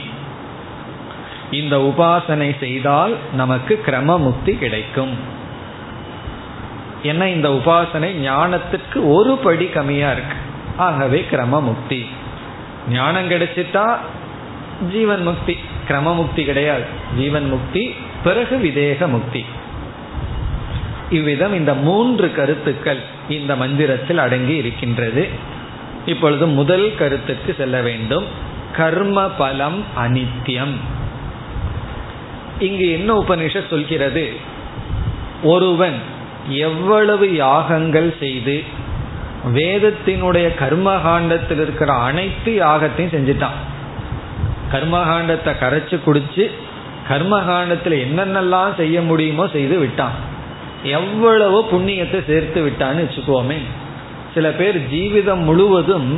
இந்த 1.51 1.77
உபாசனை 1.77 2.57
செய்தால் 2.59 3.15
நமக்கு 3.33 3.81
கிரம 3.85 4.19
முக்தி 4.19 4.53
கிடைக்கும். 4.53 5.13
ஏன்னா 7.03 7.25
இந்த 7.25 7.49
உபாசனை? 7.49 8.09
ஞானத்துக்கு 8.23 8.99
ஒரு 9.03 9.37
படி 9.37 9.67
கம்மியா 9.67 10.11
இருக்கு. 10.11 10.37
ஆகவே 10.77 11.25
கிரம 11.31 11.61
முக்தி 11.61 12.05
ஞானம் 12.89 13.29
கிடைச்சிட்டா 13.29 13.97
ஜீவன் 14.91 15.23
முக்தி. 15.23 15.57
கிரம 15.87 16.15
முக்தி 16.15 16.45
கிடையாது. 16.45 16.83
ஜீவன் 17.17 17.49
முக்தி 17.49 17.95
பிறகு 18.23 18.57
விதேக 18.57 19.07
முக்தி. 19.07 19.45
இவ்விதம் 21.09 21.53
இந்த 21.53 21.73
மூன்று 21.73 22.33
கருத்துக்கள் 22.33 22.99
இந்த 23.29 23.55
மந்திரத்தில் 23.55 24.17
அடங்கி 24.17 24.55
இருக்கின்றது. 24.55 25.27
இப்பொழுது 26.05 26.47
முதல் 26.47 26.95
கருத்துக்கு 26.97 27.55
செல்ல 27.57 27.81
வேண்டும். 27.81 28.23
கர்ம 28.77 29.21
பலம் 29.29 29.83
அனித்தியம் 29.97 30.75
இங்கு 32.59 32.91
என்ன 32.91 33.13
உபனிஷத் 33.19 33.69
சொல்கிறது? 33.69 34.33
ஒருவன் 35.43 35.97
எவ்வளவு 36.49 37.35
யாகங்கள் 37.35 38.15
செய்து 38.19 38.63
வேதத்தினுடைய 39.53 40.47
கர்மகாண்டத்தில் 40.59 41.61
இருக்கிற 41.61 41.93
அனைத்து 41.93 42.51
யாகத்தையும் 42.65 43.15
செஞ்சுட்டான். 43.15 43.57
கர்மகாண்டத்தை 44.71 45.51
கரைச்சு 45.61 45.99
குடிச்சு 46.05 46.51
கர்மகாண்டத்தில் 47.09 47.97
என்னென்னலாம் 48.05 48.75
செய்ய 48.75 49.01
முடியுமோ 49.01 49.47
செய்து 49.47 49.77
விட்டான். 49.77 50.15
எவ்வளவு 50.83 51.65
புண்ணியத்தை 51.71 52.25
சேர்த்து 52.25 52.59
விட்டான்னு 52.67 53.03
வச்சுக்கோமே. 53.05 53.59
சில 54.33 54.49
பேர் 54.49 54.77
ஜீவிதம் 54.93 55.43
முழுவதும் 55.43 56.09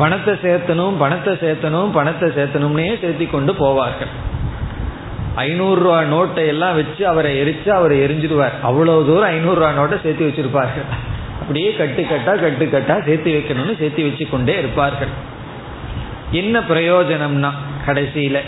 பணத்தை 0.00 0.34
சேர்த்தனும் 0.42 0.98
பணத்தை 1.02 1.32
சேர்த்தனும் 1.42 1.92
பணத்தை 1.98 2.28
சேர்த்தனும்னே 2.36 2.90
சேர்த்தி 3.02 3.26
கொண்டு 3.30 3.52
போவார்கள். 3.62 4.12
ஐநூறுரூவா 5.44 5.98
நோட்டை 6.12 6.44
எல்லாம் 6.52 6.76
வச்சு 6.78 7.02
அவரை 7.06 7.30
எரிச்சு 7.42 7.68
அவரை 7.78 7.96
எரிஞ்சிடுவார். 8.04 8.56
அவ்வளவு 8.68 9.06
தூரம் 9.08 9.32
ஐநூறுரூவா 9.36 9.70
நோட்டை 9.78 9.98
சேர்த்து 10.04 10.28
வச்சிருப்பார்கள். 10.28 10.88
அப்படியே 11.40 11.70
கட்டு 11.76 12.02
கட்டா 12.02 12.32
கட்டு 12.40 12.64
கட்டா 12.74 12.96
சேர்த்து 13.04 13.30
வைக்கணும்னு 13.36 13.74
சேர்த்து 13.78 14.08
வச்சு 14.08 14.24
கொண்டே 14.28 14.56
இருப்பார்கள். 14.58 15.12
என்ன 16.40 16.58
பிரயோஜனம்னா 16.72 17.50
கடைசியில 17.86 18.38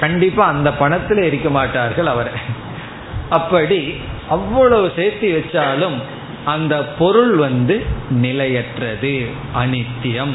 கண்டிப்பா 0.00 0.44
அந்த 0.54 0.70
பணத்துல 0.80 1.22
இருக்க 1.22 1.48
மாட்டார்கள் 1.50 2.06
அவரை. 2.06 2.32
அப்படி 3.30 3.78
அவ்வளவு 4.28 4.86
சேர்த்து 4.96 5.28
வச்சாலும் 5.36 5.96
அந்த 6.54 6.74
பொருள் 6.98 7.34
வந்து 7.36 7.76
நிலையற்றது 8.24 9.14
அனித்தியம். 9.62 10.34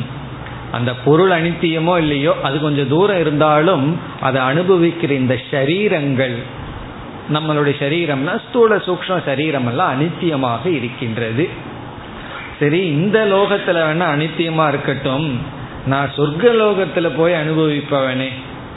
அந்த 0.72 0.94
பொருள் 0.94 1.30
அனித்தியமோ 1.30 1.98
இல்லையோ 1.98 2.36
அது 2.44 2.60
கொஞ்சம் 2.60 2.88
தூரம் 2.88 3.20
இருந்தாலும் 3.20 4.00
அதை 4.22 4.42
அனுபவிக்கிற 4.42 5.12
இந்த 5.12 5.38
சரீரங்கள் 5.52 6.36
நம்மளுடைய 7.34 7.76
சரீரம்னா 7.80 8.42
ஸ்தூல 8.50 8.76
சூக்ம 8.76 9.26
சரீரம் 9.26 9.68
எல்லாம் 9.68 9.92
அனித்தியமாக 9.94 10.66
இருக்கின்றது. 10.66 11.50
சரி 12.60 12.88
இந்த 12.88 13.26
லோகத்துல 13.26 13.80
வேணா 13.88 14.08
அனித்தியமா 14.16 14.68
இருக்கட்டும். 14.68 15.42
நான் 15.86 16.12
சொர்க்க 16.18 16.54
லோகத்துல 16.62 17.12
போய் 17.18 17.34
அனுபவிப்பவனே. 17.34 18.30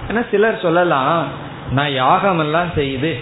ஏன்னா 0.09 0.23
சிலர் 0.31 0.61
சொல்லலாம் 0.61 1.27
நான் 1.71 1.89
யாகமெல்லாம் 1.89 2.73
செய்து 2.75 3.19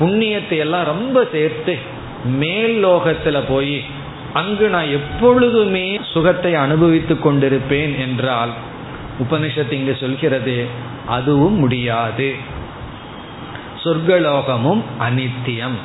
புண்ணியத்தை 0.00 0.58
எல்லாம் 0.58 0.84
ரொம்ப 0.84 1.28
சேர்த்து 1.32 1.78
மேல் 2.24 2.86
லோகத்துல 2.86 3.42
போய் 3.48 3.84
அங்கு 4.34 4.68
நான் 4.68 4.86
எப்பொழுதுமே 4.86 6.00
சுகத்தை 6.12 6.54
அனுபவித்துக் 6.54 7.26
கொண்டிருப்பேன் 7.26 7.98
என்றால் 7.98 8.50
உபனிஷத்து 9.18 9.72
இங்கு 9.72 9.96
சொல்கிறது 10.00 10.66
அதுவும் 11.06 11.58
முடியாது. 11.58 12.34
சொர்க்கலோகமும் 13.84 14.82
அனித்தியம். 15.00 15.78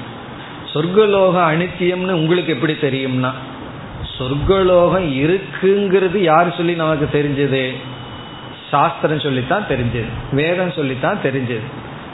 சொர்க்கலோக 0.74 1.36
அனித்தியம்னு 1.52 2.12
உங்களுக்கு 2.12 2.54
எப்படி 2.54 2.74
தெரியும்னா 2.74 3.32
சொர்க்கலோகம் 4.20 5.08
இருக்குங்கிறது 5.14 6.18
யார் 6.18 6.56
சொல்லி 6.56 6.74
நமக்கு 6.74 7.10
தெரிஞ்சது? 7.12 7.76
சாஸ்திரம் 8.70 9.20
சொல்லித்தான் 9.20 9.66
தெரிஞ்சது 9.70 10.08
வேதம் 10.32 10.72
சொல்லித்தான் 10.72 11.20
தெரிஞ்சது. 11.24 11.68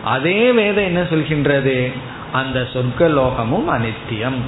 அதே 0.03 0.51
வேதம் 0.51 0.83
என்ன 0.83 1.01
சொல்கின்றது? 1.01 1.91
அந்த 2.31 2.67
சொர்க்கலோகமும் 2.73 3.67
அனித்தியம். 3.67 4.39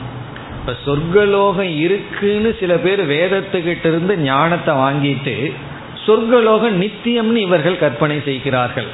இப்ப 0.67 0.91
சொர்க்கலோகம் 0.91 1.77
இருக்குன்னு 1.77 2.55
சில 2.59 2.77
பேர் 2.77 3.09
வேதத்துக்கிட்ட 3.09 3.85
இருந்து 3.85 4.17
ஞானத்தை 4.17 4.75
வாங்கிட்டு 4.75 5.53
சொர்க்கலோகம் 6.07 6.81
நித்தியம்னு 6.81 7.35
இவர்கள் 7.35 7.77
கற்பனை 7.77 8.21
செய்கிறார்கள். 8.25 8.87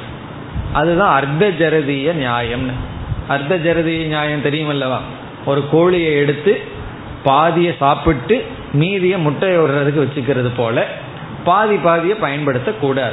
அதுதான் 0.72 1.14
அர்த்த 1.14 1.50
ஜரதிய 1.50 2.12
நியாயம்னு. 2.16 2.72
அர்த்த 3.28 3.56
ஜரதிய 3.56 4.04
நியாயம் 4.04 4.42
தெரியுமல்லவா? 4.42 4.98
ஒரு 5.46 5.64
கோழியை 5.70 6.14
எடுத்து 6.14 6.60
பாதியை 7.22 7.74
சாப்பிட்டு 7.78 8.44
மீதியை 8.72 9.18
முட்டையை 9.18 9.58
விடுறதுக்கு 9.58 10.06
வச்சுக்கிறது 10.06 10.50
போல 10.56 10.86
பாதி 11.44 11.76
பாதியை 11.76 12.16
பயன்படுத்தக்கூடாது 12.20 13.12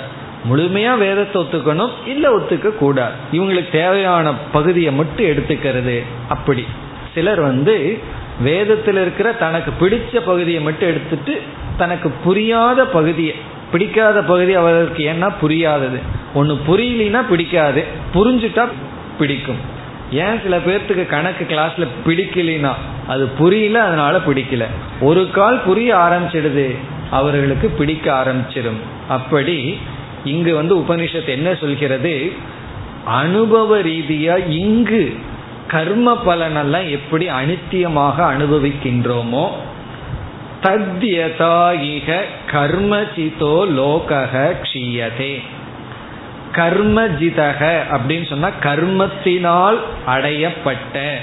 முழுமையா 0.51 0.97
வேதத்தை 0.97 1.41
ஒத்துக்கணும் 1.41 1.91
இல்ல 2.05 2.37
ஒத்துக்க 2.37 2.77
கூடாது. 2.77 3.13
இவங்களுக்கு 3.31 3.71
தேவையான 3.71 4.33
பகுதியை 4.33 4.91
மட்டும் 4.91 5.25
எடுத்துக்கிறது. 5.25 6.03
அப்படி. 6.29 6.65
சிலர் 7.13 7.39
வந்து 7.39 7.99
வேதத்தில் 8.41 8.95
இருக்கிற 8.95 9.31
தனக்கு 9.31 9.71
பிடிச்ச 9.79 10.17
பகுதியை 10.17 10.61
மட்டும் 10.61 10.89
எடுத்துட்டு 10.89 11.41
தனக்கு 11.77 12.09
புரியாத 12.23 12.85
பகுதியை 12.85 13.35
பிடிக்காத 13.71 14.21
பகுதி 14.21 14.53
அவருக்கு 14.53 15.13
ஏன்னா 15.13 15.33
புரியாதது. 15.41 15.99
ஒன்று 16.33 16.59
புரியலினா 16.67 17.27
பிடிக்காது. 17.29 17.83
புரிஞ்சுட்டா 18.13 18.67
பிடிக்கும். 19.19 19.55
ஏன் 20.11 20.41
சில 20.41 20.57
பேர்த்துக்கு 20.57 21.07
கணக்கு 21.07 21.45
கிளாஸ்ல 21.49 21.87
பிடிக்கலினா 22.05 22.71
அது 23.07 23.25
புரியல 23.25 23.83
அதனால 23.83 24.17
பிடிக்கல. 24.27 24.65
ஒரு 25.01 25.31
கால் 25.31 25.61
புரிய 25.65 25.95
ஆரம்பிச்சிடுது 25.95 26.75
அவர்களுக்கு 27.11 27.67
பிடிக்க 27.67 28.23
ஆரம்பிச்சிடும். 28.23 28.79
அப்படி 29.07 29.77
இங்கு 30.23 30.55
வந்து 30.55 30.75
உபனிஷத் 30.75 31.27
என்ன 31.27 31.55
சொல்கிறது? 31.55 32.31
அனுபவ 33.05 33.79
ரீதியா 33.79 34.49
இங்கு 34.49 35.17
கர்ம 35.69 36.17
பலனெல்லாம் 36.25 36.89
எப்படி 36.89 37.29
அனித்தியமாக 37.29 38.17
அனுபவிக்கின்றோமோ 38.33 39.49
தத்யதாயிக 40.63 42.21
கர்மஜிதோ 42.51 43.53
லோகக 43.77 44.55
க்ஷீயதே. 44.61 45.33
கர்மஜிதக 46.51 47.61
அப்படின்னு 47.91 48.25
சொன்னா 48.29 48.49
கர்மத்தினால் 48.63 49.77
அடையப்பட்ட. 50.07 51.15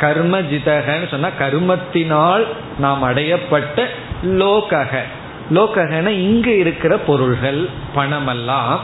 கர்மஜிதகன்னு 0.00 1.08
சொன்னா 1.08 1.28
கர்மத்தினால் 1.38 2.44
நாம் 2.78 3.02
அடையப்பட்ட 3.02 3.86
லோகக 4.24 5.02
லோககன 5.50 6.06
இங்கு 6.06 6.58
இருக்கிற 6.58 6.96
பொருள்கள் 6.96 7.68
பணமெல்லாம் 7.96 8.78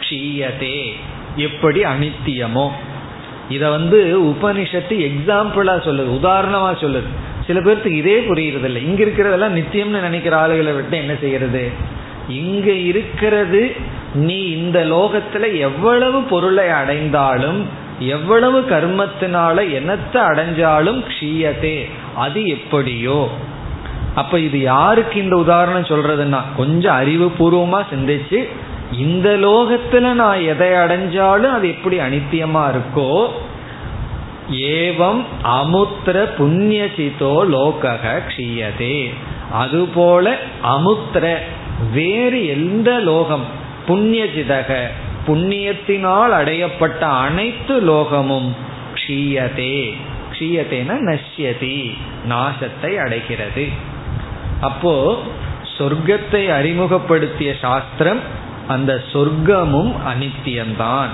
க்ஷீயதே. 0.00 0.78
எப்படி 1.36 1.82
அனித்தியமோ. 1.84 2.70
இத 3.54 3.64
வந்து 3.76 3.98
உபனிஷத்து 4.30 4.96
எக்ஸாம்பிளா 5.08 5.74
சொல்லுது 5.86 6.10
உதாரணமா 6.18 6.70
சொல்லுது. 6.82 7.10
சில 7.46 7.60
பேர்த்துக்கு 7.60 8.00
இதே 8.02 8.16
புரியுறது 8.20 8.68
இல்லை 8.70 8.82
இங்க 8.88 9.00
இருக்கிறதெல்லாம் 9.04 9.56
நித்தியம்னு 9.58 10.06
நினைக்கிற 10.08 10.34
ஆளுகளை 10.42 10.72
விட்டு 10.74 10.96
என்ன 10.96 11.14
செய்யறது? 11.20 11.64
இங்க 12.42 12.68
இருக்கிறது 12.90 13.62
நீ 14.14 14.40
இந்த 14.56 14.78
லோகத்துல 14.84 15.44
எவ்வளவு 15.58 16.18
பொருளை 16.22 16.66
அடைந்தாலும் 16.80 17.60
எவ்வளவு 17.98 18.58
கர்மத்தினால 18.70 19.56
என்னத்தை 19.78 20.20
அடைஞ்சாலும் 20.30 21.00
க்ஷீயதே 21.10 21.78
அது 22.16 22.40
எப்படியோ. 22.56 23.20
அப்ப 24.14 24.38
இது 24.46 24.58
யாருக்கு 24.60 25.16
இந்த 25.22 25.36
உதாரணம் 25.36 25.90
சொல்றதுன்னா 25.90 26.40
கொஞ்சம் 26.56 26.94
அறிவு 26.94 27.26
பூர்வமா 27.38 27.80
சிந்திச்சு 27.92 28.40
இந்த 28.98 29.28
லோகத்துல 29.30 30.12
நான் 30.12 30.40
எதை 30.40 30.68
அடைஞ்சாலும் 30.68 31.52
அது 31.52 31.68
எப்படி 31.68 31.98
அனித்தியமா 31.98 32.64
இருக்கோ 32.70 33.28
ஏவம் 34.50 35.24
அமுத்திர 35.42 36.32
புண்ணியசிதோ 36.38 37.34
லோகக 37.52 38.22
க்ஷீயதே. 38.28 39.10
அதுபோல 39.52 40.36
அமுத்திர 40.62 41.38
வேறு 41.92 42.46
எந்த 42.46 42.98
லோகம் 42.98 43.44
புண்ணியஜிதக 43.88 44.80
புண்ணியத்தினால் 45.26 46.32
அடையப்பட்ட 46.32 46.98
அனைத்து 46.98 47.80
லோகமும் 47.80 48.48
க்ஷீயதே. 48.94 49.94
க்ஷீயத்தேன 50.32 50.96
நஷ்யதி 51.00 51.94
நாசத்தை 52.28 52.96
அடைகிறது. 52.96 53.68
அப்போ 54.60 55.18
சொர்க்கத்தை 55.78 56.52
அறிமுகப்படுத்திய 56.52 57.54
சாஸ்திரம் 57.60 58.40
அந்த 58.68 59.02
சொர்க்கமும் 59.12 59.92
அனித்தியம்தான் 60.06 61.08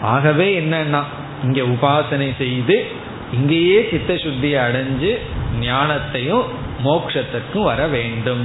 ஆகவே 0.00 0.60
என்னன்னா 0.60 1.02
இங்க 1.44 1.60
உபாசனை 1.60 2.36
செய்து 2.38 2.86
இங்கேயே 3.32 3.88
சித்த 3.90 4.14
சுத்தியை 4.14 4.58
அடைஞ்சு 4.66 5.18
ஞானத்தையும் 5.60 6.42
மோட்சத்திற்கும் 6.84 7.62
வர 7.62 7.86
வேண்டும். 7.86 8.40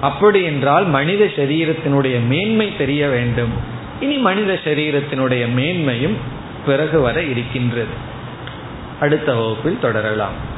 அப்படி 0.00 0.42
என்றால் 0.42 0.84
மனித 0.84 1.24
சரீரத்தினுடைய 1.24 2.26
மேன்மை 2.26 2.76
தெரிய 2.76 3.08
வேண்டும். 3.08 3.50
இனி 4.00 4.16
மனித 4.16 4.58
சரீரத்தினுடைய 4.64 5.46
மேன்மையும் 5.56 6.14
பிறகு 6.66 7.00
வர 7.00 7.22
இருக்கின்றது. 7.22 7.94
அடுத்த 9.00 9.34
வகுப்பில் 9.34 9.78
தொடரலாம். 9.80 10.57